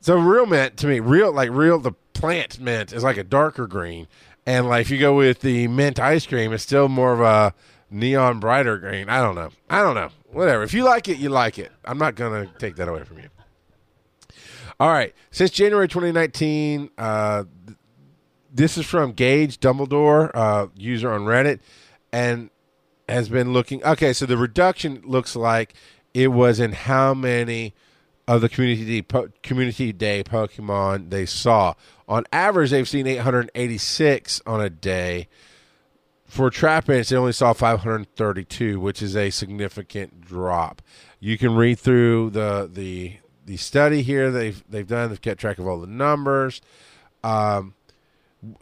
So 0.01 0.17
real 0.17 0.45
mint 0.45 0.77
to 0.77 0.87
me, 0.87 0.99
real 0.99 1.31
like 1.31 1.49
real 1.51 1.79
the 1.79 1.93
plant 2.13 2.59
mint 2.59 2.91
is 2.91 3.03
like 3.03 3.17
a 3.17 3.23
darker 3.23 3.67
green, 3.67 4.07
and 4.45 4.67
like 4.67 4.81
if 4.81 4.91
you 4.91 4.99
go 4.99 5.15
with 5.15 5.41
the 5.41 5.67
mint 5.67 5.99
ice 5.99 6.25
cream, 6.25 6.53
it's 6.53 6.63
still 6.63 6.87
more 6.87 7.13
of 7.13 7.21
a 7.21 7.53
neon 7.93 8.39
brighter 8.39 8.77
green. 8.77 9.09
I 9.09 9.21
don't 9.21 9.35
know. 9.35 9.51
I 9.69 9.81
don't 9.81 9.95
know. 9.95 10.09
Whatever. 10.31 10.63
If 10.63 10.73
you 10.73 10.83
like 10.83 11.07
it, 11.07 11.17
you 11.17 11.29
like 11.29 11.59
it. 11.59 11.71
I'm 11.85 11.97
not 11.97 12.15
gonna 12.15 12.51
take 12.57 12.75
that 12.77 12.87
away 12.87 13.03
from 13.03 13.19
you. 13.19 13.29
All 14.79 14.89
right. 14.89 15.13
Since 15.31 15.51
January 15.51 15.87
2019, 15.87 16.89
uh, 16.97 17.43
th- 17.67 17.77
this 18.51 18.77
is 18.77 18.85
from 18.85 19.13
Gage 19.13 19.59
Dumbledore, 19.59 20.31
uh, 20.33 20.67
user 20.75 21.11
on 21.11 21.21
Reddit, 21.21 21.59
and 22.11 22.49
has 23.07 23.29
been 23.29 23.53
looking. 23.53 23.83
Okay, 23.83 24.13
so 24.13 24.25
the 24.25 24.37
reduction 24.37 25.01
looks 25.05 25.35
like 25.35 25.73
it 26.13 26.29
was 26.29 26.59
in 26.59 26.71
how 26.71 27.13
many 27.13 27.73
of 28.27 28.41
the 28.41 28.49
community 28.49 29.01
po- 29.01 29.29
community 29.41 29.91
day 29.91 30.23
Pokemon 30.23 31.09
they 31.09 31.25
saw. 31.25 31.73
On 32.07 32.23
average, 32.31 32.71
they've 32.71 32.87
seen 32.87 33.05
886 33.07 34.41
on 34.45 34.61
a 34.61 34.69
day. 34.69 35.27
For 36.33 36.49
Trapinch, 36.49 37.09
they 37.09 37.15
only 37.15 37.31
saw 37.31 37.53
532, 37.53 38.79
which 38.79 39.03
is 39.03 39.15
a 39.15 39.29
significant 39.29 40.21
drop. 40.21 40.81
You 41.19 41.37
can 41.37 41.55
read 41.55 41.77
through 41.77 42.31
the 42.31 42.67
the 42.73 43.17
the 43.45 43.57
study 43.57 44.01
here 44.01 44.31
they've 44.31 44.63
they've 44.67 44.87
done. 44.87 45.09
They've 45.09 45.21
kept 45.21 45.39
track 45.39 45.59
of 45.59 45.67
all 45.67 45.79
the 45.79 45.85
numbers. 45.85 46.59
Um, 47.23 47.75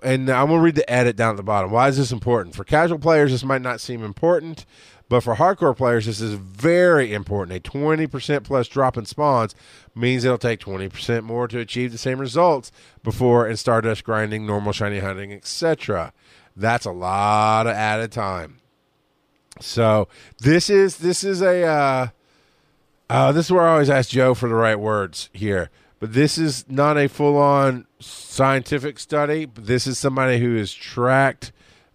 and 0.03 0.29
I'm 0.29 0.47
going 0.47 0.59
to 0.59 0.65
read 0.65 0.75
the 0.75 0.91
edit 0.91 1.15
down 1.15 1.29
at 1.29 1.37
the 1.37 1.43
bottom. 1.43 1.71
Why 1.71 1.87
is 1.87 1.95
this 1.95 2.11
important? 2.11 2.57
For 2.57 2.65
casual 2.65 2.99
players, 2.99 3.31
this 3.31 3.45
might 3.45 3.61
not 3.61 3.79
seem 3.79 4.03
important, 4.03 4.65
but 5.07 5.21
for 5.21 5.35
hardcore 5.35 5.75
players, 5.75 6.07
this 6.07 6.19
is 6.19 6.33
very 6.33 7.13
important. 7.13 7.57
A 7.57 7.69
20% 7.71 8.43
plus 8.43 8.67
drop 8.67 8.97
in 8.97 9.05
spawns 9.05 9.55
means 9.95 10.25
it'll 10.25 10.37
take 10.37 10.59
20% 10.59 11.23
more 11.23 11.47
to 11.47 11.59
achieve 11.59 11.93
the 11.93 11.97
same 11.97 12.19
results 12.19 12.69
before 13.01 13.47
in 13.47 13.55
Stardust 13.55 14.03
grinding, 14.03 14.45
normal 14.45 14.73
shiny 14.73 14.99
hunting, 14.99 15.31
etc. 15.31 16.11
That's 16.61 16.85
a 16.85 16.91
lot 16.91 17.67
of 17.67 17.73
added 17.73 18.11
time. 18.11 18.59
So 19.59 20.07
this 20.39 20.69
is 20.69 20.97
this 20.97 21.23
is 21.23 21.41
a 21.41 21.63
uh, 21.63 22.07
uh, 23.09 23.31
this 23.31 23.47
is 23.47 23.51
where 23.51 23.67
I 23.67 23.73
always 23.73 23.89
ask 23.89 24.09
Joe 24.09 24.33
for 24.33 24.47
the 24.47 24.55
right 24.55 24.79
words 24.79 25.29
here. 25.33 25.69
But 25.99 26.13
this 26.13 26.37
is 26.37 26.65
not 26.67 26.97
a 26.97 27.07
full 27.07 27.37
on 27.37 27.85
scientific 27.99 28.99
study. 28.99 29.47
This 29.53 29.85
is 29.85 29.99
somebody 29.99 30.39
who 30.39 30.55
has 30.55 30.73
tracked 30.73 31.51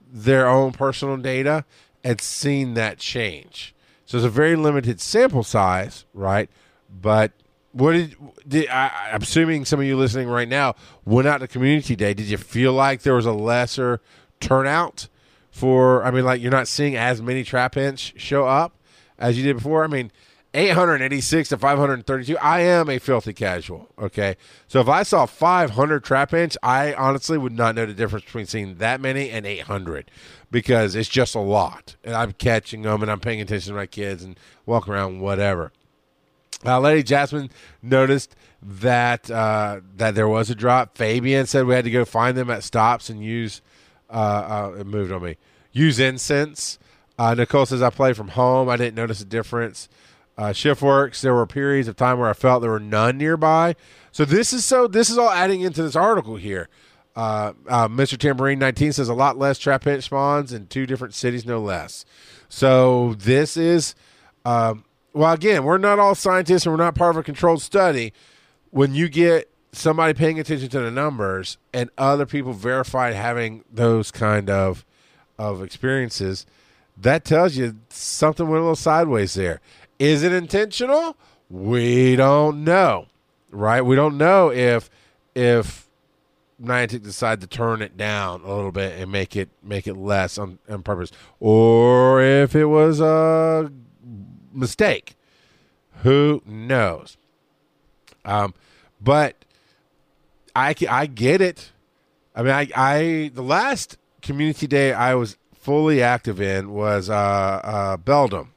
their 0.08 0.48
own 0.48 0.72
personal 0.72 1.16
data 1.16 1.64
and 2.04 2.20
seen 2.20 2.74
that 2.74 2.98
change. 2.98 3.74
So 4.04 4.18
it's 4.18 4.26
a 4.26 4.30
very 4.30 4.54
limited 4.54 5.00
sample 5.00 5.42
size, 5.42 6.04
right? 6.14 6.48
But 6.88 7.32
what 7.72 7.92
did, 7.92 8.16
did 8.46 8.68
I, 8.68 9.10
I'm 9.12 9.22
assuming 9.22 9.64
some 9.64 9.80
of 9.80 9.86
you 9.86 9.96
listening 9.96 10.28
right 10.28 10.48
now 10.48 10.76
went 11.04 11.26
out 11.26 11.38
to 11.38 11.48
community 11.48 11.96
day. 11.96 12.14
Did 12.14 12.26
you 12.26 12.38
feel 12.38 12.72
like 12.72 13.02
there 13.02 13.14
was 13.14 13.26
a 13.26 13.32
lesser 13.32 14.00
turnout 14.40 15.08
for? 15.50 16.04
I 16.04 16.10
mean, 16.10 16.24
like 16.24 16.40
you're 16.40 16.50
not 16.50 16.68
seeing 16.68 16.96
as 16.96 17.22
many 17.22 17.44
Trapinch 17.44 18.18
show 18.18 18.46
up 18.46 18.76
as 19.18 19.36
you 19.36 19.44
did 19.44 19.56
before. 19.56 19.84
I 19.84 19.88
mean, 19.88 20.10
886 20.54 21.50
to 21.50 21.58
532. 21.58 22.38
I 22.38 22.60
am 22.60 22.88
a 22.88 22.98
filthy 22.98 23.34
casual. 23.34 23.88
Okay. 23.98 24.36
So 24.68 24.80
if 24.80 24.88
I 24.88 25.02
saw 25.02 25.26
500 25.26 26.02
Trapinch, 26.02 26.56
I 26.62 26.94
honestly 26.94 27.36
would 27.36 27.52
not 27.52 27.74
know 27.74 27.84
the 27.84 27.92
difference 27.92 28.24
between 28.24 28.46
seeing 28.46 28.76
that 28.76 29.00
many 29.00 29.28
and 29.30 29.44
800 29.44 30.10
because 30.50 30.94
it's 30.94 31.10
just 31.10 31.34
a 31.34 31.40
lot. 31.40 31.96
And 32.02 32.14
I'm 32.14 32.32
catching 32.32 32.82
them 32.82 33.02
and 33.02 33.10
I'm 33.10 33.20
paying 33.20 33.40
attention 33.40 33.74
to 33.74 33.76
my 33.76 33.86
kids 33.86 34.24
and 34.24 34.38
walking 34.64 34.94
around, 34.94 35.20
whatever. 35.20 35.72
Uh, 36.64 36.80
Lady 36.80 37.02
Jasmine 37.02 37.50
noticed 37.82 38.34
that 38.62 39.30
uh, 39.30 39.80
that 39.96 40.14
there 40.14 40.26
was 40.26 40.48
a 40.48 40.54
drop. 40.54 40.96
Fabian 40.96 41.44
said 41.46 41.66
we 41.66 41.74
had 41.74 41.84
to 41.84 41.90
go 41.90 42.06
find 42.06 42.36
them 42.36 42.50
at 42.50 42.64
stops 42.64 43.10
and 43.10 43.22
use. 43.22 43.60
Uh, 44.10 44.72
uh, 44.74 44.80
it 44.80 44.86
moved 44.86 45.12
on 45.12 45.22
me. 45.22 45.36
Use 45.72 45.98
incense. 45.98 46.78
Uh, 47.18 47.34
Nicole 47.34 47.66
says 47.66 47.82
I 47.82 47.90
play 47.90 48.12
from 48.12 48.28
home. 48.28 48.68
I 48.68 48.76
didn't 48.76 48.94
notice 48.94 49.20
a 49.20 49.24
difference. 49.24 49.88
Uh, 50.38 50.52
shift 50.52 50.82
works. 50.82 51.22
There 51.22 51.34
were 51.34 51.46
periods 51.46 51.88
of 51.88 51.96
time 51.96 52.18
where 52.18 52.28
I 52.28 52.34
felt 52.34 52.60
there 52.60 52.70
were 52.70 52.78
none 52.78 53.16
nearby. 53.16 53.74
So 54.12 54.24
this 54.24 54.52
is 54.52 54.64
so. 54.64 54.86
This 54.86 55.08
is 55.08 55.18
all 55.18 55.30
adding 55.30 55.62
into 55.62 55.82
this 55.82 55.96
article 55.96 56.36
here. 56.36 56.68
Uh, 57.14 57.54
uh, 57.66 57.88
Mr. 57.88 58.18
Tambourine 58.18 58.58
19 58.58 58.92
says 58.92 59.08
a 59.08 59.14
lot 59.14 59.38
less 59.38 59.58
trap 59.58 59.82
Trapinch 59.82 60.04
spawns 60.04 60.52
in 60.52 60.66
two 60.66 60.84
different 60.84 61.14
cities, 61.14 61.46
no 61.46 61.58
less. 61.60 62.04
So 62.50 63.14
this 63.14 63.56
is, 63.56 63.94
um, 64.44 64.84
well, 65.14 65.32
again, 65.32 65.64
we're 65.64 65.78
not 65.78 65.98
all 65.98 66.14
scientists 66.14 66.66
and 66.66 66.74
we're 66.74 66.84
not 66.84 66.94
part 66.94 67.16
of 67.16 67.20
a 67.20 67.22
controlled 67.22 67.62
study. 67.62 68.12
When 68.68 68.94
you 68.94 69.08
get 69.08 69.50
somebody 69.76 70.14
paying 70.14 70.40
attention 70.40 70.68
to 70.70 70.80
the 70.80 70.90
numbers 70.90 71.58
and 71.72 71.90
other 71.98 72.26
people 72.26 72.52
verified 72.52 73.14
having 73.14 73.64
those 73.72 74.10
kind 74.10 74.50
of 74.50 74.84
of 75.38 75.62
experiences, 75.62 76.46
that 76.96 77.24
tells 77.24 77.56
you 77.56 77.76
something 77.90 78.48
went 78.48 78.60
a 78.60 78.62
little 78.62 78.76
sideways 78.76 79.34
there. 79.34 79.60
Is 79.98 80.22
it 80.22 80.32
intentional? 80.32 81.16
We 81.50 82.16
don't 82.16 82.64
know, 82.64 83.06
right? 83.50 83.82
We 83.82 83.96
don't 83.96 84.16
know 84.16 84.50
if 84.50 84.90
if 85.34 85.86
Niantic 86.62 87.02
decide 87.02 87.42
to 87.42 87.46
turn 87.46 87.82
it 87.82 87.98
down 87.98 88.40
a 88.42 88.54
little 88.54 88.72
bit 88.72 88.98
and 88.98 89.12
make 89.12 89.36
it 89.36 89.50
make 89.62 89.86
it 89.86 89.94
less 89.94 90.38
on, 90.38 90.58
on 90.68 90.82
purpose, 90.82 91.12
or 91.38 92.22
if 92.22 92.54
it 92.56 92.66
was 92.66 93.00
a 93.00 93.70
mistake. 94.52 95.14
Who 96.02 96.42
knows? 96.46 97.16
Um, 98.24 98.54
but 99.00 99.45
I 100.56 100.74
I 100.88 101.06
get 101.06 101.40
it. 101.40 101.72
I 102.34 102.42
mean, 102.42 102.52
I 102.52 102.68
I 102.74 103.30
the 103.34 103.42
last 103.42 103.98
community 104.22 104.66
day 104.66 104.92
I 104.92 105.14
was 105.14 105.36
fully 105.54 106.02
active 106.02 106.40
in 106.40 106.72
was 106.72 107.10
uh, 107.10 107.14
uh, 107.14 107.96
Beldum 107.96 108.48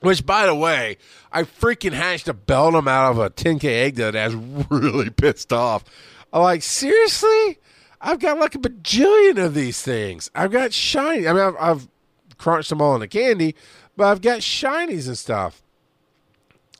which, 0.00 0.24
by 0.24 0.46
the 0.46 0.54
way, 0.54 0.98
I 1.32 1.42
freaking 1.42 1.92
hatched 1.92 2.28
a 2.28 2.34
Beldum 2.34 2.88
out 2.88 3.10
of 3.10 3.18
a 3.18 3.30
10K 3.30 3.64
egg 3.64 3.94
that 3.96 4.14
I 4.14 4.28
was 4.28 4.36
really 4.70 5.10
pissed 5.10 5.52
off. 5.52 5.84
I'm 6.32 6.42
like, 6.42 6.62
seriously? 6.62 7.58
I've 8.00 8.20
got 8.20 8.38
like 8.38 8.54
a 8.54 8.58
bajillion 8.58 9.44
of 9.44 9.54
these 9.54 9.80
things. 9.82 10.30
I've 10.34 10.52
got 10.52 10.72
shiny. 10.72 11.26
I 11.26 11.32
mean, 11.32 11.42
I've, 11.42 11.56
I've 11.58 11.88
crunched 12.36 12.68
them 12.68 12.82
all 12.82 12.94
into 12.94 13.08
candy, 13.08 13.54
but 13.96 14.06
I've 14.06 14.20
got 14.20 14.40
shinies 14.40 15.06
and 15.06 15.16
stuff. 15.16 15.62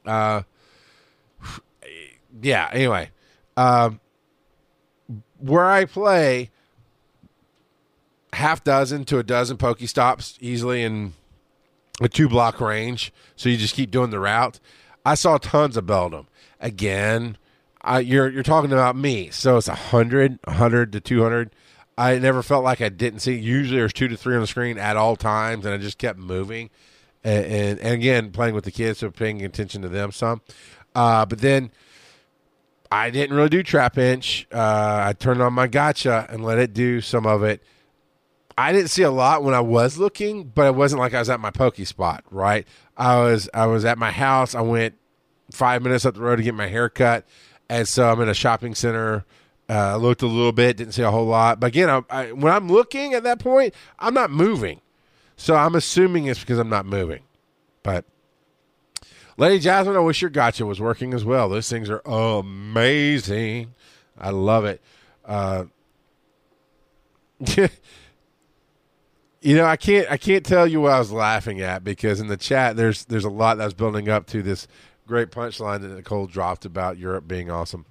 Uh, 0.04 0.42
yeah. 2.42 2.68
Anyway, 2.72 3.10
um, 3.56 3.98
where 5.46 5.66
I 5.66 5.84
play, 5.84 6.50
half 8.32 8.62
dozen 8.62 9.04
to 9.06 9.18
a 9.18 9.22
dozen 9.22 9.56
Pokestops 9.56 10.36
easily 10.40 10.82
in 10.82 11.14
a 12.00 12.08
two 12.08 12.28
block 12.28 12.60
range, 12.60 13.12
so 13.34 13.48
you 13.48 13.56
just 13.56 13.74
keep 13.74 13.90
doing 13.90 14.10
the 14.10 14.20
route. 14.20 14.60
I 15.04 15.14
saw 15.14 15.38
tons 15.38 15.76
of 15.76 15.86
Beldum. 15.86 16.26
Again, 16.60 17.38
I, 17.82 18.00
you're 18.00 18.28
you're 18.28 18.42
talking 18.42 18.72
about 18.72 18.96
me, 18.96 19.30
so 19.30 19.56
it's 19.56 19.68
100, 19.68 20.38
100 20.44 20.92
to 20.92 21.00
200. 21.00 21.50
I 21.98 22.18
never 22.18 22.42
felt 22.42 22.64
like 22.64 22.80
I 22.80 22.88
didn't 22.88 23.20
see. 23.20 23.36
Usually 23.36 23.78
there's 23.78 23.92
two 23.92 24.08
to 24.08 24.16
three 24.16 24.34
on 24.34 24.42
the 24.42 24.46
screen 24.46 24.76
at 24.76 24.96
all 24.96 25.16
times, 25.16 25.64
and 25.64 25.74
I 25.74 25.78
just 25.78 25.96
kept 25.96 26.18
moving. 26.18 26.68
And, 27.24 27.44
and, 27.46 27.80
and 27.80 27.94
again, 27.94 28.30
playing 28.32 28.54
with 28.54 28.64
the 28.64 28.70
kids, 28.70 28.98
so 28.98 29.10
paying 29.10 29.42
attention 29.42 29.82
to 29.82 29.88
them 29.88 30.12
some. 30.12 30.42
Uh, 30.94 31.24
but 31.24 31.40
then 31.40 31.70
I 32.90 33.10
didn't 33.10 33.36
really 33.36 33.48
do 33.48 33.62
Trapinch. 33.62 34.46
Uh, 34.52 35.08
I 35.08 35.12
turned 35.12 35.42
on 35.42 35.52
my 35.52 35.66
gotcha 35.66 36.26
and 36.30 36.44
let 36.44 36.58
it 36.58 36.72
do 36.72 37.00
some 37.00 37.26
of 37.26 37.42
it. 37.42 37.62
I 38.58 38.72
didn't 38.72 38.88
see 38.88 39.02
a 39.02 39.10
lot 39.10 39.42
when 39.42 39.54
I 39.54 39.60
was 39.60 39.98
looking, 39.98 40.44
but 40.44 40.66
it 40.66 40.74
wasn't 40.74 41.00
like 41.00 41.12
I 41.12 41.18
was 41.18 41.28
at 41.28 41.40
my 41.40 41.50
pokey 41.50 41.84
spot, 41.84 42.24
right? 42.30 42.66
I 42.96 43.20
was 43.20 43.50
I 43.52 43.66
was 43.66 43.84
at 43.84 43.98
my 43.98 44.10
house. 44.10 44.54
I 44.54 44.62
went 44.62 44.94
five 45.52 45.82
minutes 45.82 46.06
up 46.06 46.14
the 46.14 46.22
road 46.22 46.36
to 46.36 46.42
get 46.42 46.54
my 46.54 46.66
hair 46.66 46.88
cut, 46.88 47.26
and 47.68 47.86
so 47.86 48.10
I'm 48.10 48.20
in 48.20 48.28
a 48.28 48.34
shopping 48.34 48.74
center. 48.74 49.24
Uh, 49.68 49.96
looked 49.96 50.22
a 50.22 50.26
little 50.26 50.52
bit, 50.52 50.76
didn't 50.76 50.94
see 50.94 51.02
a 51.02 51.10
whole 51.10 51.26
lot. 51.26 51.58
But 51.58 51.66
again, 51.66 51.90
I, 51.90 52.02
I, 52.08 52.32
when 52.32 52.52
I'm 52.52 52.68
looking 52.68 53.14
at 53.14 53.24
that 53.24 53.40
point, 53.40 53.74
I'm 53.98 54.14
not 54.14 54.30
moving, 54.30 54.80
so 55.36 55.56
I'm 55.56 55.74
assuming 55.74 56.26
it's 56.26 56.40
because 56.40 56.58
I'm 56.58 56.70
not 56.70 56.86
moving. 56.86 57.24
But 57.82 58.04
Lady 59.36 59.58
Jasmine, 59.58 59.96
I 59.96 60.00
wish 60.00 60.22
your 60.22 60.30
gotcha 60.30 60.64
was 60.64 60.80
working 60.80 61.12
as 61.12 61.24
well. 61.24 61.48
Those 61.48 61.68
things 61.68 61.90
are 61.90 62.00
amazing. 62.06 63.74
I 64.18 64.30
love 64.30 64.64
it. 64.64 64.80
Uh, 65.24 65.64
you 67.56 67.68
know, 69.56 69.66
I 69.66 69.76
can't 69.76 70.10
I 70.10 70.16
can't 70.16 70.44
tell 70.44 70.66
you 70.66 70.80
what 70.80 70.92
I 70.92 70.98
was 70.98 71.12
laughing 71.12 71.60
at 71.60 71.84
because 71.84 72.20
in 72.20 72.28
the 72.28 72.36
chat 72.38 72.76
there's 72.76 73.04
there's 73.04 73.24
a 73.24 73.30
lot 73.30 73.58
that 73.58 73.64
was 73.64 73.74
building 73.74 74.08
up 74.08 74.26
to 74.28 74.42
this 74.42 74.66
great 75.06 75.30
punchline 75.30 75.82
that 75.82 75.88
Nicole 75.88 76.26
dropped 76.26 76.64
about 76.64 76.96
Europe 76.96 77.28
being 77.28 77.50
awesome. 77.50 77.84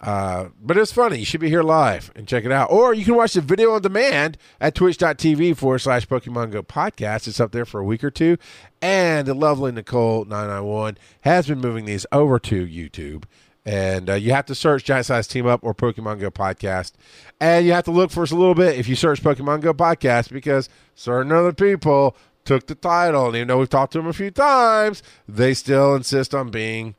Uh, 0.00 0.48
but 0.60 0.76
it's 0.76 0.92
funny. 0.92 1.18
You 1.18 1.24
should 1.24 1.40
be 1.40 1.48
here 1.48 1.62
live 1.62 2.12
and 2.14 2.28
check 2.28 2.44
it 2.44 2.52
out. 2.52 2.70
Or 2.70 2.92
you 2.92 3.04
can 3.04 3.14
watch 3.14 3.32
the 3.32 3.40
video 3.40 3.72
on 3.72 3.82
demand 3.82 4.36
at 4.60 4.74
twitch.tv 4.74 5.56
forward 5.56 5.78
slash 5.78 6.06
Pokemon 6.06 6.50
Go 6.52 6.62
podcast. 6.62 7.26
It's 7.26 7.40
up 7.40 7.52
there 7.52 7.64
for 7.64 7.80
a 7.80 7.84
week 7.84 8.04
or 8.04 8.10
two. 8.10 8.36
And 8.82 9.26
the 9.26 9.34
lovely 9.34 9.72
Nicole991 9.72 10.96
has 11.22 11.48
been 11.48 11.60
moving 11.60 11.86
these 11.86 12.04
over 12.12 12.38
to 12.40 12.66
YouTube. 12.66 13.24
And 13.64 14.10
uh, 14.10 14.14
you 14.14 14.32
have 14.32 14.46
to 14.46 14.54
search 14.54 14.84
Giant 14.84 15.06
Size 15.06 15.26
Team 15.26 15.46
Up 15.46 15.60
or 15.62 15.74
Pokemon 15.74 16.20
Go 16.20 16.30
Podcast. 16.30 16.92
And 17.40 17.66
you 17.66 17.72
have 17.72 17.84
to 17.84 17.90
look 17.90 18.10
for 18.10 18.22
us 18.22 18.30
a 18.30 18.36
little 18.36 18.54
bit 18.54 18.78
if 18.78 18.88
you 18.88 18.94
search 18.94 19.22
Pokemon 19.22 19.62
Go 19.62 19.74
Podcast 19.74 20.30
because 20.30 20.68
certain 20.94 21.32
other 21.32 21.52
people 21.52 22.16
took 22.44 22.66
the 22.66 22.74
title. 22.76 23.26
And 23.26 23.36
even 23.36 23.48
though 23.48 23.58
we've 23.58 23.68
talked 23.68 23.92
to 23.94 23.98
them 23.98 24.06
a 24.06 24.12
few 24.12 24.30
times, 24.30 25.02
they 25.26 25.52
still 25.54 25.96
insist 25.96 26.34
on 26.34 26.50
being 26.50 26.94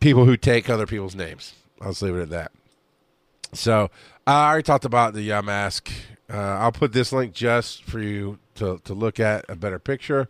people 0.00 0.24
who 0.24 0.36
take 0.36 0.68
other 0.68 0.86
people's 0.86 1.14
names. 1.14 1.54
I'll 1.80 1.90
just 1.90 2.02
leave 2.02 2.16
it 2.16 2.22
at 2.22 2.30
that. 2.30 2.52
So 3.52 3.84
uh, 4.26 4.30
I 4.30 4.48
already 4.48 4.62
talked 4.62 4.84
about 4.84 5.14
the 5.14 5.28
Yamask. 5.28 5.90
Uh, 6.28 6.36
I'll 6.36 6.72
put 6.72 6.92
this 6.92 7.12
link 7.12 7.32
just 7.32 7.84
for 7.84 8.00
you 8.00 8.38
to, 8.56 8.80
to 8.84 8.94
look 8.94 9.20
at 9.20 9.44
a 9.48 9.56
better 9.56 9.78
picture. 9.78 10.28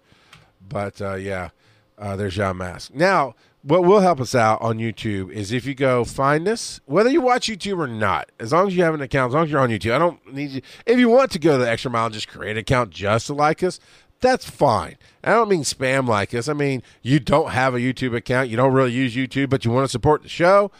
But 0.68 1.00
uh, 1.00 1.14
yeah, 1.14 1.50
uh, 1.98 2.16
there's 2.16 2.36
Mask. 2.36 2.94
Now, 2.94 3.34
what 3.62 3.84
will 3.84 4.00
help 4.00 4.20
us 4.20 4.34
out 4.34 4.62
on 4.62 4.78
YouTube 4.78 5.30
is 5.32 5.50
if 5.50 5.66
you 5.66 5.74
go 5.74 6.04
find 6.04 6.46
us, 6.46 6.80
whether 6.84 7.10
you 7.10 7.20
watch 7.20 7.48
YouTube 7.48 7.78
or 7.78 7.88
not, 7.88 8.30
as 8.38 8.52
long 8.52 8.68
as 8.68 8.76
you 8.76 8.84
have 8.84 8.94
an 8.94 9.00
account, 9.00 9.30
as 9.30 9.34
long 9.34 9.44
as 9.44 9.50
you're 9.50 9.60
on 9.60 9.70
YouTube. 9.70 9.92
I 9.92 9.98
don't 9.98 10.32
need 10.32 10.50
you. 10.50 10.62
If 10.86 10.98
you 10.98 11.08
want 11.08 11.32
to 11.32 11.40
go 11.40 11.58
the 11.58 11.68
extra 11.68 11.90
mile 11.90 12.08
just 12.10 12.28
create 12.28 12.52
an 12.52 12.58
account 12.58 12.90
just 12.90 13.26
to 13.26 13.34
like 13.34 13.64
us, 13.64 13.80
that's 14.26 14.48
fine. 14.48 14.96
I 15.24 15.30
don't 15.30 15.48
mean 15.48 15.62
spam 15.62 16.08
like 16.08 16.30
this. 16.30 16.48
I 16.48 16.52
mean, 16.52 16.82
you 17.02 17.20
don't 17.20 17.50
have 17.50 17.74
a 17.74 17.78
YouTube 17.78 18.14
account, 18.16 18.48
you 18.48 18.56
don't 18.56 18.72
really 18.72 18.92
use 18.92 19.14
YouTube, 19.14 19.50
but 19.50 19.64
you 19.64 19.70
want 19.70 19.84
to 19.84 19.88
support 19.88 20.22
the 20.22 20.28
show 20.28 20.70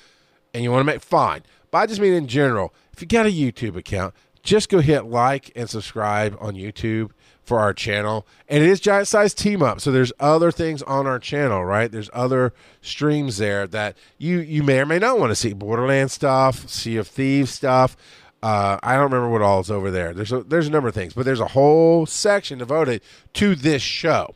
and 0.53 0.62
you 0.62 0.70
want 0.70 0.80
to 0.80 0.92
make 0.92 1.03
fine. 1.03 1.42
But 1.70 1.78
I 1.78 1.86
just 1.86 2.01
mean 2.01 2.12
in 2.12 2.28
general, 2.28 2.74
if 2.92 3.01
you 3.01 3.07
got 3.07 3.26
a 3.26 3.30
YouTube 3.30 3.76
account, 3.76 4.14
just 4.42 4.68
go 4.68 4.80
hit 4.80 5.05
like 5.07 5.51
and 5.57 5.68
subscribe 5.68 6.36
on 6.40 6.55
YouTube 6.55 7.11
for 7.42 7.61
our 7.61 7.72
channel. 7.72 8.26
And 8.49 8.62
it 8.62 8.68
is 8.68 8.80
giant 8.80 9.09
size 9.09 9.34
team 9.34 9.62
up. 9.62 9.80
So 9.80 9.92
there's 9.92 10.12
other 10.18 10.51
things 10.51 10.82
on 10.82 11.07
our 11.07 11.18
channel, 11.18 11.64
right? 11.64 11.90
There's 11.90 12.11
other 12.12 12.53
streams 12.80 13.38
there 13.38 13.66
that 13.68 13.97
you 14.18 14.40
you 14.40 14.62
may 14.62 14.80
or 14.80 14.86
may 14.86 14.99
not 14.99 15.18
want 15.18 15.30
to 15.30 15.36
see. 15.36 15.53
Borderland 15.53 16.11
stuff, 16.11 16.68
Sea 16.68 16.97
of 16.97 17.09
Thieves 17.09 17.51
stuff. 17.51 17.97
Uh, 18.43 18.78
I 18.82 18.95
don't 18.95 19.05
remember 19.05 19.28
what 19.30 19.43
all 19.43 19.61
is 19.61 19.70
over 19.70 19.91
there. 19.91 20.12
There's 20.12 20.32
a, 20.32 20.43
there's 20.43 20.68
a 20.68 20.70
number 20.70 20.89
of 20.89 20.95
things, 20.95 21.14
but 21.14 21.24
there's 21.24 21.41
a 21.41 21.49
whole 21.49 22.07
section 22.07 22.59
devoted 22.59 23.03
to 23.34 23.55
this 23.55 23.82
show. 23.82 24.34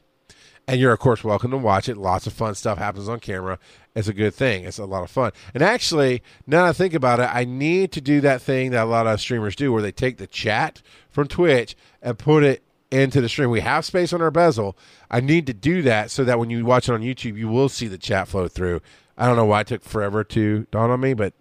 And 0.67 0.81
you're 0.81 0.93
of 0.93 1.01
course 1.01 1.25
welcome 1.25 1.51
to 1.51 1.57
watch 1.59 1.89
it. 1.89 1.97
Lots 1.97 2.27
of 2.27 2.33
fun 2.33 2.55
stuff 2.55 2.79
happens 2.79 3.09
on 3.09 3.21
camera. 3.21 3.59
It's 3.95 4.09
a 4.09 4.15
good 4.15 4.35
thing. 4.35 4.65
It's 4.65 4.79
a 4.79 4.85
lot 4.85 5.03
of 5.03 5.11
fun. 5.11 5.33
And 5.53 5.63
actually, 5.63 6.23
now 6.47 6.63
that 6.63 6.71
I 6.71 6.73
think 6.73 6.95
about 6.95 7.19
it, 7.19 7.29
I 7.33 7.45
need 7.45 7.91
to 7.93 8.01
do 8.01 8.21
that 8.21 8.41
thing 8.41 8.71
that 8.71 8.85
a 8.85 8.87
lot 8.87 9.07
of 9.07 9.21
streamers 9.21 9.57
do 9.57 9.73
where 9.73 9.83
they 9.83 9.91
take 9.93 10.19
the 10.19 10.29
chat 10.29 10.81
from 11.11 11.27
Twitch 11.27 11.75
and 12.01 12.19
put 12.19 12.45
it 12.45 12.63
into 12.91 13.21
the 13.21 13.29
stream. 13.29 13.51
We 13.51 13.61
have 13.61 13.85
space 13.85 14.13
on 14.13 14.23
our 14.23 14.31
bezel. 14.31 14.77
I 15.11 15.21
need 15.21 15.47
to 15.47 15.55
do 15.55 15.83
that 15.83 16.11
so 16.11 16.25
that 16.25 16.39
when 16.39 16.51
you 16.51 16.65
watch 16.65 16.89
it 16.89 16.93
on 16.93 17.03
YouTube, 17.03 17.37
you 17.37 17.49
will 17.49 17.69
see 17.69 17.89
the 17.89 17.99
chat 17.99 18.29
flow 18.29 18.49
through. 18.49 18.81
I 19.19 19.27
don't 19.27 19.37
know 19.37 19.45
why 19.45 19.63
it 19.63 19.67
took 19.67 19.83
forever 19.83 20.25
to 20.25 20.67
dawn 20.71 20.91
on 20.91 21.01
me, 21.01 21.15
but 21.15 21.35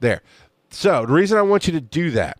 there. 0.00 0.22
So 0.72 1.06
the 1.06 1.12
reason 1.12 1.38
I 1.38 1.42
want 1.42 1.66
you 1.66 1.72
to 1.74 1.80
do 1.80 2.10
that 2.12 2.38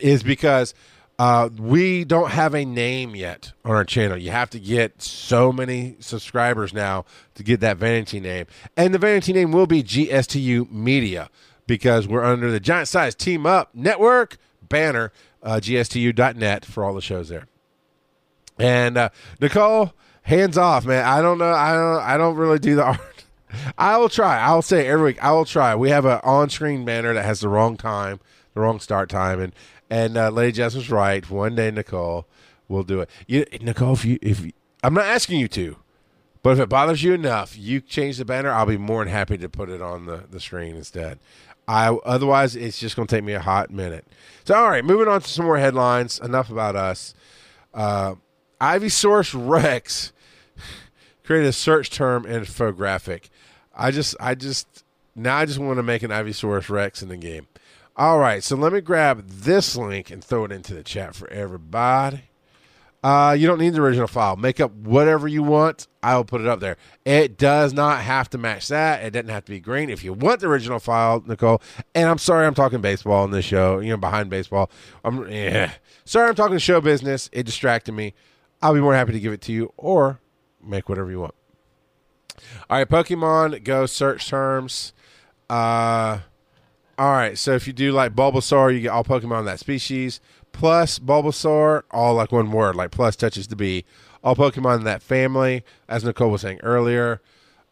is 0.00 0.22
because 0.22 0.74
uh, 1.18 1.48
we 1.58 2.04
don't 2.04 2.30
have 2.30 2.54
a 2.54 2.64
name 2.64 3.14
yet 3.14 3.52
on 3.64 3.72
our 3.72 3.84
channel. 3.84 4.16
You 4.16 4.30
have 4.30 4.50
to 4.50 4.60
get 4.60 5.02
so 5.02 5.52
many 5.52 5.96
subscribers 6.00 6.72
now 6.72 7.04
to 7.34 7.42
get 7.42 7.60
that 7.60 7.78
vanity 7.78 8.20
name, 8.20 8.46
and 8.76 8.94
the 8.94 8.98
vanity 8.98 9.32
name 9.32 9.52
will 9.52 9.66
be 9.66 9.82
GSTU 9.82 10.70
Media 10.70 11.30
because 11.66 12.06
we're 12.06 12.24
under 12.24 12.50
the 12.50 12.60
Giant 12.60 12.88
Size 12.88 13.14
Team 13.14 13.46
Up 13.46 13.70
Network 13.74 14.36
banner, 14.60 15.12
uh, 15.42 15.60
GSTU.net 15.62 16.64
for 16.64 16.84
all 16.84 16.94
the 16.94 17.00
shows 17.00 17.28
there. 17.28 17.46
And 18.58 18.96
uh, 18.96 19.08
Nicole, 19.40 19.92
hands 20.22 20.58
off, 20.58 20.84
man. 20.84 21.04
I 21.04 21.22
don't 21.22 21.38
know. 21.38 21.52
I 21.52 21.72
don't. 21.72 22.02
I 22.02 22.16
don't 22.16 22.36
really 22.36 22.58
do 22.58 22.76
the 22.76 22.84
art. 22.86 23.00
I 23.78 23.96
will 23.98 24.08
try. 24.08 24.38
I'll 24.40 24.62
say 24.62 24.86
every 24.86 25.06
week. 25.06 25.22
I 25.22 25.32
will 25.32 25.44
try. 25.44 25.74
We 25.74 25.90
have 25.90 26.04
an 26.04 26.20
on-screen 26.24 26.84
banner 26.84 27.14
that 27.14 27.24
has 27.24 27.40
the 27.40 27.48
wrong 27.48 27.76
time, 27.76 28.20
the 28.54 28.60
wrong 28.60 28.80
start 28.80 29.08
time, 29.08 29.40
and 29.40 29.52
and 29.90 30.16
uh, 30.16 30.30
Lady 30.30 30.52
Jess 30.52 30.74
was 30.74 30.90
right. 30.90 31.28
One 31.28 31.54
day, 31.54 31.70
Nicole 31.70 32.26
will 32.68 32.82
do 32.82 33.00
it. 33.00 33.10
You, 33.26 33.44
Nicole, 33.60 33.94
if 33.94 34.04
you 34.04 34.18
if 34.22 34.40
you, 34.44 34.52
I'm 34.82 34.94
not 34.94 35.04
asking 35.04 35.40
you 35.40 35.48
to, 35.48 35.76
but 36.42 36.50
if 36.50 36.58
it 36.58 36.68
bothers 36.68 37.02
you 37.02 37.12
enough, 37.12 37.56
you 37.56 37.80
change 37.80 38.18
the 38.18 38.24
banner. 38.24 38.50
I'll 38.50 38.66
be 38.66 38.78
more 38.78 39.04
than 39.04 39.12
happy 39.12 39.36
to 39.38 39.48
put 39.48 39.68
it 39.68 39.82
on 39.82 40.06
the 40.06 40.24
the 40.30 40.40
screen 40.40 40.76
instead. 40.76 41.18
I 41.68 41.88
otherwise 41.88 42.56
it's 42.56 42.78
just 42.78 42.96
going 42.96 43.06
to 43.06 43.14
take 43.14 43.24
me 43.24 43.34
a 43.34 43.40
hot 43.40 43.70
minute. 43.70 44.06
So 44.44 44.54
all 44.54 44.68
right, 44.68 44.84
moving 44.84 45.08
on 45.08 45.20
to 45.20 45.28
some 45.28 45.44
more 45.44 45.58
headlines. 45.58 46.18
Enough 46.18 46.50
about 46.50 46.74
us. 46.74 47.14
Uh, 47.72 48.16
Ivysaurus 48.60 49.34
Rex 49.36 50.12
created 51.24 51.48
a 51.48 51.52
search 51.52 51.90
term 51.90 52.24
infographic. 52.24 53.28
I 53.74 53.90
just, 53.90 54.16
I 54.20 54.34
just, 54.34 54.84
now 55.14 55.36
I 55.36 55.46
just 55.46 55.58
want 55.58 55.78
to 55.78 55.82
make 55.82 56.02
an 56.02 56.10
Ivysaurus 56.10 56.68
Rex 56.68 57.02
in 57.02 57.08
the 57.08 57.16
game. 57.16 57.46
All 57.96 58.18
right, 58.18 58.42
so 58.42 58.56
let 58.56 58.72
me 58.72 58.80
grab 58.80 59.26
this 59.28 59.76
link 59.76 60.10
and 60.10 60.24
throw 60.24 60.44
it 60.44 60.52
into 60.52 60.74
the 60.74 60.82
chat 60.82 61.14
for 61.14 61.28
everybody. 61.30 62.22
Uh, 63.02 63.34
you 63.36 63.48
don't 63.48 63.58
need 63.58 63.70
the 63.70 63.82
original 63.82 64.06
file. 64.06 64.36
Make 64.36 64.60
up 64.60 64.72
whatever 64.72 65.26
you 65.26 65.42
want. 65.42 65.88
I 66.04 66.16
will 66.16 66.24
put 66.24 66.40
it 66.40 66.46
up 66.46 66.60
there. 66.60 66.76
It 67.04 67.36
does 67.36 67.72
not 67.72 68.00
have 68.00 68.30
to 68.30 68.38
match 68.38 68.68
that. 68.68 69.04
It 69.04 69.10
doesn't 69.10 69.28
have 69.28 69.44
to 69.46 69.50
be 69.50 69.58
green. 69.58 69.90
If 69.90 70.04
you 70.04 70.12
want 70.12 70.40
the 70.40 70.46
original 70.46 70.78
file, 70.78 71.22
Nicole, 71.26 71.60
and 71.94 72.08
I'm 72.08 72.18
sorry 72.18 72.46
I'm 72.46 72.54
talking 72.54 72.80
baseball 72.80 73.24
in 73.24 73.32
this 73.32 73.44
show, 73.44 73.80
you 73.80 73.90
know, 73.90 73.96
behind 73.96 74.30
baseball. 74.30 74.70
I'm 75.04 75.28
yeah. 75.30 75.72
Sorry 76.04 76.28
I'm 76.28 76.36
talking 76.36 76.58
show 76.58 76.80
business. 76.80 77.28
It 77.32 77.44
distracted 77.44 77.92
me. 77.92 78.14
I'll 78.62 78.74
be 78.74 78.80
more 78.80 78.94
happy 78.94 79.12
to 79.12 79.20
give 79.20 79.32
it 79.32 79.40
to 79.42 79.52
you 79.52 79.72
or 79.76 80.20
make 80.62 80.88
whatever 80.88 81.10
you 81.10 81.20
want. 81.20 81.34
All 82.68 82.78
right, 82.78 82.88
Pokemon 82.88 83.64
Go 83.64 83.86
search 83.86 84.28
terms. 84.28 84.92
Uh, 85.50 86.20
all 86.98 87.12
right, 87.12 87.36
so 87.36 87.52
if 87.52 87.66
you 87.66 87.72
do 87.72 87.92
like 87.92 88.14
Bulbasaur, 88.14 88.72
you 88.72 88.80
get 88.80 88.88
all 88.90 89.04
Pokemon 89.04 89.44
that 89.46 89.58
species. 89.58 90.20
Plus 90.52 90.98
Bulbasaur, 90.98 91.82
all 91.90 92.14
like 92.14 92.30
one 92.32 92.52
word, 92.52 92.76
like 92.76 92.90
plus 92.90 93.16
touches 93.16 93.48
the 93.48 93.56
B. 93.56 93.84
All 94.22 94.36
Pokemon 94.36 94.78
in 94.78 94.84
that 94.84 95.02
family, 95.02 95.64
as 95.88 96.04
Nicole 96.04 96.30
was 96.30 96.42
saying 96.42 96.60
earlier. 96.62 97.20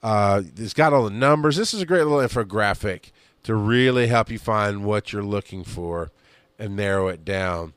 Uh, 0.02 0.42
it's 0.56 0.74
got 0.74 0.92
all 0.92 1.04
the 1.04 1.10
numbers. 1.10 1.56
This 1.56 1.74
is 1.74 1.82
a 1.82 1.86
great 1.86 2.04
little 2.04 2.18
infographic 2.18 3.12
to 3.42 3.54
really 3.54 4.06
help 4.06 4.30
you 4.30 4.38
find 4.38 4.84
what 4.84 5.12
you're 5.12 5.22
looking 5.22 5.64
for 5.64 6.10
and 6.58 6.74
narrow 6.76 7.08
it 7.08 7.24
down. 7.24 7.74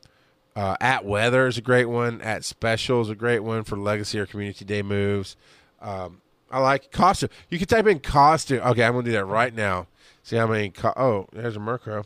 Uh, 0.55 0.75
at 0.79 1.05
weather 1.05 1.47
is 1.47 1.57
a 1.57 1.61
great 1.61 1.85
one. 1.85 2.21
At 2.21 2.45
special 2.45 3.01
is 3.01 3.09
a 3.09 3.15
great 3.15 3.39
one 3.39 3.63
for 3.63 3.77
legacy 3.77 4.19
or 4.19 4.25
community 4.25 4.65
day 4.65 4.81
moves. 4.81 5.35
Um, 5.81 6.21
I 6.53 6.59
like 6.59 6.91
costume. 6.91 7.31
You 7.49 7.57
can 7.57 7.67
type 7.67 7.87
in 7.87 7.99
costume. 7.99 8.59
Okay, 8.59 8.83
I'm 8.83 8.93
gonna 8.93 9.03
do 9.03 9.11
that 9.13 9.25
right 9.25 9.53
now. 9.53 9.87
See 10.21 10.35
how 10.35 10.45
many. 10.45 10.69
Co- 10.69 10.93
oh, 10.95 11.27
there's 11.33 11.55
a 11.55 11.59
Murkrow. 11.59 12.05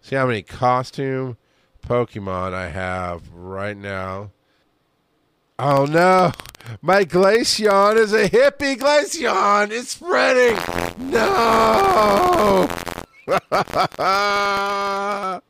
See 0.00 0.14
how 0.14 0.28
many 0.28 0.42
costume 0.42 1.36
Pokemon 1.84 2.54
I 2.54 2.68
have 2.68 3.28
right 3.32 3.76
now. 3.76 4.30
Oh 5.58 5.86
no, 5.86 6.30
my 6.80 7.04
Glaceon 7.04 7.96
is 7.96 8.12
a 8.12 8.28
hippie 8.28 8.78
Glaceon. 8.78 9.72
It's 9.72 9.90
spreading. 9.90 10.54
No. 11.10 12.68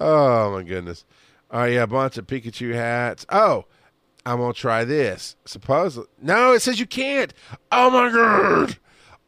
oh 0.00 0.52
my 0.52 0.62
goodness. 0.62 1.04
Oh 1.50 1.64
yeah, 1.64 1.84
bunch 1.84 2.16
of 2.16 2.26
Pikachu 2.26 2.72
hats. 2.72 3.26
Oh, 3.28 3.66
I'm 4.28 4.38
gonna 4.38 4.52
try 4.52 4.84
this. 4.84 5.36
Supposedly, 5.44 6.08
no, 6.20 6.52
it 6.52 6.60
says 6.60 6.78
you 6.78 6.86
can't. 6.86 7.32
Oh 7.72 7.90
my 7.90 8.10
god! 8.10 8.78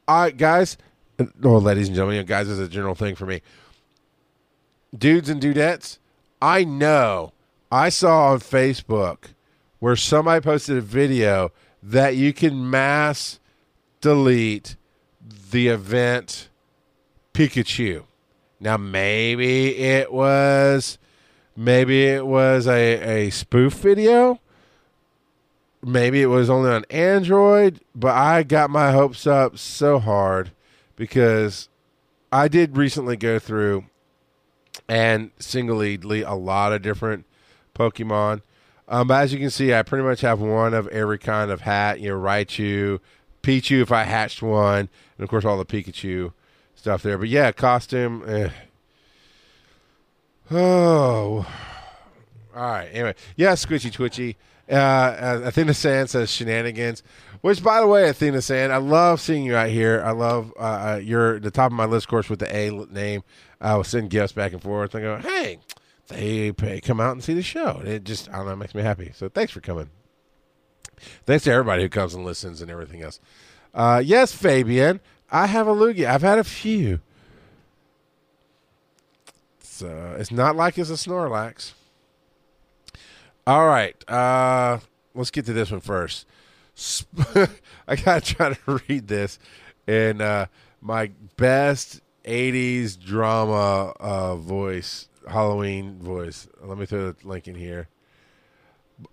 All 0.06 0.22
right, 0.22 0.36
guys. 0.36 0.76
Oh, 1.42 1.58
ladies 1.58 1.88
and 1.88 1.94
gentlemen, 1.94 2.24
guys, 2.26 2.48
is 2.48 2.58
a 2.58 2.68
general 2.68 2.94
thing 2.94 3.14
for 3.14 3.26
me. 3.26 3.42
Dudes 4.96 5.28
and 5.28 5.40
dudettes, 5.40 5.98
I 6.40 6.64
know. 6.64 7.32
I 7.70 7.88
saw 7.88 8.32
on 8.32 8.40
Facebook 8.40 9.34
where 9.78 9.96
somebody 9.96 10.42
posted 10.42 10.76
a 10.78 10.80
video 10.80 11.52
that 11.82 12.16
you 12.16 12.32
can 12.32 12.68
mass 12.68 13.38
delete 14.00 14.76
the 15.50 15.68
event 15.68 16.48
Pikachu. 17.34 18.04
Now, 18.58 18.76
maybe 18.76 19.76
it 19.76 20.12
was 20.12 20.98
Maybe 21.56 22.06
it 22.06 22.26
was 22.26 22.66
a, 22.66 23.26
a 23.26 23.30
spoof 23.30 23.74
video. 23.74 24.40
Maybe 25.82 26.20
it 26.20 26.26
was 26.26 26.50
only 26.50 26.70
on 26.70 26.84
Android, 26.90 27.80
but 27.94 28.14
I 28.14 28.42
got 28.42 28.68
my 28.68 28.92
hopes 28.92 29.26
up 29.26 29.56
so 29.56 29.98
hard 29.98 30.50
because 30.94 31.68
I 32.30 32.48
did 32.48 32.76
recently 32.76 33.16
go 33.16 33.38
through 33.38 33.86
and 34.88 35.30
singly 35.38 35.98
a 36.22 36.34
lot 36.34 36.72
of 36.72 36.82
different 36.82 37.24
Pokemon. 37.74 38.42
Um, 38.88 39.06
but 39.06 39.22
as 39.22 39.32
you 39.32 39.38
can 39.38 39.50
see, 39.50 39.72
I 39.72 39.82
pretty 39.82 40.04
much 40.04 40.20
have 40.20 40.40
one 40.40 40.74
of 40.74 40.88
every 40.88 41.18
kind 41.18 41.50
of 41.50 41.62
hat. 41.62 42.00
You 42.00 42.10
know, 42.10 42.20
Raichu, 42.20 42.98
Pichu 43.42 43.80
if 43.80 43.92
I 43.92 44.02
hatched 44.02 44.42
one, 44.42 44.88
and 45.16 45.24
of 45.24 45.28
course 45.28 45.44
all 45.44 45.56
the 45.56 45.64
Pikachu 45.64 46.32
stuff 46.74 47.02
there. 47.02 47.16
But 47.16 47.28
yeah, 47.28 47.52
costume. 47.52 48.24
Eh 48.26 48.50
Oh, 50.50 51.46
all 52.56 52.62
right. 52.62 52.88
Anyway, 52.92 53.14
yeah, 53.36 53.52
Squishy 53.52 53.92
Twitchy. 53.92 54.36
Uh, 54.70 55.40
Athena 55.44 55.74
Sand 55.74 56.10
says 56.10 56.30
shenanigans. 56.30 57.02
Which, 57.40 57.62
by 57.62 57.80
the 57.80 57.86
way, 57.86 58.08
Athena 58.08 58.42
Sand, 58.42 58.72
I 58.72 58.76
love 58.76 59.20
seeing 59.20 59.44
you 59.44 59.56
out 59.56 59.70
here. 59.70 60.02
I 60.04 60.10
love 60.10 60.52
uh, 60.58 60.62
uh, 60.62 61.00
you're 61.02 61.40
the 61.40 61.50
top 61.50 61.72
of 61.72 61.76
my 61.76 61.86
list, 61.86 62.04
of 62.06 62.10
course, 62.10 62.28
with 62.28 62.38
the 62.38 62.54
A 62.54 62.70
name. 62.70 63.22
I 63.60 63.76
will 63.76 63.84
send 63.84 64.10
gifts 64.10 64.32
back 64.32 64.52
and 64.52 64.62
forth. 64.62 64.94
I 64.94 65.00
go, 65.00 65.18
hey, 65.18 65.58
they 66.08 66.52
pay, 66.52 66.80
come 66.80 67.00
out 67.00 67.12
and 67.12 67.24
see 67.24 67.32
the 67.32 67.42
show. 67.42 67.80
It 67.84 68.04
just, 68.04 68.28
I 68.28 68.36
don't 68.36 68.46
know, 68.46 68.56
makes 68.56 68.74
me 68.74 68.82
happy. 68.82 69.12
So 69.14 69.28
thanks 69.30 69.52
for 69.52 69.60
coming. 69.60 69.88
Thanks 71.24 71.44
to 71.44 71.52
everybody 71.52 71.82
who 71.82 71.88
comes 71.88 72.14
and 72.14 72.24
listens 72.24 72.60
and 72.60 72.70
everything 72.70 73.02
else. 73.02 73.20
Uh, 73.72 74.02
yes, 74.04 74.32
Fabian, 74.32 75.00
I 75.30 75.46
have 75.46 75.66
a 75.66 75.74
Lugia. 75.74 76.06
I've 76.06 76.22
had 76.22 76.38
a 76.38 76.44
few. 76.44 77.00
Uh, 79.82 80.16
it's 80.18 80.30
not 80.30 80.56
like 80.56 80.76
it's 80.76 80.90
a 80.90 80.94
Snorlax. 80.94 81.72
All 83.46 83.66
right, 83.66 83.96
uh, 84.08 84.78
let's 85.14 85.30
get 85.30 85.46
to 85.46 85.52
this 85.52 85.70
one 85.70 85.80
first. 85.80 86.26
I 87.88 87.96
gotta 87.96 88.20
try 88.20 88.54
to 88.54 88.80
read 88.88 89.08
this 89.08 89.38
in 89.86 90.20
uh, 90.20 90.46
my 90.80 91.10
best 91.36 92.00
'80s 92.24 92.98
drama 92.98 93.92
uh, 93.98 94.36
voice, 94.36 95.08
Halloween 95.28 95.98
voice. 95.98 96.48
Let 96.62 96.78
me 96.78 96.86
throw 96.86 97.12
the 97.12 97.26
link 97.26 97.48
in 97.48 97.54
here. 97.54 97.88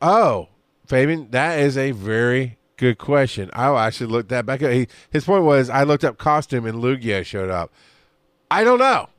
Oh, 0.01 0.49
Fabian, 0.86 1.32
that 1.32 1.59
is 1.59 1.78
a 1.78 1.91
very 1.91 2.57
good 2.78 2.97
question. 2.97 3.49
I 3.53 3.69
actually 3.86 4.07
looked 4.07 4.30
that 4.30 4.45
back 4.45 4.61
up. 4.61 4.71
He, 4.71 4.88
his 5.09 5.25
point 5.25 5.43
was 5.43 5.69
I 5.69 5.84
looked 5.84 6.03
up 6.03 6.17
costume 6.17 6.65
and 6.65 6.82
Lugia 6.82 7.25
showed 7.25 7.49
up. 7.49 7.71
I 8.49 8.63
don't 8.63 8.80
know. 8.80 9.09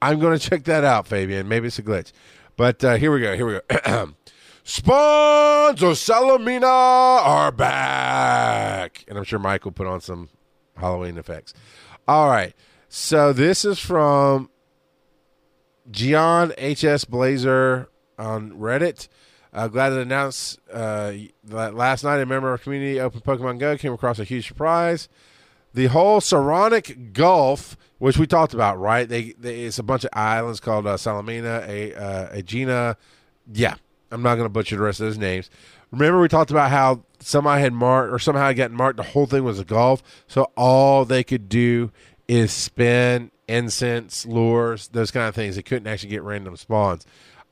I'm 0.00 0.18
going 0.18 0.38
to 0.38 0.50
check 0.50 0.64
that 0.64 0.84
out, 0.84 1.06
Fabian. 1.06 1.48
Maybe 1.48 1.66
it's 1.66 1.78
a 1.78 1.82
glitch. 1.82 2.12
But 2.56 2.84
uh, 2.84 2.96
here 2.96 3.12
we 3.12 3.20
go. 3.20 3.34
Here 3.34 3.46
we 3.46 3.60
go. 3.68 4.12
Spawns 4.64 5.82
of 5.82 5.96
Salamina 5.96 6.62
are 6.62 7.50
back. 7.50 9.04
And 9.08 9.18
I'm 9.18 9.24
sure 9.24 9.38
Mike 9.38 9.64
will 9.64 9.72
put 9.72 9.86
on 9.86 10.00
some 10.00 10.28
Halloween 10.76 11.18
effects. 11.18 11.52
All 12.06 12.28
right. 12.28 12.54
So 12.88 13.32
this 13.32 13.64
is 13.64 13.78
from 13.78 14.50
Gian 15.90 16.50
HS 16.50 17.04
Blazer 17.06 17.88
on 18.18 18.52
Reddit. 18.52 19.08
Uh, 19.52 19.68
glad 19.68 19.90
to 19.90 20.00
announce 20.00 20.58
uh, 20.72 21.12
that 21.44 21.74
last 21.74 22.04
night 22.04 22.20
a 22.20 22.26
member 22.26 22.48
of 22.48 22.52
our 22.52 22.58
community 22.58 23.00
Open 23.00 23.20
Pokemon 23.20 23.58
Go 23.58 23.76
came 23.76 23.92
across 23.92 24.18
a 24.18 24.24
huge 24.24 24.46
surprise. 24.46 25.08
The 25.74 25.86
whole 25.86 26.20
Saronic 26.20 27.12
Gulf, 27.12 27.76
which 27.98 28.18
we 28.18 28.26
talked 28.26 28.54
about, 28.54 28.78
right? 28.78 29.08
They, 29.08 29.32
they 29.38 29.62
it's 29.62 29.78
a 29.78 29.82
bunch 29.82 30.04
of 30.04 30.10
islands 30.12 30.60
called 30.60 30.86
uh, 30.86 30.96
Salamina, 30.96 31.66
a, 31.66 31.94
uh, 31.94 32.36
Aegina. 32.36 32.96
Yeah, 33.52 33.76
I'm 34.12 34.22
not 34.22 34.34
going 34.34 34.46
to 34.46 34.52
butcher 34.52 34.76
the 34.76 34.82
rest 34.82 35.00
of 35.00 35.06
those 35.06 35.18
names. 35.18 35.50
Remember, 35.90 36.20
we 36.20 36.28
talked 36.28 36.50
about 36.50 36.70
how 36.70 37.02
somebody 37.20 37.62
had 37.62 37.72
marked, 37.72 38.12
or 38.12 38.18
somehow 38.18 38.46
had 38.46 38.56
gotten 38.56 38.76
marked, 38.76 38.96
the 38.96 39.02
whole 39.02 39.26
thing 39.26 39.44
was 39.44 39.58
a 39.58 39.64
golf, 39.64 40.02
So 40.26 40.50
all 40.56 41.04
they 41.04 41.24
could 41.24 41.48
do 41.48 41.90
is 42.28 42.52
spin 42.52 43.30
incense, 43.48 44.24
lures, 44.24 44.88
those 44.88 45.10
kind 45.10 45.28
of 45.28 45.34
things. 45.34 45.56
They 45.56 45.62
couldn't 45.62 45.86
actually 45.86 46.10
get 46.10 46.22
random 46.22 46.56
spawns 46.56 47.04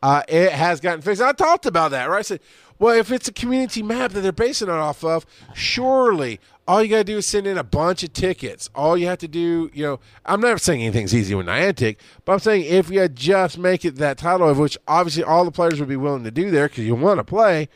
uh, 0.02 0.22
it 0.28 0.52
has 0.52 0.80
gotten 0.80 1.02
fixed. 1.02 1.22
I 1.22 1.32
talked 1.32 1.66
about 1.66 1.90
that, 1.90 2.08
right? 2.08 2.20
I 2.20 2.22
said, 2.22 2.40
well, 2.78 2.96
if 2.96 3.12
it's 3.12 3.28
a 3.28 3.32
community 3.32 3.82
map 3.82 4.12
that 4.12 4.20
they're 4.20 4.32
basing 4.32 4.68
it 4.68 4.74
off 4.74 5.04
of, 5.04 5.26
surely 5.54 6.40
all 6.70 6.84
you 6.84 6.88
got 6.88 6.98
to 6.98 7.04
do 7.04 7.18
is 7.18 7.26
send 7.26 7.48
in 7.48 7.58
a 7.58 7.64
bunch 7.64 8.04
of 8.04 8.12
tickets. 8.12 8.70
All 8.76 8.96
you 8.96 9.08
have 9.08 9.18
to 9.18 9.26
do, 9.26 9.72
you 9.74 9.82
know, 9.82 9.98
I'm 10.24 10.40
not 10.40 10.60
saying 10.60 10.82
anything's 10.82 11.12
easy 11.12 11.34
with 11.34 11.46
Niantic, 11.46 11.96
but 12.24 12.34
I'm 12.34 12.38
saying 12.38 12.64
if 12.64 12.90
you 12.90 13.08
just 13.08 13.58
make 13.58 13.84
it 13.84 13.96
that 13.96 14.18
title, 14.18 14.48
of 14.48 14.56
which 14.56 14.78
obviously 14.86 15.24
all 15.24 15.44
the 15.44 15.50
players 15.50 15.80
would 15.80 15.88
be 15.88 15.96
willing 15.96 16.22
to 16.22 16.30
do 16.30 16.48
there 16.52 16.68
because 16.68 16.84
you 16.84 16.94
want 16.94 17.18
to 17.18 17.24
play, 17.24 17.68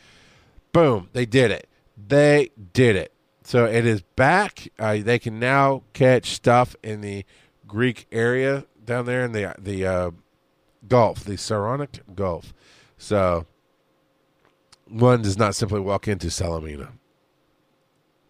boom, 0.70 1.08
they 1.12 1.26
did 1.26 1.50
it. 1.50 1.68
They 1.96 2.50
did 2.72 2.94
it. 2.94 3.12
So 3.42 3.64
it 3.64 3.84
is 3.84 4.02
back. 4.14 4.68
Uh, 4.78 4.98
they 4.98 5.18
can 5.18 5.40
now 5.40 5.82
catch 5.92 6.26
stuff 6.26 6.76
in 6.84 7.00
the 7.00 7.24
Greek 7.66 8.06
area 8.12 8.64
down 8.84 9.06
there 9.06 9.24
in 9.24 9.32
the 9.32 9.56
the 9.58 9.84
uh, 9.84 10.10
Gulf, 10.86 11.24
the 11.24 11.36
Saronic 11.36 11.98
Gulf. 12.14 12.54
So 12.96 13.46
one 14.86 15.22
does 15.22 15.36
not 15.36 15.56
simply 15.56 15.80
walk 15.80 16.06
into 16.06 16.28
Salamina. 16.28 16.92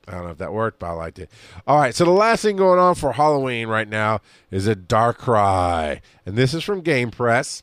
I 0.06 0.12
don't 0.12 0.24
know 0.24 0.30
if 0.30 0.38
that 0.38 0.52
worked, 0.52 0.78
but 0.78 0.88
I 0.88 0.92
liked 0.92 1.18
it. 1.18 1.30
All 1.66 1.78
right, 1.78 1.94
so 1.94 2.04
the 2.04 2.10
last 2.10 2.42
thing 2.42 2.56
going 2.56 2.78
on 2.78 2.94
for 2.94 3.12
Halloween 3.12 3.68
right 3.68 3.88
now 3.88 4.20
is 4.50 4.66
a 4.66 4.76
Darkrai, 4.76 6.00
and 6.26 6.36
this 6.36 6.52
is 6.54 6.62
from 6.62 6.82
GamePress 6.82 7.62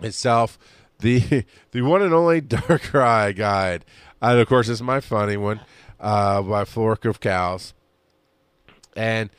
itself. 0.00 0.58
The 1.00 1.44
the 1.72 1.82
one 1.82 2.02
and 2.02 2.14
only 2.14 2.40
Darkrai 2.42 3.36
guide, 3.36 3.84
and 4.20 4.38
of 4.38 4.48
course, 4.48 4.68
it's 4.68 4.80
my 4.80 5.00
funny 5.00 5.36
one 5.36 5.60
uh, 6.00 6.42
by 6.42 6.64
Flork 6.64 7.04
of 7.04 7.20
Cows, 7.20 7.74
and 8.96 9.30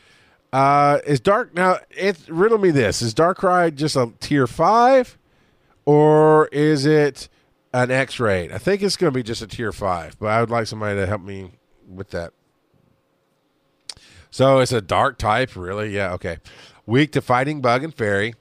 uh, 0.51 0.99
is 1.05 1.19
Dark 1.19 1.55
now? 1.55 1.79
It 1.89 2.19
riddle 2.29 2.59
me 2.59 2.69
this: 2.69 3.01
Is 3.01 3.13
Darkrai 3.13 3.73
just 3.73 3.95
a 3.95 4.11
tier 4.19 4.45
five, 4.45 5.17
or 5.85 6.47
is 6.47 6.85
it 6.85 7.27
an 7.73 7.89
EX 7.89 8.19
raid? 8.19 8.51
I 8.51 8.59
think 8.59 8.83
it's 8.83 8.97
going 8.97 9.11
to 9.11 9.15
be 9.15 9.23
just 9.23 9.41
a 9.41 9.47
tier 9.47 9.71
five, 9.71 10.19
but 10.19 10.27
I 10.27 10.39
would 10.41 10.51
like 10.51 10.67
somebody 10.67 10.99
to 10.99 11.07
help 11.07 11.23
me 11.23 11.51
with 11.95 12.09
that. 12.11 12.33
So 14.29 14.59
it's 14.59 14.71
a 14.71 14.81
dark 14.81 15.17
type, 15.17 15.55
really? 15.55 15.89
Yeah, 15.95 16.13
okay. 16.13 16.37
Weak 16.85 17.11
to 17.11 17.21
fighting 17.21 17.61
bug 17.61 17.83
and 17.83 17.93
fairy. 17.93 18.33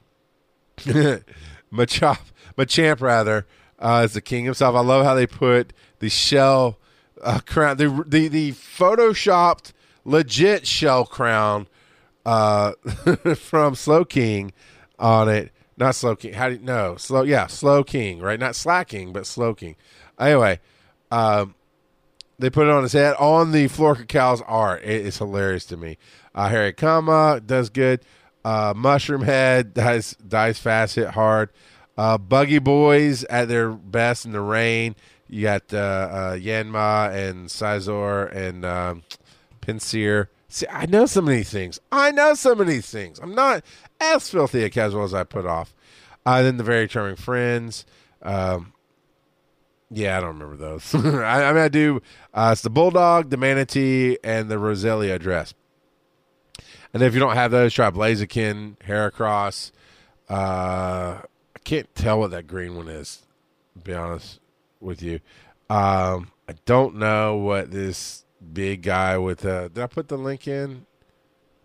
Machop, 0.77 2.19
Machamp 2.57 3.01
rather, 3.01 3.45
uh, 3.79 4.01
is 4.05 4.13
the 4.13 4.21
king 4.21 4.45
himself. 4.45 4.75
I 4.75 4.81
love 4.81 5.05
how 5.05 5.13
they 5.13 5.27
put 5.27 5.71
the 5.99 6.09
shell 6.09 6.79
uh, 7.21 7.39
crown, 7.45 7.77
the 7.77 8.03
the 8.07 8.27
the 8.27 8.51
photoshopped 8.53 9.71
legit 10.03 10.67
shell 10.67 11.05
crown 11.05 11.67
uh, 12.25 12.73
from 13.35 13.75
Slowking 13.75 14.51
on 14.99 15.29
it. 15.29 15.51
Not 15.77 15.95
Slowking. 15.95 16.33
How 16.33 16.49
do 16.49 16.55
you 16.55 16.61
know? 16.61 16.95
Slow. 16.97 17.23
Yeah, 17.23 17.45
Slowking, 17.45 18.21
Right. 18.21 18.39
Not 18.39 18.55
Slaking, 18.55 19.13
but 19.13 19.23
Slowking. 19.23 19.75
Anyway, 20.19 20.59
um, 21.11 21.55
they 22.43 22.49
put 22.49 22.67
it 22.67 22.71
on 22.71 22.83
his 22.83 22.91
head 22.91 23.15
on 23.19 23.53
the 23.53 23.69
Flork 23.69 24.01
of 24.01 24.07
Cows' 24.07 24.41
art. 24.45 24.83
It 24.83 25.05
is 25.05 25.17
hilarious 25.17 25.63
to 25.67 25.77
me. 25.77 25.97
Uh, 26.35 26.49
Hariyama 26.49 27.45
does 27.47 27.69
good. 27.69 28.01
Uh, 28.43 28.73
Mushroom 28.75 29.21
Head 29.21 29.73
dies 29.73 30.11
dies 30.15 30.59
fast, 30.59 30.95
hit 30.95 31.11
hard. 31.11 31.51
Uh, 31.97 32.17
Buggy 32.17 32.59
Boys 32.59 33.23
at 33.25 33.47
their 33.47 33.69
best 33.71 34.25
in 34.25 34.33
the 34.33 34.41
rain. 34.41 34.95
You 35.29 35.43
got 35.43 35.73
uh, 35.73 35.77
uh, 35.77 36.35
Yanma 36.35 37.13
and 37.13 37.47
Scizor 37.47 38.35
and 38.35 38.65
um, 38.65 39.03
Pinsir. 39.61 40.27
See, 40.49 40.67
I 40.69 40.85
know 40.85 41.05
so 41.05 41.21
many 41.21 41.43
things. 41.43 41.79
I 41.93 42.11
know 42.11 42.33
so 42.33 42.55
many 42.55 42.81
things. 42.81 43.19
I'm 43.19 43.33
not 43.33 43.63
as 44.01 44.29
filthy 44.29 44.65
a 44.65 44.69
casual 44.69 45.03
as 45.03 45.13
I 45.13 45.23
put 45.23 45.45
off. 45.45 45.73
Uh, 46.25 46.41
then 46.41 46.57
the 46.57 46.63
very 46.63 46.89
charming 46.89 47.15
friends. 47.15 47.85
Um, 48.21 48.73
yeah, 49.89 50.17
I 50.17 50.21
don't 50.21 50.39
remember 50.39 50.57
those. 50.57 50.93
I, 50.95 51.43
I, 51.49 51.53
mean, 51.53 51.61
I 51.61 51.67
do. 51.67 52.01
Uh, 52.33 52.49
it's 52.53 52.61
the 52.61 52.69
bulldog, 52.69 53.29
the 53.29 53.37
manatee, 53.37 54.17
and 54.23 54.49
the 54.49 54.55
Roselia 54.55 55.19
dress. 55.19 55.53
And 56.93 57.01
if 57.01 57.13
you 57.13 57.19
don't 57.19 57.35
have 57.35 57.51
those, 57.51 57.73
try 57.73 57.89
Blaziken, 57.89 58.77
Heracross. 58.79 59.71
Uh, 60.29 61.21
I 61.23 61.59
can't 61.63 61.93
tell 61.95 62.19
what 62.19 62.31
that 62.31 62.47
green 62.47 62.75
one 62.75 62.87
is. 62.87 63.23
To 63.75 63.83
be 63.83 63.93
honest 63.93 64.39
with 64.79 65.01
you, 65.01 65.19
um, 65.69 66.31
I 66.47 66.53
don't 66.65 66.95
know 66.95 67.37
what 67.37 67.71
this 67.71 68.23
big 68.51 68.83
guy 68.83 69.17
with 69.17 69.45
uh 69.45 69.69
did 69.69 69.79
I 69.79 69.87
put 69.87 70.09
the 70.09 70.17
link 70.17 70.47
in? 70.47 70.85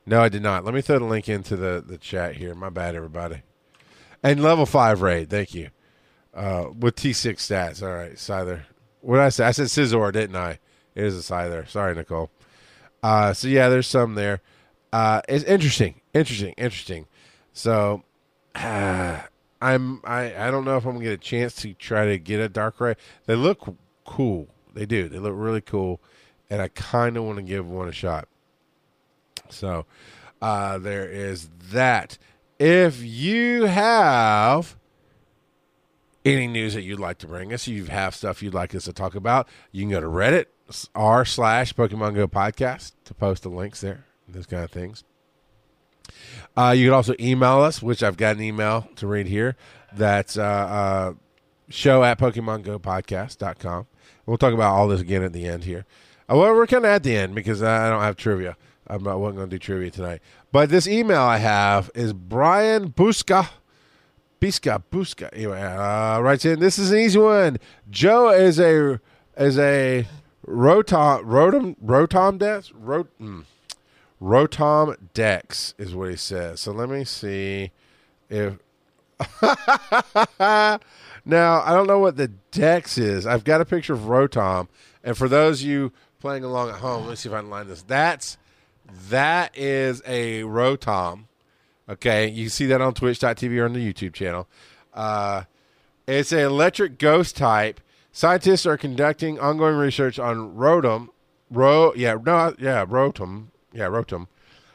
No, 0.06 0.22
I 0.22 0.30
did 0.30 0.42
not. 0.42 0.64
Let 0.64 0.72
me 0.72 0.80
throw 0.80 0.98
the 0.98 1.04
link 1.04 1.28
into 1.28 1.54
the, 1.54 1.84
the 1.86 1.98
chat 1.98 2.36
here. 2.36 2.54
My 2.54 2.70
bad, 2.70 2.94
everybody. 2.94 3.42
And 4.22 4.42
level 4.42 4.64
five 4.64 5.02
raid, 5.02 5.28
thank 5.28 5.54
you. 5.54 5.68
Uh 6.34 6.66
with 6.78 6.96
T 6.96 7.12
six 7.12 7.46
stats. 7.48 7.82
All 7.82 7.94
right, 7.94 8.14
Scyther. 8.14 8.62
What 9.00 9.16
did 9.16 9.24
I 9.24 9.28
say? 9.30 9.44
I 9.44 9.50
said 9.52 9.66
Scizor, 9.66 10.12
didn't 10.12 10.36
I? 10.36 10.58
It 10.94 11.04
is 11.04 11.16
a 11.18 11.32
Scyther. 11.32 11.68
Sorry, 11.68 11.94
Nicole. 11.94 12.30
Uh 13.02 13.32
so 13.32 13.48
yeah, 13.48 13.68
there's 13.68 13.86
some 13.86 14.14
there. 14.14 14.40
Uh 14.92 15.22
it's 15.28 15.44
interesting. 15.44 16.00
Interesting, 16.14 16.54
interesting. 16.56 17.06
So 17.52 18.02
uh, 18.54 19.20
I'm 19.60 20.00
I, 20.04 20.46
I 20.46 20.50
don't 20.50 20.64
know 20.64 20.76
if 20.76 20.84
I'm 20.84 20.92
gonna 20.92 21.04
get 21.04 21.12
a 21.12 21.16
chance 21.18 21.56
to 21.56 21.74
try 21.74 22.06
to 22.06 22.18
get 22.18 22.40
a 22.40 22.48
Darkrai. 22.48 22.96
They 23.26 23.34
look 23.34 23.76
cool. 24.04 24.48
They 24.74 24.86
do. 24.86 25.08
They 25.08 25.18
look 25.18 25.34
really 25.36 25.60
cool 25.60 26.00
and 26.50 26.62
I 26.62 26.68
kind 26.68 27.16
of 27.16 27.24
want 27.24 27.36
to 27.36 27.42
give 27.42 27.68
one 27.68 27.88
a 27.88 27.92
shot. 27.92 28.28
So 29.50 29.86
uh, 30.40 30.78
there 30.78 31.08
is 31.08 31.48
that. 31.70 32.18
If 32.58 33.02
you 33.02 33.64
have 33.64 34.76
any 36.28 36.46
news 36.46 36.74
that 36.74 36.82
you'd 36.82 37.00
like 37.00 37.18
to 37.18 37.26
bring 37.26 37.52
us, 37.52 37.66
you 37.66 37.86
have 37.86 38.14
stuff 38.14 38.42
you'd 38.42 38.54
like 38.54 38.74
us 38.74 38.84
to 38.84 38.92
talk 38.92 39.14
about, 39.14 39.48
you 39.72 39.82
can 39.82 39.90
go 39.90 40.00
to 40.00 40.06
Reddit 40.06 40.46
r 40.94 41.24
slash 41.24 41.74
Pokemon 41.74 42.14
Go 42.14 42.28
podcast 42.28 42.92
to 43.04 43.14
post 43.14 43.42
the 43.42 43.48
links 43.48 43.80
there, 43.80 44.04
those 44.28 44.46
kind 44.46 44.64
of 44.64 44.70
things. 44.70 45.04
Uh, 46.56 46.74
you 46.76 46.86
can 46.86 46.94
also 46.94 47.14
email 47.20 47.60
us, 47.60 47.82
which 47.82 48.02
I've 48.02 48.16
got 48.16 48.36
an 48.36 48.42
email 48.42 48.88
to 48.96 49.06
read 49.06 49.26
here. 49.26 49.56
That's 49.92 50.36
uh, 50.36 50.42
uh, 50.42 51.12
show 51.68 52.02
at 52.02 52.18
PokemonGoPodcast.com. 52.18 53.86
We'll 54.26 54.38
talk 54.38 54.52
about 54.52 54.74
all 54.74 54.88
this 54.88 55.00
again 55.00 55.22
at 55.22 55.32
the 55.32 55.46
end 55.46 55.64
here. 55.64 55.86
Uh, 56.30 56.36
well, 56.36 56.54
we're 56.54 56.66
kind 56.66 56.84
of 56.84 56.90
at 56.90 57.02
the 57.02 57.16
end 57.16 57.34
because 57.34 57.62
I 57.62 57.88
don't 57.88 58.02
have 58.02 58.16
trivia. 58.16 58.56
I'm 58.86 59.02
not 59.02 59.20
wasn't 59.20 59.36
going 59.38 59.50
to 59.50 59.56
do 59.56 59.60
trivia 59.60 59.90
tonight. 59.90 60.20
But 60.50 60.70
this 60.70 60.86
email 60.86 61.20
I 61.20 61.38
have 61.38 61.90
is 61.94 62.12
Brian 62.12 62.90
Busca. 62.90 63.48
Bisca, 64.41 64.82
Busca. 64.91 65.28
Anyway, 65.32 65.61
uh, 65.61 66.20
writes 66.20 66.45
in. 66.45 66.61
This 66.61 66.78
is 66.78 66.93
an 66.93 66.99
easy 66.99 67.18
one. 67.18 67.59
Joe 67.91 68.30
is 68.30 68.61
a 68.61 69.01
is 69.36 69.59
a 69.59 70.07
rotom 70.47 71.22
rotom 71.24 71.76
rotom 71.84 72.39
dex 72.39 72.72
rot, 72.72 73.07
mm, 73.20 73.45
rotom 74.22 74.97
dex 75.12 75.74
is 75.78 75.95
what 75.95 76.11
he 76.11 76.16
says. 76.16 76.61
So 76.61 76.72
let 76.72 76.89
me 76.89 77.05
see 77.05 77.70
if 78.28 78.59
now 79.41 80.78
I 81.62 81.72
don't 81.72 81.86
know 81.86 81.99
what 81.99 82.16
the 82.16 82.28
dex 82.51 82.99
is. 82.99 83.26
I've 83.26 83.45
got 83.45 83.61
a 83.61 83.64
picture 83.64 83.95
of 83.95 84.01
rotom, 84.01 84.68
and 85.03 85.16
for 85.16 85.28
those 85.28 85.62
of 85.62 85.68
you 85.68 85.93
playing 86.20 86.45
along 86.45 86.70
at 86.70 86.76
home, 86.76 87.03
let 87.05 87.11
me 87.11 87.16
see 87.16 87.28
if 87.28 87.34
I 87.34 87.41
can 87.41 87.51
line 87.51 87.66
this. 87.66 87.82
That's 87.82 88.39
that 89.09 89.57
is 89.57 90.01
a 90.07 90.43
rotom. 90.43 91.24
Okay, 91.89 92.28
you 92.28 92.49
see 92.51 92.66
that 92.66 92.80
on 92.80 92.93
Twitch.tv 92.93 93.59
or 93.59 93.64
on 93.64 93.72
the 93.72 93.93
YouTube 93.93 94.12
channel. 94.12 94.47
Uh, 94.93 95.45
it's 96.07 96.32
an 96.32 96.41
electric 96.41 96.99
ghost 96.99 97.36
type. 97.36 97.80
Scientists 98.12 98.66
are 98.66 98.76
conducting 98.76 99.39
ongoing 99.39 99.76
research 99.76 100.18
on 100.18 100.55
rotom. 100.55 101.09
Ro, 101.51 101.95
yeah, 101.95 102.16
no, 102.22 102.55
yeah, 102.59 102.84
rotom, 102.84 103.47
yeah, 103.72 103.86
rotom, 103.86 104.26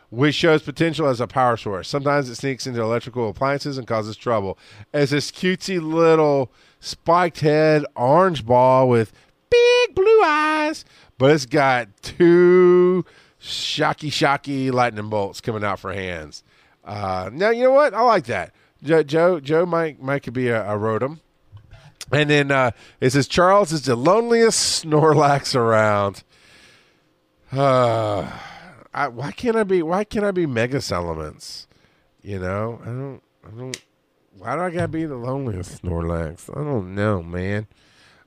which 0.10 0.34
shows 0.34 0.64
potential 0.64 1.08
as 1.08 1.22
a 1.22 1.28
power 1.28 1.56
source. 1.56 1.88
Sometimes 1.88 2.30
it 2.30 2.36
sneaks 2.36 2.66
into 2.66 2.82
electrical 2.82 3.30
appliances 3.30 3.78
and 3.78 3.86
causes 3.86 4.18
trouble. 4.18 4.58
It's 4.92 5.12
this 5.12 5.30
cutesy 5.30 5.80
little 5.80 6.52
spiked 6.80 7.42
head 7.42 7.86
orange 7.96 8.44
ball 8.44 8.90
with 8.90 9.14
big 9.52 9.96
blue 9.96 10.22
eyes, 10.24 10.84
but 11.20 11.30
it's 11.30 11.46
got 11.46 11.90
two 12.02 13.06
shocky, 13.38 14.10
shocky 14.10 14.72
lightning 14.72 15.10
bolts 15.10 15.42
coming 15.42 15.64
out 15.64 15.80
for 15.80 15.94
hands. 15.94 16.44
Uh, 16.84 17.30
now 17.32 17.50
you 17.50 17.64
know 17.64 17.72
what? 17.72 17.94
I 17.94 18.02
like 18.02 18.26
that. 18.26 18.54
Joe, 18.84 19.04
Joe, 19.04 19.40
Joe 19.40 19.66
might 19.66 20.02
might 20.02 20.24
could 20.24 20.34
be 20.34 20.50
a, 20.50 20.64
a 20.64 20.78
rotom. 20.78 21.20
And 22.12 22.30
then 22.30 22.52
uh, 22.52 22.72
it 23.00 23.12
says 23.12 23.28
Charles 23.28 23.72
is 23.72 23.84
the 23.84 23.96
loneliest 23.96 24.84
Snorlax 24.84 25.56
around. 25.56 26.24
Uh, 27.52 28.30
I, 28.94 29.08
why 29.08 29.32
can't 29.32 29.56
I 29.56 29.64
be? 29.64 29.82
Why 29.82 30.04
can't 30.04 30.26
I 30.26 30.32
be 30.32 30.46
Mega 30.46 30.82
Elements? 30.92 31.68
You 32.22 32.40
know, 32.40 32.80
I 32.82 32.86
don't. 32.86 33.22
I 33.46 33.58
don't. 33.58 33.82
Why 34.38 34.56
do 34.56 34.62
I 34.62 34.70
gotta 34.72 34.88
be 34.88 35.06
the 35.06 35.16
loneliest 35.16 35.82
Snorlax? 35.82 36.50
I 36.50 36.64
don't 36.64 36.96
know, 36.96 37.24
man. 37.24 37.68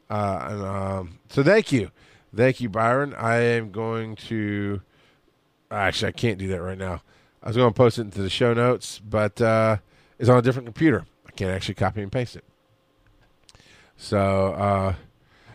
Uh, 0.08 0.46
and, 0.48 0.62
um, 0.62 1.18
so 1.28 1.42
thank 1.42 1.72
you, 1.72 1.90
thank 2.34 2.60
you, 2.60 2.68
Byron. 2.68 3.14
I 3.14 3.36
am 3.36 3.70
going 3.72 4.16
to. 4.16 4.80
Actually, 5.70 6.08
I 6.08 6.12
can't 6.12 6.38
do 6.38 6.48
that 6.48 6.62
right 6.62 6.78
now. 6.78 7.02
I 7.46 7.50
was 7.50 7.56
going 7.56 7.72
to 7.72 7.76
post 7.76 7.98
it 7.98 8.00
into 8.00 8.22
the 8.22 8.28
show 8.28 8.54
notes, 8.54 8.98
but 8.98 9.40
uh, 9.40 9.76
it's 10.18 10.28
on 10.28 10.36
a 10.36 10.42
different 10.42 10.66
computer. 10.66 11.06
I 11.28 11.30
can't 11.30 11.52
actually 11.52 11.76
copy 11.76 12.02
and 12.02 12.10
paste 12.10 12.34
it. 12.34 12.44
So 13.96 14.96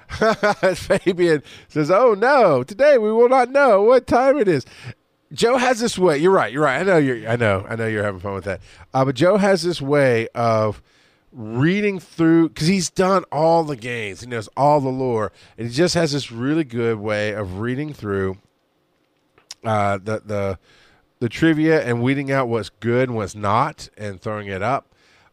uh, 0.10 0.74
Fabian 0.74 1.44
says, 1.68 1.92
"Oh 1.92 2.14
no, 2.14 2.64
today 2.64 2.98
we 2.98 3.12
will 3.12 3.28
not 3.28 3.50
know 3.50 3.82
what 3.82 4.08
time 4.08 4.38
it 4.38 4.48
is." 4.48 4.66
Joe 5.34 5.58
has 5.58 5.82
this 5.82 5.98
way. 5.98 6.18
You're 6.18 6.32
right. 6.32 6.54
You're 6.54 6.64
right. 6.64 6.80
I 6.80 6.84
know 6.84 6.98
you're. 6.98 7.28
I 7.28 7.36
know. 7.36 7.66
I 7.68 7.76
know 7.76 7.88
you're 7.88 8.06
having 8.06 8.22
fun 8.22 8.36
with 8.36 8.46
that. 8.46 8.62
Uh, 8.94 9.04
but 9.04 9.16
Joe 9.16 9.36
has 9.36 9.62
this 9.62 9.82
way 9.82 10.30
of 10.30 10.82
reading 11.34 12.00
through 12.00 12.50
because 12.50 12.68
he's 12.68 12.90
done 12.90 13.26
all 13.34 13.66
the 13.66 13.76
games. 13.76 14.22
He 14.22 14.28
knows 14.28 14.48
all 14.56 14.80
the 14.80 14.88
lore, 14.88 15.34
and 15.58 15.68
he 15.68 15.74
just 15.74 15.96
has 15.96 16.14
this 16.14 16.32
really 16.32 16.64
good 16.64 17.00
way 17.00 17.34
of 17.34 17.60
reading 17.60 17.94
through 17.94 18.38
uh, 19.66 19.98
the 19.98 20.22
the 20.26 20.60
the 21.22 21.30
trivia 21.30 21.82
and 21.86 22.02
weeding 22.02 22.30
out 22.32 22.50
what's 22.50 22.70
good 22.70 23.08
and 23.08 23.16
what's 23.16 23.36
not, 23.36 23.88
and 23.96 24.20
throwing 24.20 24.48
it 24.48 24.64
up. 24.64 24.88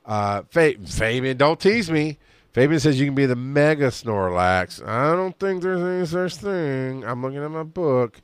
Uh, 0.04 0.42
Fabian, 0.42 1.38
don't 1.38 1.58
tease 1.58 1.90
me. 1.90 2.18
Fabian 2.52 2.78
says 2.78 3.00
you 3.00 3.06
can 3.06 3.14
be 3.14 3.24
the 3.24 3.34
mega 3.34 3.88
Snorlax. 3.88 4.86
I 4.86 5.16
don't 5.16 5.38
think 5.38 5.62
there's 5.62 5.82
any 5.82 6.04
such 6.04 6.36
thing. 6.42 7.04
I'm 7.04 7.22
looking 7.22 7.42
at 7.42 7.50
my 7.50 7.62
book. 7.62 8.20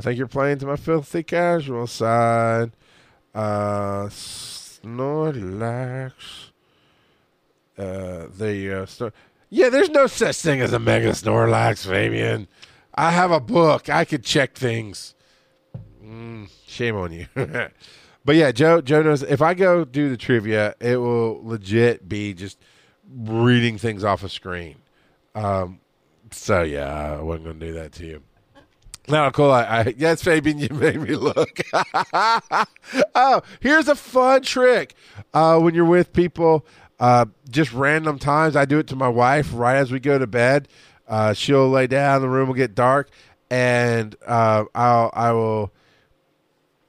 I 0.00 0.02
think 0.02 0.16
you're 0.16 0.26
playing 0.26 0.56
to 0.60 0.66
my 0.66 0.76
filthy 0.76 1.22
casual 1.22 1.86
side. 1.86 2.72
Uh, 3.34 4.06
Snorlax. 4.06 4.92
Uh, 7.78 8.26
you 8.38 8.70
go. 8.70 8.84
Snor- 8.86 9.12
yeah, 9.50 9.68
there's 9.68 9.90
no 9.90 10.06
such 10.06 10.36
thing 10.36 10.62
as 10.62 10.72
a 10.72 10.78
mega 10.78 11.10
Snorlax, 11.10 11.86
Fabian. 11.86 12.48
I 12.94 13.10
have 13.10 13.30
a 13.30 13.40
book. 13.40 13.90
I 13.90 14.06
could 14.06 14.24
check 14.24 14.54
things. 14.54 15.14
Mm, 16.02 16.50
shame 16.66 16.96
on 16.96 17.12
you. 17.12 17.26
but 17.34 18.36
yeah, 18.36 18.52
Joe. 18.52 18.80
Joe 18.80 19.02
knows 19.02 19.22
if 19.22 19.40
I 19.40 19.54
go 19.54 19.84
do 19.84 20.10
the 20.10 20.16
trivia, 20.16 20.74
it 20.80 20.96
will 20.96 21.40
legit 21.44 22.08
be 22.08 22.34
just 22.34 22.58
reading 23.14 23.78
things 23.78 24.04
off 24.04 24.22
a 24.22 24.28
screen. 24.28 24.76
Um, 25.34 25.80
so 26.30 26.62
yeah, 26.62 27.18
I 27.18 27.22
wasn't 27.22 27.44
going 27.44 27.60
to 27.60 27.66
do 27.66 27.72
that 27.74 27.92
to 27.92 28.06
you. 28.06 28.22
Now, 29.08 29.30
cool. 29.30 29.50
I, 29.50 29.62
I 29.62 29.94
yes, 29.96 30.22
Fabian, 30.22 30.58
you 30.58 30.68
made 30.70 31.00
me 31.00 31.14
look. 31.16 31.60
oh, 33.14 33.42
here's 33.60 33.88
a 33.88 33.96
fun 33.96 34.42
trick. 34.42 34.94
Uh, 35.34 35.58
when 35.58 35.74
you're 35.74 35.84
with 35.84 36.12
people, 36.12 36.64
uh, 37.00 37.26
just 37.50 37.72
random 37.72 38.18
times, 38.18 38.54
I 38.54 38.64
do 38.64 38.78
it 38.78 38.86
to 38.88 38.96
my 38.96 39.08
wife 39.08 39.50
right 39.52 39.76
as 39.76 39.90
we 39.90 39.98
go 39.98 40.18
to 40.18 40.26
bed. 40.26 40.68
Uh, 41.08 41.32
she'll 41.32 41.68
lay 41.68 41.88
down, 41.88 42.22
the 42.22 42.28
room 42.28 42.46
will 42.46 42.54
get 42.54 42.74
dark, 42.74 43.10
and 43.50 44.14
uh, 44.26 44.64
I'll 44.74 45.10
I 45.12 45.32
will. 45.32 45.72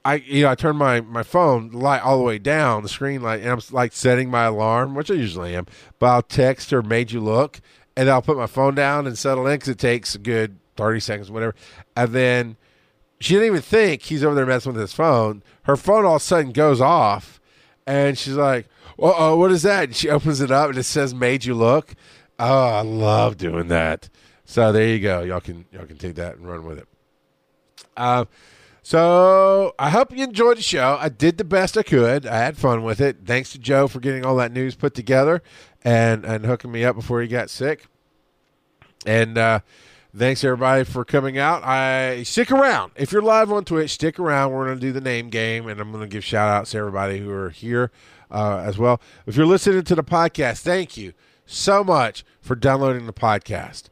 I 0.04 0.16
you 0.16 0.42
know 0.42 0.50
I 0.50 0.54
turn 0.54 0.76
my 0.76 1.00
my 1.00 1.22
phone 1.22 1.70
light 1.70 2.02
all 2.02 2.18
the 2.18 2.24
way 2.24 2.38
down 2.38 2.82
the 2.82 2.88
screen 2.88 3.22
light 3.22 3.40
and 3.40 3.50
I'm 3.50 3.60
like 3.70 3.92
setting 3.92 4.30
my 4.30 4.44
alarm 4.44 4.94
which 4.94 5.10
I 5.10 5.14
usually 5.14 5.56
am 5.56 5.66
but 5.98 6.06
I'll 6.06 6.22
text 6.22 6.72
or 6.72 6.82
made 6.82 7.10
you 7.10 7.20
look 7.20 7.60
and 7.96 8.10
I'll 8.10 8.22
put 8.22 8.36
my 8.36 8.46
phone 8.46 8.74
down 8.74 9.06
and 9.06 9.16
settle 9.18 9.46
in 9.46 9.54
because 9.54 9.68
it 9.68 9.78
takes 9.78 10.14
a 10.14 10.18
good 10.18 10.58
thirty 10.76 11.00
seconds 11.00 11.30
whatever 11.30 11.54
and 11.96 12.12
then 12.12 12.56
she 13.20 13.34
didn't 13.34 13.46
even 13.46 13.62
think 13.62 14.02
he's 14.02 14.22
over 14.22 14.34
there 14.34 14.44
messing 14.44 14.72
with 14.72 14.80
his 14.80 14.92
phone. 14.92 15.42
Her 15.62 15.76
phone 15.76 16.04
all 16.04 16.16
of 16.16 16.22
a 16.22 16.24
sudden 16.24 16.52
goes 16.52 16.80
off 16.80 17.40
and 17.86 18.18
she's 18.18 18.34
like 18.34 18.66
oh 18.98 19.36
what 19.36 19.50
is 19.50 19.62
that? 19.62 19.84
And 19.84 19.96
she 19.96 20.08
opens 20.10 20.40
it 20.40 20.50
up 20.50 20.68
and 20.68 20.78
it 20.78 20.82
says 20.82 21.14
made 21.14 21.44
you 21.46 21.54
look. 21.54 21.94
Oh 22.38 22.68
I 22.68 22.82
love 22.82 23.38
doing 23.38 23.68
that. 23.68 24.10
So 24.44 24.70
there 24.70 24.86
you 24.86 25.00
go. 25.00 25.22
Y'all 25.22 25.40
can 25.40 25.64
y'all 25.72 25.86
can 25.86 25.96
take 25.96 26.16
that 26.16 26.36
and 26.36 26.46
run 26.46 26.66
with 26.66 26.78
it. 26.78 26.88
Uh, 27.96 28.24
so 28.84 29.74
I 29.78 29.88
hope 29.88 30.14
you 30.14 30.22
enjoyed 30.22 30.58
the 30.58 30.62
show. 30.62 30.98
I 31.00 31.08
did 31.08 31.38
the 31.38 31.44
best 31.44 31.78
I 31.78 31.82
could. 31.82 32.26
I 32.26 32.36
had 32.36 32.58
fun 32.58 32.84
with 32.84 33.00
it. 33.00 33.16
Thanks 33.24 33.50
to 33.52 33.58
Joe 33.58 33.88
for 33.88 33.98
getting 33.98 34.26
all 34.26 34.36
that 34.36 34.52
news 34.52 34.74
put 34.74 34.92
together 34.92 35.42
and 35.82 36.26
and 36.26 36.44
hooking 36.44 36.70
me 36.70 36.84
up 36.84 36.94
before 36.94 37.22
he 37.22 37.26
got 37.26 37.48
sick. 37.48 37.86
And 39.06 39.38
uh, 39.38 39.60
thanks 40.14 40.44
everybody 40.44 40.84
for 40.84 41.02
coming 41.02 41.38
out. 41.38 41.64
I 41.64 42.24
stick 42.24 42.52
around 42.52 42.92
if 42.94 43.10
you're 43.10 43.22
live 43.22 43.50
on 43.50 43.64
Twitch. 43.64 43.90
Stick 43.92 44.18
around. 44.18 44.52
We're 44.52 44.66
going 44.66 44.78
to 44.78 44.86
do 44.86 44.92
the 44.92 45.00
name 45.00 45.30
game, 45.30 45.66
and 45.66 45.80
I'm 45.80 45.90
going 45.90 46.04
to 46.04 46.06
give 46.06 46.22
shout 46.22 46.50
outs 46.50 46.72
to 46.72 46.78
everybody 46.78 47.20
who 47.20 47.30
are 47.30 47.48
here 47.48 47.90
uh, 48.30 48.58
as 48.58 48.76
well. 48.76 49.00
If 49.26 49.34
you're 49.34 49.46
listening 49.46 49.84
to 49.84 49.94
the 49.94 50.04
podcast, 50.04 50.60
thank 50.60 50.98
you 50.98 51.14
so 51.46 51.82
much 51.82 52.22
for 52.42 52.54
downloading 52.54 53.06
the 53.06 53.14
podcast. 53.14 53.84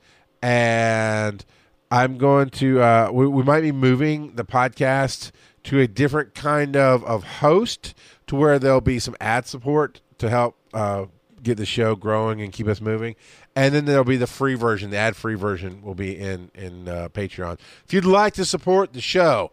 And 0.43 1.47
I'm 1.93 2.17
going 2.17 2.49
to. 2.49 2.81
Uh, 2.81 3.11
we, 3.13 3.27
we 3.27 3.43
might 3.43 3.61
be 3.61 3.71
moving 3.71 4.35
the 4.37 4.47
podcast 4.47 5.31
to 5.65 5.79
a 5.79 5.87
different 5.87 6.35
kind 6.35 6.75
of 6.75 7.05
of 7.05 7.23
host, 7.23 7.95
to 8.29 8.35
where 8.35 8.59
there'll 8.59 8.81
be 8.81 8.99
some 8.99 9.15
ad 9.21 9.47
support 9.47 10.01
to 10.17 10.31
help 10.31 10.57
uh, 10.73 11.05
get 11.43 11.59
the 11.59 11.67
show 11.67 11.95
growing 11.95 12.41
and 12.41 12.51
keep 12.51 12.67
us 12.67 12.81
moving. 12.81 13.15
And 13.55 13.75
then 13.75 13.85
there'll 13.85 14.05
be 14.05 14.17
the 14.17 14.27
free 14.27 14.55
version. 14.55 14.89
The 14.89 14.97
ad 14.97 15.17
free 15.17 15.35
version 15.35 15.83
will 15.83 15.95
be 15.95 16.19
in 16.19 16.51
in 16.55 16.89
uh, 16.89 17.11
Patreon. 17.11 17.59
If 17.85 17.93
you'd 17.93 18.07
like 18.07 18.33
to 18.35 18.47
support 18.47 18.95
the 18.95 19.03
show, 19.03 19.51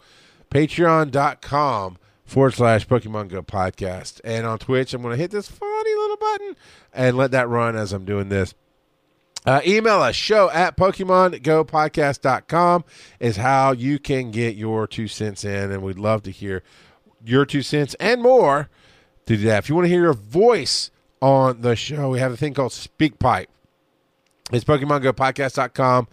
Patreon.com 0.50 1.98
forward 2.24 2.54
slash 2.54 2.88
Pokemon 2.88 3.28
Go 3.28 3.42
podcast. 3.42 4.22
And 4.24 4.46
on 4.46 4.60
Twitch, 4.60 4.94
I'm 4.94 5.02
going 5.02 5.12
to 5.14 5.22
hit 5.22 5.32
this 5.32 5.50
funny 5.50 5.94
little 5.94 6.16
button 6.16 6.56
and 6.94 7.18
let 7.18 7.32
that 7.32 7.50
run 7.50 7.76
as 7.76 7.92
I'm 7.92 8.06
doing 8.06 8.30
this. 8.30 8.54
Uh, 9.46 9.62
email 9.66 10.02
us 10.02 10.16
show 10.16 10.50
at 10.52 10.76
pokemongopodcast.com 10.76 12.84
is 13.20 13.38
how 13.38 13.72
you 13.72 13.98
can 13.98 14.32
get 14.32 14.56
your 14.56 14.86
two 14.86 15.08
cents 15.08 15.46
in 15.46 15.72
and 15.72 15.82
we'd 15.82 15.98
love 15.98 16.24
to 16.24 16.32
hear 16.32 16.62
your 17.24 17.46
two 17.46 17.62
cents 17.62 17.96
and 18.02 18.22
more 18.22 18.70
to 19.26 19.38
do 19.38 19.44
that. 19.44 19.60
If 19.60 19.70
you 19.70 19.76
want 19.76 19.86
to 19.86 19.90
hear 19.90 20.02
your 20.02 20.14
voice 20.14 20.92
on 21.22 21.62
the 21.62 21.76
show 21.76 22.10
we 22.10 22.20
have 22.20 22.34
a 22.34 22.38
thing 22.38 22.54
called 22.54 22.72
speakpipe 22.72 23.48
it's 24.52 24.66
pokemongopodcast.com 24.66 26.08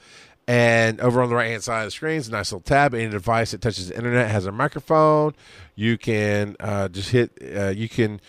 and 0.48 1.00
over 1.00 1.22
on 1.22 1.28
the 1.28 1.34
right 1.34 1.50
hand 1.50 1.64
side 1.64 1.80
of 1.80 1.86
the 1.86 1.90
screen 1.90 2.18
is 2.18 2.28
a 2.28 2.32
nice 2.32 2.52
little 2.52 2.60
tab. 2.60 2.94
Any 2.94 3.08
device 3.08 3.50
that 3.50 3.60
touches 3.60 3.88
the 3.88 3.96
internet 3.96 4.30
has 4.30 4.46
a 4.46 4.52
microphone. 4.52 5.34
You 5.74 5.98
can 5.98 6.54
uh, 6.60 6.88
just 6.88 7.10
hit 7.10 7.32
uh, 7.56 7.68
you 7.68 7.88
can 7.88 8.20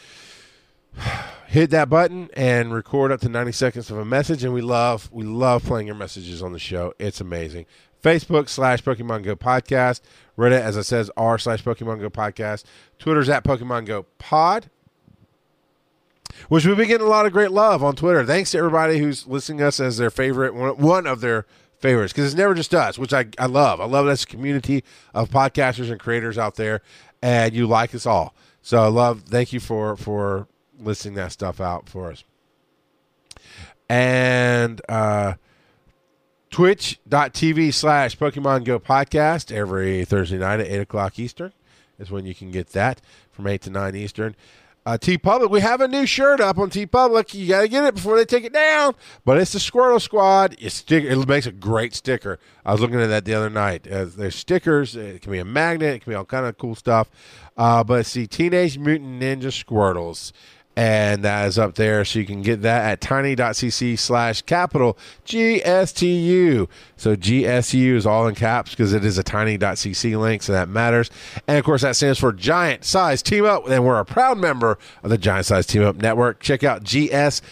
hit 1.47 1.69
that 1.69 1.89
button 1.89 2.29
and 2.33 2.73
record 2.73 3.11
up 3.11 3.21
to 3.21 3.29
90 3.29 3.51
seconds 3.53 3.89
of 3.89 3.97
a 3.97 4.05
message 4.05 4.43
and 4.43 4.53
we 4.53 4.61
love 4.61 5.09
we 5.11 5.23
love 5.23 5.63
playing 5.63 5.87
your 5.87 5.95
messages 5.95 6.43
on 6.43 6.51
the 6.51 6.59
show. 6.59 6.93
It's 6.99 7.21
amazing. 7.21 7.65
Facebook 8.03 8.49
slash 8.49 8.83
pokemon 8.83 9.23
go 9.23 9.35
podcast. 9.35 10.01
Reddit 10.37 10.59
as 10.59 10.77
i 10.77 10.81
says 10.81 11.09
r 11.17 11.37
slash 11.37 11.63
pokemon 11.63 11.99
go 12.01 12.09
podcast. 12.09 12.65
Twitter's 12.99 13.29
at 13.29 13.43
pokemon 13.43 13.85
go 13.85 14.03
pod 14.17 14.69
which 16.49 16.65
we've 16.65 16.77
been 16.77 16.87
getting 16.87 17.07
a 17.07 17.09
lot 17.09 17.25
of 17.25 17.31
great 17.31 17.51
love 17.51 17.83
on 17.83 17.95
twitter. 17.95 18.25
Thanks 18.25 18.51
to 18.51 18.57
everybody 18.57 18.99
who's 18.99 19.25
listing 19.25 19.61
us 19.61 19.79
as 19.79 19.97
their 19.97 20.09
favorite 20.11 20.53
one, 20.53 21.07
of 21.07 21.21
their 21.21 21.45
favorites 21.79 22.11
because 22.11 22.25
it's 22.25 22.37
never 22.37 22.53
just 22.53 22.73
us 22.75 22.99
which 22.99 23.13
I, 23.13 23.27
I 23.39 23.45
love. 23.45 23.79
I 23.79 23.85
love 23.85 24.05
this 24.05 24.25
community 24.25 24.83
of 25.13 25.29
podcasters 25.29 25.89
and 25.89 25.99
creators 25.99 26.37
out 26.37 26.55
there 26.55 26.81
and 27.21 27.53
you 27.53 27.67
like 27.67 27.95
us 27.95 28.05
all. 28.05 28.35
So 28.61 28.79
i 28.83 28.87
love 28.87 29.21
thank 29.21 29.53
you 29.53 29.61
for 29.61 29.95
for 29.95 30.47
listing 30.79 31.13
that 31.15 31.31
stuff 31.31 31.59
out 31.59 31.89
for 31.89 32.11
us. 32.11 32.23
And 33.89 34.81
uh, 34.89 35.35
twitch.tv 36.49 37.73
slash 37.73 38.17
Pokemon 38.17 38.65
Go 38.65 38.79
podcast 38.79 39.51
every 39.51 40.05
Thursday 40.05 40.37
night 40.37 40.59
at 40.59 40.67
8 40.67 40.77
o'clock 40.81 41.19
Eastern 41.19 41.53
is 41.99 42.11
when 42.11 42.25
you 42.25 42.35
can 42.35 42.51
get 42.51 42.69
that 42.69 43.01
from 43.31 43.47
8 43.47 43.61
to 43.63 43.69
9 43.69 43.95
Eastern. 43.95 44.35
Uh, 44.87 44.97
Public, 45.21 45.51
we 45.51 45.59
have 45.59 45.81
a 45.81 45.87
new 45.87 46.05
shirt 46.05 46.39
up 46.39 46.57
on 46.57 46.69
TeePublic. 46.69 47.33
You 47.33 47.45
got 47.49 47.63
to 47.63 47.67
get 47.67 47.83
it 47.83 47.95
before 47.95 48.15
they 48.15 48.23
take 48.23 48.45
it 48.45 48.53
down. 48.53 48.95
But 49.25 49.37
it's 49.37 49.51
the 49.51 49.59
Squirtle 49.59 50.01
Squad. 50.01 50.55
It's 50.59 50.75
stick- 50.75 51.03
it 51.03 51.27
makes 51.27 51.45
a 51.45 51.51
great 51.51 51.93
sticker. 51.93 52.39
I 52.65 52.71
was 52.71 52.79
looking 52.79 53.01
at 53.01 53.07
that 53.07 53.25
the 53.25 53.33
other 53.33 53.49
night. 53.49 53.85
Uh, 53.85 54.05
there's 54.05 54.35
stickers. 54.35 54.95
It 54.95 55.21
can 55.21 55.33
be 55.33 55.39
a 55.39 55.45
magnet. 55.45 55.95
It 55.95 56.03
can 56.03 56.11
be 56.11 56.15
all 56.15 56.23
kind 56.23 56.45
of 56.45 56.57
cool 56.57 56.73
stuff. 56.73 57.09
Uh, 57.57 57.83
but 57.83 58.05
see, 58.05 58.27
Teenage 58.27 58.77
Mutant 58.77 59.21
Ninja 59.21 59.51
Squirtles 59.51 60.31
and 60.77 61.23
that 61.23 61.47
is 61.47 61.57
up 61.57 61.73
there 61.73 62.05
so 62.05 62.19
you 62.19 62.25
can 62.25 62.43
get 62.43 62.61
that 62.61 62.85
at 62.85 63.01
tiny.cc 63.01 63.97
slash 63.97 64.43
capital 64.43 64.95
gstu 65.25 66.69
so 66.95 67.15
gsu 67.15 67.95
is 67.95 68.05
all 68.05 68.27
in 68.27 68.35
caps 68.35 68.69
because 68.69 68.93
it 68.93 69.03
is 69.03 69.17
a 69.17 69.23
tiny.cc 69.23 70.19
link 70.19 70.43
so 70.43 70.53
that 70.53 70.69
matters. 70.69 71.09
And 71.47 71.57
of 71.57 71.65
course 71.65 71.81
that 71.81 71.95
stands 71.95 72.19
for 72.19 72.31
giant 72.31 72.85
size 72.85 73.23
team 73.23 73.43
up 73.43 73.67
and 73.67 73.83
we're 73.83 73.99
a 73.99 74.05
proud 74.05 74.37
member 74.37 74.77
of 75.03 75.09
the 75.09 75.17
giant 75.17 75.47
size 75.47 75.65
team 75.65 75.81
up 75.83 75.95
network. 75.95 76.39
Check 76.39 76.63
out 76.63 76.83
gstu.net 76.83 77.45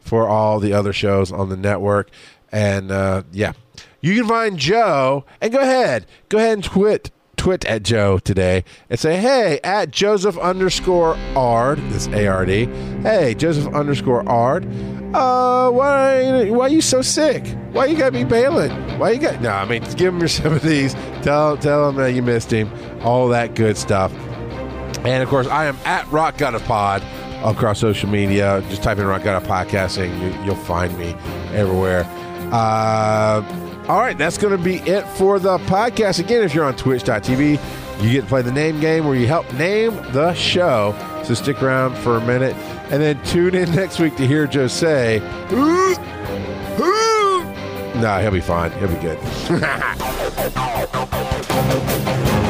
for 0.00 0.26
all 0.26 0.58
the 0.58 0.72
other 0.72 0.94
shows 0.94 1.30
on 1.30 1.50
the 1.50 1.56
network. 1.56 2.10
And 2.50 2.90
uh, 2.90 3.24
yeah. 3.30 3.52
You 4.00 4.14
can 4.14 4.26
find 4.26 4.58
joe 4.58 5.26
and 5.42 5.52
go 5.52 5.60
ahead 5.60 6.06
go 6.30 6.38
ahead 6.38 6.54
and 6.54 6.64
twit 6.64 7.10
twit 7.40 7.64
at 7.64 7.82
Joe 7.82 8.18
today 8.18 8.64
and 8.90 9.00
say, 9.00 9.16
hey, 9.16 9.60
at 9.64 9.90
Joseph 9.90 10.36
underscore 10.36 11.16
Ard, 11.34 11.78
this 11.88 12.06
A-R-D, 12.08 12.66
hey, 13.00 13.34
Joseph 13.34 13.72
underscore 13.72 14.28
Ard, 14.28 14.66
uh, 15.14 15.70
why, 15.70 16.50
why 16.50 16.66
are 16.66 16.68
you 16.68 16.82
so 16.82 17.00
sick? 17.00 17.46
Why 17.72 17.86
you 17.86 17.96
gotta 17.96 18.12
be 18.12 18.24
bailing? 18.24 18.70
Why 18.98 19.12
you 19.12 19.18
got, 19.20 19.40
no, 19.40 19.52
I 19.52 19.64
mean, 19.64 19.82
give 19.96 20.12
him 20.12 20.18
your 20.18 20.28
sympathies, 20.28 20.92
tell, 21.22 21.56
tell 21.56 21.88
him 21.88 21.96
that 21.96 22.12
you 22.12 22.20
missed 22.20 22.52
him, 22.52 22.70
all 23.00 23.28
that 23.28 23.54
good 23.54 23.78
stuff. 23.78 24.12
And 25.06 25.22
of 25.22 25.30
course, 25.30 25.46
I 25.46 25.64
am 25.64 25.78
at 25.86 26.06
Rock 26.12 26.42
of 26.42 26.62
Pod 26.64 27.02
across 27.42 27.80
social 27.80 28.10
media. 28.10 28.62
Just 28.68 28.82
type 28.82 28.98
in 28.98 29.06
Rock 29.06 29.24
of 29.24 29.42
Podcasting, 29.44 30.12
you, 30.20 30.44
you'll 30.44 30.56
find 30.56 30.96
me 30.98 31.14
everywhere. 31.54 32.04
Uh, 32.52 33.40
all 33.90 33.98
right, 33.98 34.16
that's 34.16 34.38
going 34.38 34.56
to 34.56 34.62
be 34.62 34.76
it 34.88 35.04
for 35.16 35.40
the 35.40 35.58
podcast. 35.58 36.20
Again, 36.20 36.44
if 36.44 36.54
you're 36.54 36.64
on 36.64 36.76
twitch.tv, 36.76 38.00
you 38.00 38.12
get 38.12 38.20
to 38.20 38.26
play 38.28 38.40
the 38.40 38.52
name 38.52 38.78
game 38.78 39.04
where 39.04 39.16
you 39.16 39.26
help 39.26 39.52
name 39.54 39.96
the 40.12 40.32
show. 40.34 40.94
So 41.24 41.34
stick 41.34 41.60
around 41.60 41.96
for 41.98 42.16
a 42.16 42.20
minute 42.24 42.54
and 42.92 43.02
then 43.02 43.20
tune 43.24 43.56
in 43.56 43.68
next 43.74 43.98
week 43.98 44.14
to 44.18 44.26
hear 44.28 44.46
Joe 44.46 44.68
say. 44.68 45.18
No, 48.00 48.20
he'll 48.22 48.30
be 48.30 48.40
fine. 48.40 48.70
He'll 48.78 48.86
be 48.86 48.94
good. 48.94 49.18